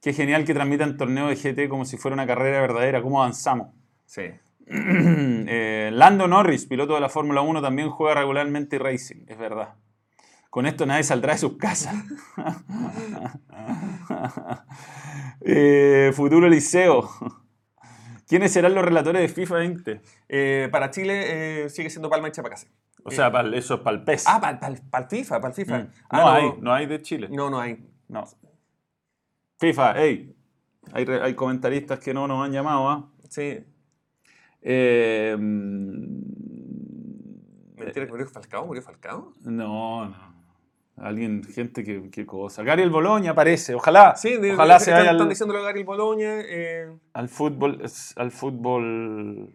Qué 0.00 0.14
genial 0.14 0.46
que 0.46 0.54
transmitan 0.54 0.96
torneo 0.96 1.28
de 1.28 1.36
GT 1.36 1.68
como 1.68 1.84
si 1.84 1.98
fuera 1.98 2.14
una 2.14 2.26
carrera 2.26 2.62
verdadera. 2.62 3.02
¿Cómo 3.02 3.20
avanzamos? 3.22 3.68
Sí. 4.06 4.22
Eh, 4.66 5.90
Lando 5.92 6.26
Norris, 6.26 6.64
piloto 6.64 6.94
de 6.94 7.00
la 7.02 7.10
Fórmula 7.10 7.42
1, 7.42 7.60
también 7.60 7.90
juega 7.90 8.14
regularmente 8.14 8.78
Racing, 8.78 9.26
es 9.28 9.36
verdad. 9.36 9.74
Con 10.48 10.64
esto 10.64 10.86
nadie 10.86 11.02
saldrá 11.02 11.34
de 11.34 11.38
sus 11.38 11.58
casas. 11.58 11.94
Eh, 15.46 16.10
futuro 16.14 16.48
Liceo. 16.48 17.10
¿Quiénes 18.26 18.52
serán 18.52 18.74
los 18.74 18.84
relatores 18.84 19.22
de 19.22 19.28
FIFA 19.28 19.54
20? 19.56 20.00
Eh, 20.28 20.68
para 20.72 20.90
Chile 20.90 21.64
eh, 21.64 21.68
sigue 21.68 21.90
siendo 21.90 22.08
Palma 22.10 22.28
y 22.28 22.32
Chapacase. 22.32 22.68
O 23.04 23.10
sea, 23.10 23.30
pa'l- 23.30 23.52
eso 23.54 23.74
es 23.74 23.80
para 23.80 23.98
el 23.98 24.04
PES. 24.04 24.24
Ah, 24.26 24.40
para 24.40 24.66
el 25.04 25.08
FIFA, 25.08 25.40
para 25.40 25.48
el 25.48 25.54
FIFA. 25.54 25.78
Mm. 25.78 25.88
Ah, 26.08 26.16
no, 26.18 26.30
hay, 26.30 26.52
no 26.60 26.72
hay 26.72 26.86
de 26.86 27.02
Chile. 27.02 27.28
No, 27.30 27.50
no 27.50 27.60
hay. 27.60 27.86
No. 28.08 28.24
FIFA, 29.58 29.94
hey. 29.96 30.34
Hay, 30.92 31.04
hay 31.06 31.34
comentaristas 31.34 31.98
que 31.98 32.14
no 32.14 32.26
nos 32.26 32.44
han 32.44 32.52
llamado, 32.52 32.88
¿ah? 32.88 33.10
Sí. 33.28 33.62
Eh, 34.62 35.36
mm, 35.38 36.24
Mentira, 37.76 38.06
que 38.06 38.10
murió 38.12 38.26
Falcao, 38.26 38.66
murió 38.66 38.82
Falcao. 38.82 39.34
No, 39.42 40.06
no. 40.08 40.33
Alguien, 40.96 41.42
gente 41.44 41.82
que, 41.82 42.08
que 42.10 42.24
cosa. 42.24 42.62
Gary 42.62 42.82
el 42.82 42.90
Boloña 42.90 43.32
aparece, 43.32 43.74
ojalá. 43.74 44.14
Sí, 44.16 44.36
de- 44.36 44.52
ojalá 44.54 44.74
de- 44.74 44.80
se 44.80 44.90
están, 44.90 45.00
vaya 45.00 45.10
están 45.10 45.22
al, 45.22 45.28
diciéndolo 45.28 45.58
a 45.60 45.62
Gary 45.62 45.82
Boloña. 45.82 46.40
Eh, 46.40 46.96
al 47.14 47.28
fútbol. 47.28 47.82
Al 48.16 48.30
fútbol. 48.30 49.54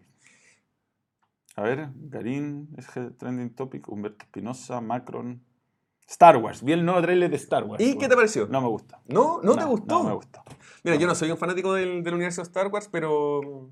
A 1.56 1.62
ver, 1.62 1.88
Garín, 1.94 2.68
es 2.76 2.86
trending 3.18 3.54
topic, 3.54 3.88
Humberto 3.88 4.24
Espinosa, 4.24 4.80
Macron. 4.80 5.42
Star 6.06 6.36
Wars, 6.38 6.62
vi 6.64 6.72
el 6.72 6.84
nuevo 6.84 7.00
trailer 7.02 7.30
de 7.30 7.36
Star 7.36 7.62
Wars. 7.64 7.82
¿Y 7.82 7.96
qué 7.96 8.08
te 8.08 8.16
pareció? 8.16 8.46
No 8.48 8.60
me 8.60 8.66
gusta. 8.68 9.00
¿No? 9.06 9.40
¿No, 9.42 9.56
te 9.56 9.64
gustó? 9.64 9.98
No 10.02 10.08
me 10.08 10.14
gustó. 10.14 10.42
Mira, 10.82 10.96
yo 10.96 11.06
no 11.06 11.14
soy 11.14 11.30
un 11.30 11.36
fanático 11.38 11.72
del, 11.74 12.02
del 12.02 12.14
universo 12.14 12.40
de 12.42 12.46
Star 12.46 12.66
Wars, 12.66 12.88
pero. 12.90 13.70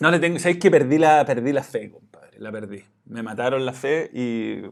No 0.00 0.10
le 0.10 0.18
tengo. 0.18 0.38
¿Sabéis 0.38 0.58
que 0.58 0.70
perdí 0.70 0.96
la, 0.98 1.22
perdí 1.26 1.52
la 1.52 1.62
fe, 1.62 1.90
compadre? 1.90 2.38
La 2.38 2.50
perdí. 2.50 2.82
Me 3.04 3.22
mataron 3.22 3.64
la 3.66 3.72
fe 3.74 4.10
y. 4.14 4.62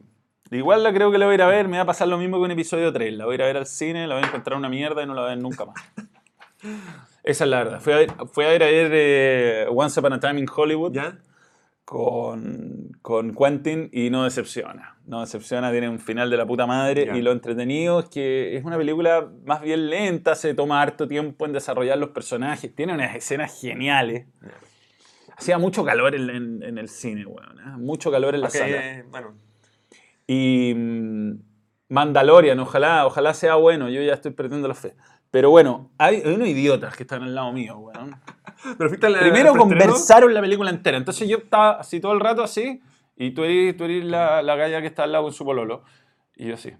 Igual 0.56 0.82
la 0.82 0.92
creo 0.92 1.10
que 1.10 1.18
la 1.18 1.26
voy 1.26 1.32
a 1.32 1.34
ir 1.36 1.42
a 1.42 1.46
ver. 1.48 1.68
Me 1.68 1.76
va 1.78 1.82
a 1.84 1.86
pasar 1.86 2.08
lo 2.08 2.18
mismo 2.18 2.38
que 2.38 2.44
en 2.46 2.50
episodio 2.52 2.92
3. 2.92 3.14
La 3.14 3.24
voy 3.24 3.32
a 3.32 3.34
ir 3.36 3.42
a 3.42 3.46
ver 3.46 3.56
al 3.58 3.66
cine, 3.66 4.06
la 4.06 4.14
voy 4.16 4.24
a 4.24 4.26
encontrar 4.26 4.58
una 4.58 4.68
mierda 4.68 5.02
y 5.02 5.06
no 5.06 5.14
la 5.14 5.22
voy 5.22 5.30
a 5.30 5.34
ver 5.34 5.42
nunca 5.42 5.64
más. 5.64 5.76
Esa 7.24 7.44
es 7.44 7.50
la 7.50 7.58
verdad. 7.64 7.80
Fui 7.80 7.92
a 7.92 7.96
ver, 7.96 8.10
fui 8.32 8.44
a 8.44 8.48
ver 8.48 8.62
eh, 8.64 9.66
Once 9.70 9.98
Upon 9.98 10.12
a 10.12 10.20
Time 10.20 10.38
in 10.40 10.46
Hollywood 10.54 10.92
¿Ya? 10.92 11.18
con, 11.84 12.96
con 13.02 13.34
Quentin 13.34 13.88
y 13.92 14.10
no 14.10 14.24
decepciona. 14.24 14.96
No 15.06 15.20
decepciona, 15.20 15.70
tiene 15.72 15.88
un 15.88 15.98
final 15.98 16.30
de 16.30 16.36
la 16.36 16.46
puta 16.46 16.66
madre. 16.66 17.06
Ya. 17.06 17.16
Y 17.16 17.22
lo 17.22 17.32
entretenido 17.32 18.00
es 18.00 18.06
que 18.06 18.56
es 18.56 18.64
una 18.64 18.76
película 18.76 19.28
más 19.44 19.60
bien 19.62 19.90
lenta, 19.90 20.34
se 20.34 20.54
toma 20.54 20.80
harto 20.80 21.08
tiempo 21.08 21.44
en 21.46 21.52
desarrollar 21.52 21.98
los 21.98 22.10
personajes, 22.10 22.74
tiene 22.74 22.94
unas 22.94 23.14
escenas 23.16 23.60
geniales. 23.60 24.26
Hacía 25.36 25.58
mucho 25.58 25.84
calor 25.84 26.14
en, 26.14 26.30
en- 26.30 26.62
en 26.62 26.78
el 26.78 26.88
cine, 26.88 27.26
weón. 27.26 27.58
¿eh? 27.58 27.76
Mucho 27.78 28.10
calor 28.12 28.34
en 28.34 28.42
la 28.42 28.50
sala. 28.50 28.76
eh, 28.98 29.04
bueno. 29.10 29.34
Y 30.26 30.72
mm, 30.74 31.32
Mandalorian, 31.88 32.58
ojalá, 32.60 33.06
ojalá 33.06 33.34
sea 33.34 33.54
bueno, 33.56 33.88
yo 33.88 34.00
ya 34.02 34.14
estoy 34.14 34.32
perdiendo 34.32 34.68
la 34.68 34.74
fe. 34.74 34.94
Pero 35.30 35.50
bueno, 35.50 35.90
hay, 35.98 36.16
hay 36.24 36.34
unos 36.34 36.48
idiotas 36.48 36.94
que 36.96 37.02
están 37.04 37.22
al 37.22 37.34
lado 37.34 37.52
mío, 37.52 37.78
weón. 37.78 38.14
Pero 38.78 38.90
al- 38.90 38.98
Primero 39.18 39.52
preestreno. 39.52 39.58
conversaron 39.58 40.34
la 40.34 40.40
película 40.40 40.70
entera. 40.70 40.96
Entonces 40.98 41.28
yo 41.28 41.38
estaba 41.38 41.72
así 41.80 42.00
todo 42.00 42.12
el 42.12 42.20
rato 42.20 42.42
así, 42.42 42.80
y 43.16 43.30
tú 43.32 43.44
eres, 43.44 43.76
tú 43.76 43.84
eres 43.84 44.04
la, 44.04 44.42
la 44.42 44.56
galla 44.56 44.80
que 44.80 44.86
está 44.88 45.04
al 45.04 45.12
lado 45.12 45.24
con 45.24 45.32
su 45.32 45.44
pololo. 45.44 45.84
Y 46.36 46.48
yo 46.48 46.54
así. 46.54 46.72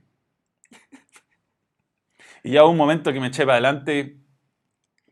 Y 2.45 2.53
ya 2.53 2.64
hubo 2.64 2.70
un 2.72 2.76
momento 2.76 3.12
que 3.12 3.20
me 3.20 3.28
eché 3.28 3.45
para 3.45 3.55
adelante. 3.55 4.16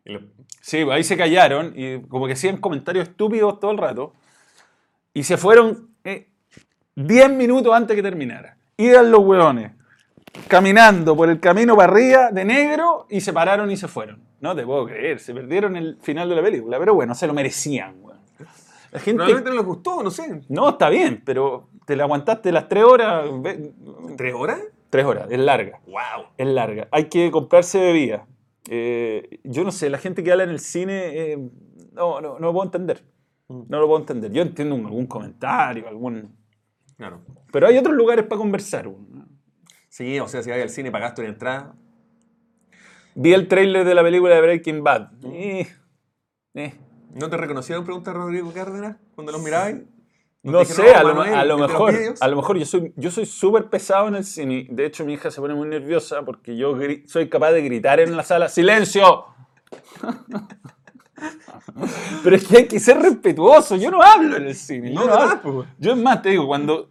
Y 0.04 0.12
lo- 0.12 0.20
Sí, 0.60 0.84
pues 0.84 0.96
ahí 0.96 1.04
se 1.04 1.16
callaron 1.16 1.72
y 1.74 2.02
como 2.08 2.26
que 2.26 2.34
hacían 2.34 2.58
comentarios 2.58 3.08
estúpidos 3.08 3.58
todo 3.60 3.70
el 3.70 3.78
rato. 3.78 4.12
Y 5.14 5.22
se 5.22 5.36
fueron 5.36 5.94
eh, 6.04 6.29
10 7.06 7.30
minutos 7.30 7.72
antes 7.74 7.96
que 7.96 8.02
terminara. 8.02 8.56
Iban 8.76 9.10
los 9.10 9.20
hueones 9.20 9.72
caminando 10.48 11.16
por 11.16 11.28
el 11.28 11.40
camino 11.40 11.76
para 11.76 11.92
arriba 11.92 12.30
de 12.30 12.44
negro 12.44 13.06
y 13.08 13.20
se 13.20 13.32
pararon 13.32 13.70
y 13.70 13.76
se 13.76 13.88
fueron. 13.88 14.22
No 14.40 14.54
te 14.54 14.64
puedo 14.64 14.86
creer, 14.86 15.18
se 15.18 15.34
perdieron 15.34 15.76
el 15.76 15.96
final 16.00 16.28
de 16.28 16.36
la 16.36 16.42
película. 16.42 16.78
Pero 16.78 16.94
bueno, 16.94 17.14
se 17.14 17.26
lo 17.26 17.34
merecían, 17.34 17.96
weón. 18.02 18.18
La 18.92 18.98
gente... 18.98 19.16
Probablemente 19.16 19.50
no 19.50 19.56
les 19.56 19.64
gustó, 19.64 20.02
no 20.02 20.10
sé. 20.10 20.42
No, 20.48 20.70
está 20.70 20.88
bien, 20.88 21.22
pero 21.24 21.68
te 21.86 21.96
la 21.96 22.04
aguantaste 22.04 22.52
las 22.52 22.68
3 22.68 22.84
horas. 22.84 23.24
¿Tres 24.16 24.34
horas? 24.34 24.60
Tres 24.90 25.04
horas, 25.04 25.28
es 25.30 25.38
larga. 25.38 25.80
¡Wow! 25.86 26.26
Es 26.36 26.46
larga. 26.48 26.88
Hay 26.90 27.04
que 27.04 27.30
comprarse 27.30 27.78
bebida. 27.78 28.26
Eh, 28.68 29.40
yo 29.44 29.62
no 29.64 29.70
sé, 29.70 29.88
la 29.88 29.98
gente 29.98 30.22
que 30.22 30.32
habla 30.32 30.44
en 30.44 30.50
el 30.50 30.58
cine, 30.58 31.32
eh, 31.32 31.38
no, 31.92 32.20
no, 32.20 32.38
no 32.38 32.46
lo 32.46 32.52
puedo 32.52 32.64
entender. 32.64 33.04
No 33.48 33.78
lo 33.78 33.86
puedo 33.86 34.00
entender. 34.00 34.32
Yo 34.32 34.42
entiendo 34.42 34.74
algún 34.74 35.06
comentario, 35.06 35.88
algún... 35.88 36.39
Claro. 37.00 37.22
Pero 37.50 37.66
hay 37.66 37.78
otros 37.78 37.96
lugares 37.96 38.26
para 38.26 38.38
conversar. 38.38 38.90
Sí, 39.88 40.20
o 40.20 40.28
sea, 40.28 40.42
si 40.42 40.50
vas 40.50 40.60
al 40.60 40.68
cine 40.68 40.92
pagaste 40.92 41.22
una 41.22 41.30
entrada. 41.30 41.74
Vi 43.14 43.32
el 43.32 43.48
tráiler 43.48 43.86
de 43.86 43.94
la 43.94 44.02
película 44.02 44.34
de 44.34 44.42
Breaking 44.42 44.84
Bad. 44.84 45.08
Eh, 45.24 45.66
eh. 46.52 46.74
¿No 47.14 47.30
te 47.30 47.38
reconocieron, 47.38 47.86
pregunta 47.86 48.12
Rodrigo 48.12 48.52
Cárdenas, 48.52 48.98
cuando 49.14 49.32
los 49.32 49.42
mirabas? 49.42 49.76
No 50.42 50.62
sé, 50.66 50.82
dijeron, 50.82 51.18
a 51.20 51.44
lo, 51.44 51.54
a 51.54 51.68
mejor, 51.68 51.94
a 52.20 52.28
lo 52.28 52.36
mejor 52.36 52.58
yo 52.58 52.66
soy 52.66 52.92
yo 52.96 53.10
soy 53.10 53.24
súper 53.24 53.70
pesado 53.70 54.08
en 54.08 54.16
el 54.16 54.24
cine. 54.24 54.66
De 54.68 54.84
hecho, 54.84 55.06
mi 55.06 55.14
hija 55.14 55.30
se 55.30 55.40
pone 55.40 55.54
muy 55.54 55.68
nerviosa 55.68 56.22
porque 56.22 56.54
yo 56.54 56.76
soy 57.06 57.30
capaz 57.30 57.52
de 57.52 57.62
gritar 57.62 57.98
en 57.98 58.14
la 58.14 58.24
sala, 58.24 58.50
¡silencio! 58.50 59.24
Pero 62.22 62.36
es 62.36 62.46
que 62.46 62.58
hay 62.58 62.68
que 62.68 62.78
ser 62.78 62.98
respetuoso. 62.98 63.76
Yo 63.76 63.90
no 63.90 64.02
hablo 64.02 64.36
en 64.36 64.48
el 64.48 64.54
cine. 64.54 64.92
Yo, 64.92 65.00
No, 65.00 65.06
no 65.06 65.14
hablo. 65.14 65.66
Yo 65.78 65.92
es 65.92 65.98
más, 65.98 66.22
te 66.22 66.30
digo, 66.30 66.46
cuando... 66.46 66.89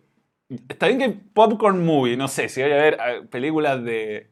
Está 0.67 0.87
bien 0.87 0.97
que 0.97 1.05
hay 1.05 1.21
popcorn 1.33 1.85
movie, 1.85 2.17
no 2.17 2.27
sé, 2.27 2.49
si 2.49 2.61
voy 2.61 2.71
a 2.71 2.75
ver 2.75 2.93
eh, 2.95 3.21
películas 3.29 3.83
de, 3.83 4.31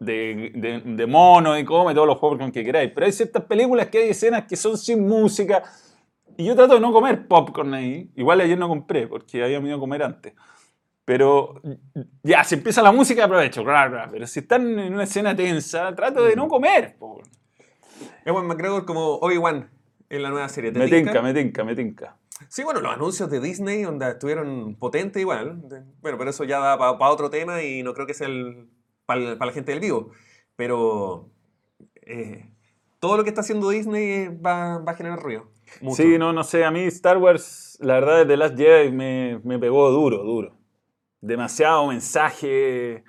de, 0.00 0.50
de, 0.54 0.80
de 0.84 1.06
mono 1.06 1.56
y 1.56 1.64
come 1.64 1.94
todos 1.94 2.06
los 2.06 2.18
popcorn 2.18 2.50
que 2.50 2.64
queráis, 2.64 2.90
pero 2.92 3.06
hay 3.06 3.12
ciertas 3.12 3.44
películas 3.44 3.86
que 3.86 3.98
hay 3.98 4.10
escenas 4.10 4.44
que 4.46 4.56
son 4.56 4.76
sin 4.76 5.06
música 5.06 5.62
y 6.36 6.46
yo 6.46 6.56
trato 6.56 6.74
de 6.74 6.80
no 6.80 6.92
comer 6.92 7.26
popcorn 7.26 7.74
ahí. 7.74 8.10
Igual 8.16 8.40
ayer 8.40 8.58
no 8.58 8.68
compré 8.68 9.06
porque 9.06 9.42
había 9.42 9.58
ido 9.58 9.76
a 9.76 9.80
comer 9.80 10.02
antes. 10.02 10.34
Pero 11.04 11.60
ya, 12.22 12.44
si 12.44 12.54
empieza 12.54 12.80
la 12.82 12.92
música 12.92 13.24
aprovecho, 13.24 13.64
pero 14.10 14.26
si 14.26 14.40
están 14.40 14.78
en 14.78 14.94
una 14.94 15.04
escena 15.04 15.34
tensa, 15.34 15.94
trato 15.94 16.24
de 16.24 16.36
no 16.36 16.48
comer. 16.48 16.96
po. 16.96 17.20
Ewan 18.24 18.46
McGregor 18.46 18.84
como 18.84 19.16
Obi-Wan 19.16 19.68
en 20.08 20.22
la 20.22 20.30
nueva 20.30 20.48
serie. 20.48 20.70
¿Te 20.70 20.78
Me 20.78 20.88
tinca, 20.88 21.20
me 21.20 21.34
tinca, 21.34 21.64
me 21.64 21.74
tinca. 21.74 22.16
Sí, 22.52 22.64
bueno, 22.64 22.82
los 22.82 22.92
anuncios 22.92 23.30
de 23.30 23.40
Disney 23.40 23.80
donde 23.82 24.10
estuvieron 24.10 24.74
potentes 24.74 25.22
igual. 25.22 25.56
Bueno, 26.02 26.18
pero 26.18 26.28
eso 26.28 26.44
ya 26.44 26.58
da 26.58 26.76
para 26.76 27.10
otro 27.10 27.30
tema 27.30 27.62
y 27.62 27.82
no 27.82 27.94
creo 27.94 28.06
que 28.06 28.12
sea 28.12 28.28
para 29.06 29.20
la 29.36 29.52
gente 29.52 29.72
del 29.72 29.80
vivo. 29.80 30.10
Pero 30.54 31.30
eh, 32.02 32.52
todo 33.00 33.16
lo 33.16 33.22
que 33.22 33.30
está 33.30 33.40
haciendo 33.40 33.70
Disney 33.70 34.04
eh, 34.04 34.28
va, 34.28 34.76
va 34.80 34.92
a 34.92 34.94
generar 34.94 35.18
ruido. 35.20 35.50
Mucho. 35.80 36.02
Sí, 36.02 36.18
no, 36.18 36.34
no 36.34 36.44
sé, 36.44 36.66
a 36.66 36.70
mí 36.70 36.80
Star 36.80 37.16
Wars, 37.16 37.78
la 37.80 37.94
verdad, 37.94 38.18
desde 38.18 38.36
Last 38.36 38.58
Jedi 38.58 38.92
me, 38.92 39.40
me 39.44 39.58
pegó 39.58 39.90
duro, 39.90 40.18
duro. 40.22 40.54
Demasiado 41.22 41.86
mensaje 41.86 43.02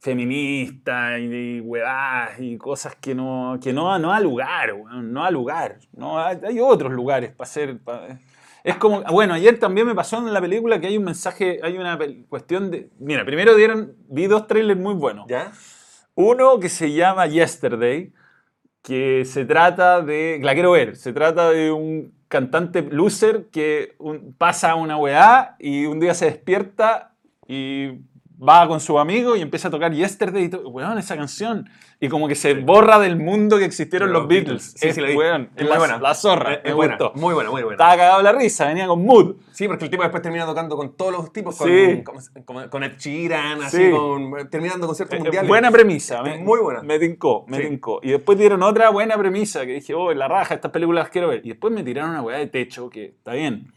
feminista 0.00 1.16
y, 1.16 1.58
y 1.58 1.60
huevadas 1.60 2.40
y 2.40 2.58
cosas 2.58 2.96
que 2.96 3.14
no, 3.14 3.56
que 3.62 3.72
no, 3.72 3.96
no 4.00 4.08
da 4.08 4.18
lugar, 4.18 4.74
no 4.76 5.22
da 5.22 5.30
lugar. 5.30 5.78
No, 5.92 6.18
hay, 6.18 6.40
hay 6.44 6.58
otros 6.58 6.90
lugares 6.92 7.30
para 7.30 7.48
hacer... 7.48 7.78
pa- 7.78 8.18
es 8.64 8.76
como, 8.76 9.02
bueno, 9.04 9.34
ayer 9.34 9.58
también 9.58 9.86
me 9.86 9.94
pasó 9.94 10.18
en 10.18 10.32
la 10.32 10.40
película 10.40 10.80
que 10.80 10.86
hay 10.88 10.98
un 10.98 11.04
mensaje, 11.04 11.60
hay 11.62 11.78
una 11.78 11.98
cuestión 12.28 12.70
de... 12.70 12.90
Mira, 12.98 13.24
primero 13.24 13.54
dieron, 13.54 13.94
vi 14.08 14.26
dos 14.26 14.46
trailers 14.46 14.78
muy 14.78 14.94
buenos. 14.94 15.26
¿Ya? 15.28 15.52
Uno 16.14 16.58
que 16.60 16.68
se 16.68 16.92
llama 16.92 17.26
Yesterday, 17.26 18.12
que 18.82 19.24
se 19.24 19.44
trata 19.44 20.02
de, 20.02 20.38
la 20.42 20.54
quiero 20.54 20.72
ver, 20.72 20.96
se 20.96 21.12
trata 21.12 21.50
de 21.50 21.70
un 21.70 22.12
cantante 22.28 22.82
loser 22.82 23.46
que 23.50 23.94
un- 23.98 24.34
pasa 24.34 24.74
una 24.74 24.96
weá 24.96 25.56
y 25.58 25.86
un 25.86 25.98
día 26.00 26.14
se 26.14 26.26
despierta 26.26 27.14
y 27.48 28.00
va 28.42 28.66
con 28.66 28.80
su 28.80 28.98
amigo 28.98 29.36
y 29.36 29.42
empieza 29.42 29.68
a 29.68 29.70
tocar 29.70 29.92
Yesterday 29.92 30.44
y 30.44 30.48
todo, 30.48 30.68
weón, 30.68 30.98
esa 30.98 31.16
canción. 31.16 31.68
Y 32.02 32.08
como 32.08 32.26
que 32.28 32.34
se 32.34 32.54
borra 32.54 32.98
del 32.98 33.16
mundo 33.16 33.58
que 33.58 33.66
existieron 33.66 34.10
los 34.10 34.26
Beatles. 34.26 34.72
Sí, 34.76 34.88
Es, 34.88 34.94
sí, 34.94 35.02
la 35.02 35.14
weón, 35.14 35.50
Es 35.54 35.68
la, 35.68 35.76
buena. 35.76 35.98
la 35.98 36.14
zorra, 36.14 36.54
Es, 36.54 36.64
me 36.64 36.70
es 36.70 36.74
buena, 36.74 36.96
muy 37.14 37.34
buena, 37.34 37.50
muy 37.50 37.62
buena. 37.62 37.74
Estaba 37.74 37.96
cagado 37.96 38.22
la 38.22 38.32
risa, 38.32 38.66
venía 38.68 38.86
con 38.86 39.04
mood. 39.04 39.34
Sí, 39.52 39.68
porque 39.68 39.84
el 39.84 39.90
tipo 39.90 40.02
después 40.02 40.22
termina 40.22 40.46
tocando 40.46 40.76
con 40.78 40.96
todos 40.96 41.12
los 41.12 41.30
tipos, 41.32 41.56
con, 41.58 41.68
Sí. 41.68 42.02
con, 42.44 42.68
con- 42.70 42.82
Ed 42.84 42.92
Sheeran, 42.98 43.62
así, 43.62 43.76
Sí. 43.84 43.90
con, 43.90 44.48
terminando 44.48 44.86
conciertos 44.86 45.16
Eh, 45.18 45.22
mundiales. 45.22 45.46
Buena 45.48 45.70
premisa. 45.70 46.22
Me, 46.22 46.38
Muy 46.38 46.60
buena. 46.60 46.82
Me 46.82 46.98
tincó, 46.98 47.44
me 47.48 47.58
tincó. 47.60 48.00
Y 48.02 48.12
después 48.12 48.38
dieron 48.38 48.62
otra 48.62 48.88
buena 48.88 49.18
premisa 49.18 49.66
que 49.66 49.74
dije, 49.74 49.92
oh, 49.92 50.14
la 50.14 50.26
raja, 50.28 50.54
estas 50.54 50.70
películas 50.70 51.04
las 51.04 51.10
quiero 51.10 51.28
ver. 51.28 51.42
Y 51.44 51.50
después 51.50 51.74
me 51.74 51.82
tiraron 51.82 52.10
una 52.12 52.22
weá 52.22 52.38
de 52.38 52.46
techo 52.46 52.88
que 52.88 53.04
está 53.04 53.34
bien. 53.34 53.74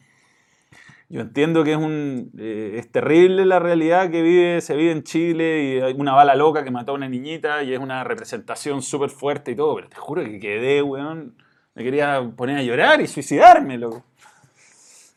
Yo 1.10 1.22
entiendo 1.22 1.64
que 1.64 1.74
es 1.74 1.78
un 1.78 2.32
eh, 2.38 2.76
es 2.78 2.92
terrible 2.92 3.46
la 3.46 3.60
realidad 3.60 4.10
que 4.10 4.22
vive, 4.22 4.62
se 4.62 4.76
vive 4.76 4.92
en 4.92 5.04
Chile 5.04 5.64
y 5.64 5.80
hay 5.82 5.94
una 5.94 6.14
bala 6.14 6.36
loca 6.36 6.64
que 6.64 6.72
mató 6.72 6.94
a 6.94 6.96
una 6.96 7.08
niñita 7.10 7.64
y 7.64 7.74
es 7.74 7.80
una 7.80 8.04
representación 8.04 8.82
súper 8.82 9.10
fuerte 9.10 9.52
y 9.52 9.56
todo, 9.56 9.76
pero 9.76 9.90
te 9.90 9.96
juro 9.98 10.24
que 10.24 10.40
quedé, 10.40 10.82
weón. 10.82 11.36
Me 11.76 11.84
quería 11.84 12.32
poner 12.36 12.58
a 12.58 12.64
llorar 12.64 13.02
y 13.02 13.08
suicidarme, 13.08 13.78
loco. 13.78 14.06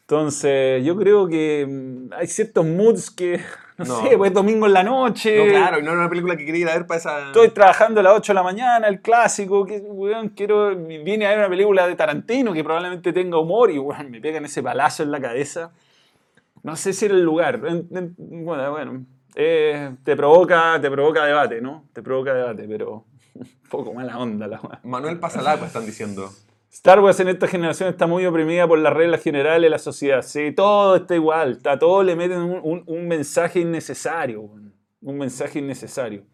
Entonces, 0.08 0.84
yo 0.84 0.96
creo 0.96 1.26
que 1.26 1.66
mm, 1.68 2.12
hay 2.12 2.28
ciertos 2.28 2.64
moods 2.64 3.10
que, 3.10 3.40
no, 3.78 3.84
No. 3.84 4.02
sé, 4.02 4.16
pues 4.16 4.32
domingo 4.32 4.66
en 4.66 4.72
la 4.72 4.84
noche. 4.84 5.36
No, 5.36 5.50
claro, 5.50 5.80
y 5.80 5.82
no 5.82 5.90
era 5.90 5.98
una 6.00 6.08
película 6.08 6.36
que 6.36 6.46
quería 6.46 6.60
ir 6.62 6.68
a 6.68 6.74
ver 6.74 6.86
para 6.86 6.98
esa... 6.98 7.26
Estoy 7.26 7.48
trabajando 7.50 7.98
a 7.98 8.02
las 8.04 8.12
8 8.14 8.30
de 8.30 8.34
la 8.34 8.42
mañana, 8.44 8.86
el 8.86 9.00
clásico, 9.00 9.66
que, 9.66 9.78
weón, 9.78 10.28
quiero, 10.28 10.76
vine 10.76 11.26
a 11.26 11.30
ver 11.30 11.38
una 11.40 11.48
película 11.48 11.88
de 11.88 11.96
Tarantino 11.96 12.52
que 12.52 12.62
probablemente 12.62 13.12
tenga 13.12 13.36
humor 13.38 13.72
y 13.72 13.78
weón, 13.80 14.12
me 14.12 14.20
pegan 14.20 14.44
ese 14.44 14.62
palazo 14.62 15.02
en 15.02 15.10
la 15.10 15.20
cabeza. 15.20 15.72
No 16.62 16.76
sé 16.76 16.92
si 16.92 17.06
era 17.06 17.14
el 17.14 17.22
lugar. 17.22 17.60
En- 17.66 17.88
en- 17.90 18.14
bueno, 18.44 18.70
bueno 18.70 19.04
eh, 19.34 19.90
te, 20.04 20.14
provoca, 20.14 20.78
te 20.80 20.88
provoca 20.88 21.24
debate, 21.24 21.60
¿no? 21.60 21.84
Te 21.92 22.00
provoca 22.00 22.32
debate, 22.32 22.64
pero 22.68 23.04
un 23.34 23.48
poco 23.68 23.92
mala 23.92 24.18
onda 24.20 24.46
la. 24.46 24.60
Manuel 24.84 25.18
Pasalapa 25.18 25.66
están 25.66 25.84
diciendo. 25.84 26.30
Star 26.76 27.00
Wars 27.00 27.18
en 27.20 27.28
esta 27.28 27.48
generación 27.48 27.88
está 27.88 28.06
muy 28.06 28.26
oprimida 28.26 28.68
por 28.68 28.78
las 28.78 28.92
reglas 28.92 29.22
generales 29.22 29.62
de 29.62 29.70
la 29.70 29.78
sociedad. 29.78 30.20
Sí, 30.20 30.52
todo 30.52 30.96
está 30.96 31.14
igual. 31.14 31.58
A 31.64 31.78
todo 31.78 32.02
le 32.02 32.14
meten 32.14 32.38
un, 32.38 32.60
un- 32.62 32.84
un 32.86 33.08
mensaje 33.08 33.60
innecesario. 33.60 34.42
Un 34.42 35.18
mensaje 35.18 35.58
innecesario. 35.60 36.24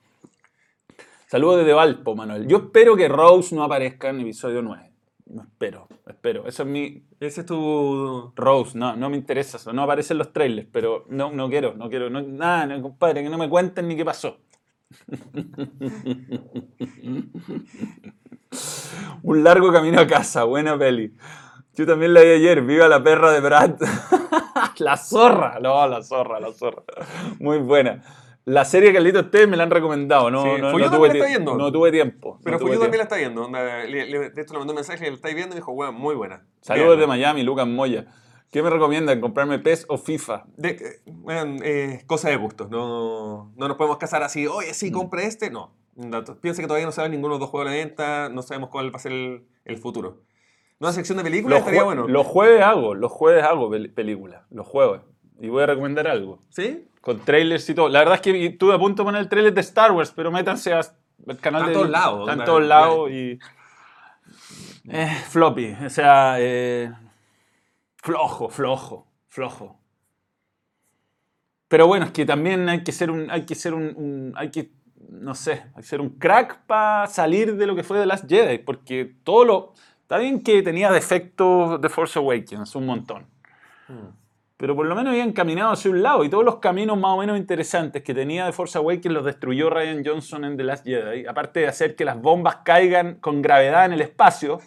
Saludos 1.28 1.59
desde 1.59 1.72
Valpo, 1.72 2.16
Manuel. 2.16 2.47
Yo 2.49 2.57
espero 2.59 2.97
que 2.97 3.09
Rose 3.09 3.55
no 3.55 3.62
aparezca 3.62 4.11
en 4.11 4.20
episodio 4.20 4.62
9. 4.62 4.90
No 5.26 5.43
espero, 5.43 5.86
espero. 6.09 6.47
Eso 6.47 6.64
es 6.64 6.68
mi... 6.68 7.05
Ese 7.20 7.43
es 7.43 7.47
tu... 7.47 8.32
Rose, 8.34 8.76
no, 8.76 8.97
no 8.97 9.09
me 9.09 9.16
interesa 9.16 9.57
eso. 9.57 9.72
No 9.72 9.84
aparece 9.84 10.12
en 10.12 10.18
los 10.18 10.32
trailers, 10.32 10.68
pero 10.72 11.05
no, 11.09 11.30
no 11.32 11.49
quiero, 11.49 11.74
no 11.74 11.88
quiero. 11.88 12.11
No, 12.11 12.20
nada, 12.20 12.82
compadre, 12.82 13.22
que 13.22 13.30
no 13.30 13.38
me 13.38 13.49
cuenten 13.49 13.86
ni 13.88 13.97
qué 13.97 14.05
pasó. 14.05 14.38
Un 19.22 19.45
largo 19.45 19.72
camino 19.72 20.01
a 20.01 20.07
casa, 20.07 20.45
buena 20.45 20.78
peli. 20.78 21.14
Yo 21.74 21.86
también 21.86 22.12
la 22.12 22.20
vi 22.20 22.30
ayer, 22.30 22.62
viva 22.62 22.88
la 22.88 23.03
perra 23.03 23.32
de 23.32 23.40
Brad. 23.40 23.76
la 24.78 24.97
zorra, 24.97 25.59
no, 25.61 25.86
la 25.86 26.03
zorra, 26.03 26.38
la 26.38 26.53
zorra. 26.53 26.82
Muy 27.38 27.59
buena. 27.59 28.03
La 28.45 28.64
serie 28.64 28.93
Carlito 28.93 29.20
ustedes 29.20 29.49
me 29.49 29.57
la 29.57 29.62
han 29.62 29.70
recomendado, 29.70 30.30
no, 30.30 30.43
Sí, 30.43 30.49
no, 30.61 30.76
no 30.76 30.90
tuve, 30.90 31.09
la 31.09 31.14
está 31.14 31.26
viendo. 31.26 31.57
no 31.57 31.70
tuve 31.70 31.93
tiempo. 31.93 32.40
Pero 32.43 32.59
no 32.59 32.66
también 32.66 32.99
la 32.99 33.05
está 33.05 33.16
viendo. 33.16 33.49
de 33.49 34.32
hecho 34.36 34.53
le 34.53 34.59
mandó 34.59 34.72
un 34.72 34.76
mensaje, 34.76 35.09
le 35.09 35.14
estáis 35.14 35.34
viendo 35.34 35.55
y 35.55 35.55
me 35.55 35.61
dijo, 35.61 35.72
weón, 35.72 35.95
muy 35.95 36.16
buena. 36.16 36.45
Saludos 36.61 36.99
de. 36.99 37.07
Miami, 37.07 37.45
Lucas 37.45 37.66
Moya. 37.66 38.07
¿Qué 38.53 38.62
me 38.62 38.70
recomiendan? 38.70 39.20
¿Comprarme 39.20 39.59
PES 39.59 39.86
o 39.88 39.96
FIFA? 39.98 40.44
De, 40.57 40.68
eh, 40.70 41.03
weón, 41.07 41.59
eh, 41.64 42.03
cosa 42.07 42.28
de 42.28 42.36
gustos. 42.36 42.70
No, 42.70 43.50
no 43.57 43.66
nos 43.68 43.76
podemos 43.76 43.96
casar 43.98 44.22
así, 44.22 44.46
oye, 44.46 44.74
sí, 44.74 44.90
Mm. 44.90 44.94
compre 44.94 45.24
este. 45.26 45.50
No. 45.50 45.72
Piensa 46.40 46.62
que 46.62 46.68
todavía 46.68 46.86
no 46.86 46.92
saben 46.92 47.11
ninguno 47.12 47.34
de 47.34 47.38
los 47.38 47.40
dos 47.40 47.50
juegos 47.50 47.68
a 47.68 47.70
la 47.72 47.76
venta, 47.78 48.28
no 48.28 48.42
sabemos 48.42 48.68
cuál 48.70 48.92
va 48.94 48.96
a 48.96 49.00
ser 49.00 49.12
el, 49.12 49.44
el 49.64 49.76
futuro. 49.78 50.20
Una 50.78 50.92
sección 50.92 51.18
de 51.18 51.24
películas 51.24 51.61
estaría 51.61 51.82
bueno. 51.82 52.07
los 52.09 52.26
jueves 52.26 52.62
hago, 52.62 52.94
los 52.94 53.11
jueves 53.12 53.42
hago 53.44 53.70
pel- 53.70 53.92
películas, 53.94 54.42
los 54.50 54.66
jueves. 54.66 55.00
Y 55.40 55.48
voy 55.48 55.62
a 55.62 55.66
recomendar 55.66 56.07
algo. 56.09 56.38
¿Sí? 56.50 56.86
Con 57.00 57.20
trailers 57.20 57.68
y 57.68 57.74
todo. 57.74 57.88
La 57.88 58.00
verdad 58.00 58.16
es 58.16 58.20
que 58.20 58.46
estuve 58.46 58.74
a 58.74 58.78
punto 58.78 59.03
de 59.03 59.07
poner 59.07 59.20
el 59.22 59.28
trailer 59.28 59.53
de 59.55 59.61
Star 59.61 59.92
Wars, 59.92 60.12
pero 60.14 60.30
métanse 60.30 60.72
al 60.72 60.84
canal 61.40 61.62
Está 61.62 61.66
de... 61.66 61.72
en 61.72 61.72
todos 61.72 61.90
lados, 61.90 62.20
Está 62.20 62.32
en 62.32 62.38
onda, 62.40 62.44
todos 62.44 62.62
lados 62.64 63.11
y... 63.11 63.38
Eh, 64.88 65.16
floppy, 65.30 65.76
o 65.86 65.90
sea... 65.90 66.36
eh, 66.38 66.92
flojo, 68.03 68.50
flojo, 68.50 69.07
flojo. 69.28 69.78
Pero 71.68 71.86
bueno, 71.86 72.07
es 72.07 72.12
que 72.12 72.26
también 72.26 72.68
hay 72.68 72.84
que 72.84 72.92
ser 72.92 73.11
un... 73.11 73.30
Hay 73.30 73.46
que 73.46 73.55
ser 73.55 73.72
un... 73.72 73.94
un- 73.96 74.32
hay 74.36 74.50
que... 74.50 74.70
No 75.09 75.34
sé, 75.34 75.64
hay 75.74 75.82
que 75.82 75.88
ser 75.88 76.00
un 76.00 76.11
crack 76.18 76.66
para 76.66 77.07
salir 77.07 77.57
de 77.57 77.66
lo 77.66 77.74
que 77.74 77.82
fue 77.82 77.98
The 77.98 78.07
Last 78.07 78.28
Jedi, 78.28 78.59
porque 78.59 79.16
todo 79.24 79.44
lo... 79.44 79.72
Está 80.03 80.18
bien 80.18 80.42
que 80.42 80.62
tenía 80.62 80.92
defectos 80.92 81.80
de 81.80 81.88
Force 81.88 82.18
Awakens, 82.18 82.74
un 82.74 82.86
montón 82.86 83.26
pero 84.62 84.76
por 84.76 84.86
lo 84.86 84.94
menos 84.94 85.11
había 85.11 85.24
encaminado 85.24 85.72
hacia 85.72 85.90
un 85.90 86.05
lado 86.05 86.22
y 86.22 86.28
todos 86.28 86.44
los 86.44 86.61
caminos 86.61 86.96
más 86.96 87.11
o 87.11 87.18
menos 87.18 87.36
interesantes 87.36 88.00
que 88.05 88.14
tenía 88.14 88.46
de 88.46 88.53
Force 88.53 88.78
Awakens 88.78 89.12
los 89.12 89.24
destruyó 89.24 89.68
Ryan 89.70 90.05
Johnson 90.07 90.44
en 90.44 90.57
The 90.57 90.62
Last 90.62 90.86
Jedi. 90.86 91.26
Aparte 91.26 91.59
de 91.59 91.66
hacer 91.66 91.96
que 91.96 92.05
las 92.05 92.22
bombas 92.22 92.59
caigan 92.64 93.16
con 93.16 93.42
gravedad 93.42 93.86
en 93.86 93.94
el 93.94 94.03
espacio, 94.03 94.61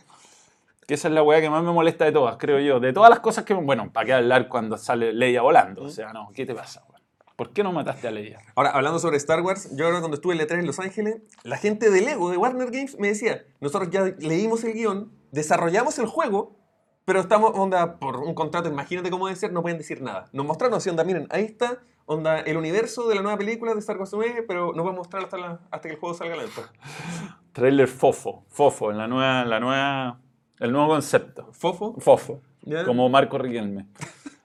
que 0.87 0.93
esa 0.93 1.07
es 1.07 1.13
la 1.13 1.23
weá 1.23 1.41
que 1.41 1.49
más 1.49 1.63
me 1.63 1.71
molesta 1.71 2.05
de 2.05 2.11
todas, 2.11 2.37
creo 2.37 2.59
yo. 2.59 2.79
De 2.79 2.93
todas 2.93 3.09
las 3.09 3.19
cosas 3.19 3.43
que... 3.45 3.53
Bueno, 3.53 3.91
¿para 3.91 4.05
qué 4.05 4.13
hablar 4.13 4.47
cuando 4.47 4.77
sale 4.77 5.13
Leia 5.13 5.41
volando? 5.41 5.83
O 5.83 5.89
sea, 5.89 6.13
no, 6.13 6.29
¿qué 6.33 6.45
te 6.45 6.53
pasa? 6.53 6.83
weón? 6.89 7.01
¿Por 7.35 7.51
qué 7.51 7.63
no 7.63 7.71
mataste 7.73 8.07
a 8.07 8.11
Leia? 8.11 8.39
Ahora, 8.55 8.69
hablando 8.69 8.99
sobre 8.99 9.17
Star 9.17 9.41
Wars, 9.41 9.75
yo 9.75 9.85
ahora 9.87 9.99
cuando 9.99 10.15
estuve 10.15 10.35
en 10.35 10.41
el 10.41 10.47
E3 10.47 10.59
en 10.59 10.67
Los 10.67 10.79
Ángeles, 10.79 11.21
la 11.43 11.57
gente 11.57 11.89
de 11.89 12.01
Lego, 12.01 12.29
de 12.29 12.37
Warner 12.37 12.71
Games, 12.71 12.97
me 12.99 13.07
decía, 13.09 13.43
nosotros 13.59 13.89
ya 13.89 14.03
leímos 14.19 14.63
el 14.63 14.73
guion, 14.73 15.11
desarrollamos 15.31 15.99
el 15.99 16.05
juego, 16.05 16.55
pero 17.03 17.19
estamos, 17.19 17.51
onda, 17.55 17.97
por 17.99 18.17
un 18.17 18.33
contrato, 18.33 18.69
imagínate 18.69 19.09
cómo 19.09 19.27
debe 19.27 19.37
ser, 19.37 19.51
no 19.51 19.61
pueden 19.61 19.77
decir 19.77 20.01
nada. 20.01 20.29
Nos 20.33 20.45
mostraron 20.45 20.77
así, 20.77 20.89
onda, 20.89 21.03
miren, 21.03 21.27
ahí 21.29 21.43
está, 21.43 21.79
onda, 22.05 22.39
el 22.39 22.55
universo 22.57 23.07
de 23.09 23.15
la 23.15 23.21
nueva 23.21 23.37
película 23.37 23.73
de 23.73 23.79
Star 23.79 23.97
Wars 23.97 24.11
9, 24.13 24.45
pero 24.47 24.71
no 24.73 24.83
va 24.85 24.91
a 24.91 24.95
mostrar 24.95 25.23
hasta, 25.23 25.37
la- 25.37 25.59
hasta 25.71 25.89
que 25.89 25.95
el 25.95 25.99
juego 25.99 26.15
salga 26.15 26.37
venta. 26.37 26.71
Trailer 27.51 27.87
fofo, 27.89 28.45
fofo, 28.49 28.91
en 28.91 28.97
la 28.97 29.07
nueva, 29.07 29.41
en 29.41 29.49
la 29.49 29.59
nueva 29.59 30.19
El 30.59 30.71
nuevo 30.71 30.87
concepto. 30.87 31.51
Fofo. 31.51 31.95
Fofo. 31.99 32.41
Como 32.85 33.09
Marco 33.09 33.37
Riquelme. 33.37 33.87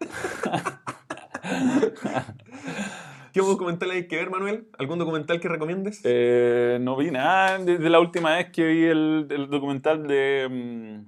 ¿Qué 3.32 3.40
documental 3.40 3.90
hay 3.92 4.08
que 4.08 4.16
ver, 4.16 4.30
Manuel? 4.30 4.68
¿Algún 4.78 4.98
documental 4.98 5.40
que 5.40 5.48
recomiendes? 5.48 6.00
Eh, 6.04 6.78
no 6.80 6.96
vi 6.96 7.10
nada 7.12 7.58
desde 7.58 7.88
la 7.88 8.00
última 8.00 8.34
vez 8.36 8.50
que 8.50 8.66
vi 8.66 8.84
el, 8.84 9.28
el 9.30 9.48
documental 9.48 10.06
de. 10.06 10.48
mm, 10.50 11.04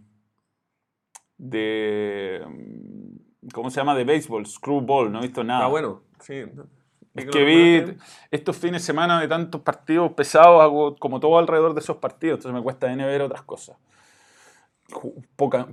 de. 1.38 2.42
mm, 2.46 3.48
¿Cómo 3.52 3.70
se 3.70 3.80
llama? 3.80 3.96
De 3.96 4.04
béisbol, 4.04 4.46
Screwball. 4.46 5.10
No 5.10 5.18
he 5.18 5.22
visto 5.22 5.42
nada. 5.42 5.64
ah, 5.64 5.68
bueno, 5.68 6.02
sí. 6.20 6.44
Es 7.14 7.26
que 7.26 7.44
vi 7.44 7.96
estos 8.30 8.56
fines 8.56 8.82
de 8.82 8.86
semana 8.86 9.20
de 9.20 9.28
tantos 9.28 9.60
partidos 9.60 10.12
pesados, 10.12 10.62
hago 10.62 10.96
como 10.96 11.20
todo 11.20 11.38
alrededor 11.38 11.74
de 11.74 11.80
esos 11.80 11.98
partidos, 11.98 12.38
entonces 12.38 12.54
me 12.54 12.62
cuesta 12.62 12.90
N 12.90 13.04
ver 13.04 13.20
otras 13.20 13.42
cosas. 13.42 13.76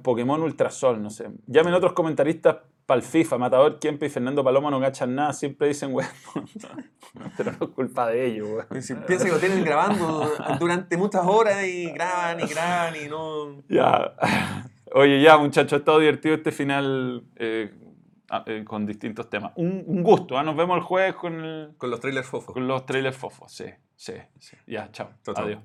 Pokémon 0.03 0.41
Ultrasol, 0.41 1.01
no 1.01 1.09
sé. 1.09 1.29
Llamen 1.47 1.73
otros 1.73 1.93
comentaristas 1.93 2.57
para 2.85 2.99
el 2.99 3.05
FIFA, 3.05 3.37
Matador 3.37 3.77
Kempe 3.79 4.07
y 4.07 4.09
Fernando 4.09 4.43
Paloma 4.43 4.71
no 4.71 4.79
cachan 4.81 5.13
nada, 5.13 5.31
siempre 5.33 5.67
dicen, 5.67 5.93
weón, 5.93 6.09
pero 7.37 7.51
no 7.59 7.67
es 7.67 7.71
culpa 7.73 8.07
de 8.07 8.25
ellos, 8.25 8.47
weón. 8.49 8.81
Si 8.81 8.95
piensa 8.95 9.25
que 9.25 9.31
lo 9.31 9.37
tienen 9.37 9.63
grabando 9.63 10.31
durante 10.59 10.97
muchas 10.97 11.23
horas 11.25 11.63
y 11.65 11.91
graban 11.91 12.39
y 12.39 12.47
graban 12.47 12.95
y 12.95 13.07
no. 13.07 13.61
Ya. 13.69 14.15
Oye, 14.95 15.21
ya, 15.21 15.37
muchachos, 15.37 15.73
ha 15.73 15.77
estado 15.77 15.99
divertido 15.99 16.33
este 16.35 16.51
final 16.51 17.23
eh, 17.35 17.71
ah, 18.31 18.43
eh, 18.47 18.63
con 18.65 18.87
distintos 18.87 19.29
temas. 19.29 19.51
Un, 19.55 19.83
un 19.85 20.01
gusto, 20.01 20.35
¿ah? 20.35 20.41
nos 20.43 20.55
vemos 20.55 20.77
el 20.77 20.83
jueves 20.83 21.13
con, 21.13 21.35
el- 21.43 21.75
Con 21.77 21.91
los 21.91 21.99
trailers 21.99 22.25
fofos. 22.27 22.53
con 22.55 22.67
los 22.67 22.85
trailers 22.87 23.15
fofos. 23.15 23.51
Sí, 23.51 23.65
sí, 23.95 24.13
sí. 24.39 24.57
Ya, 24.65 24.89
chao. 24.91 25.09
Chao, 25.23 25.35
chao. 25.35 25.45
Adiós. 25.45 25.59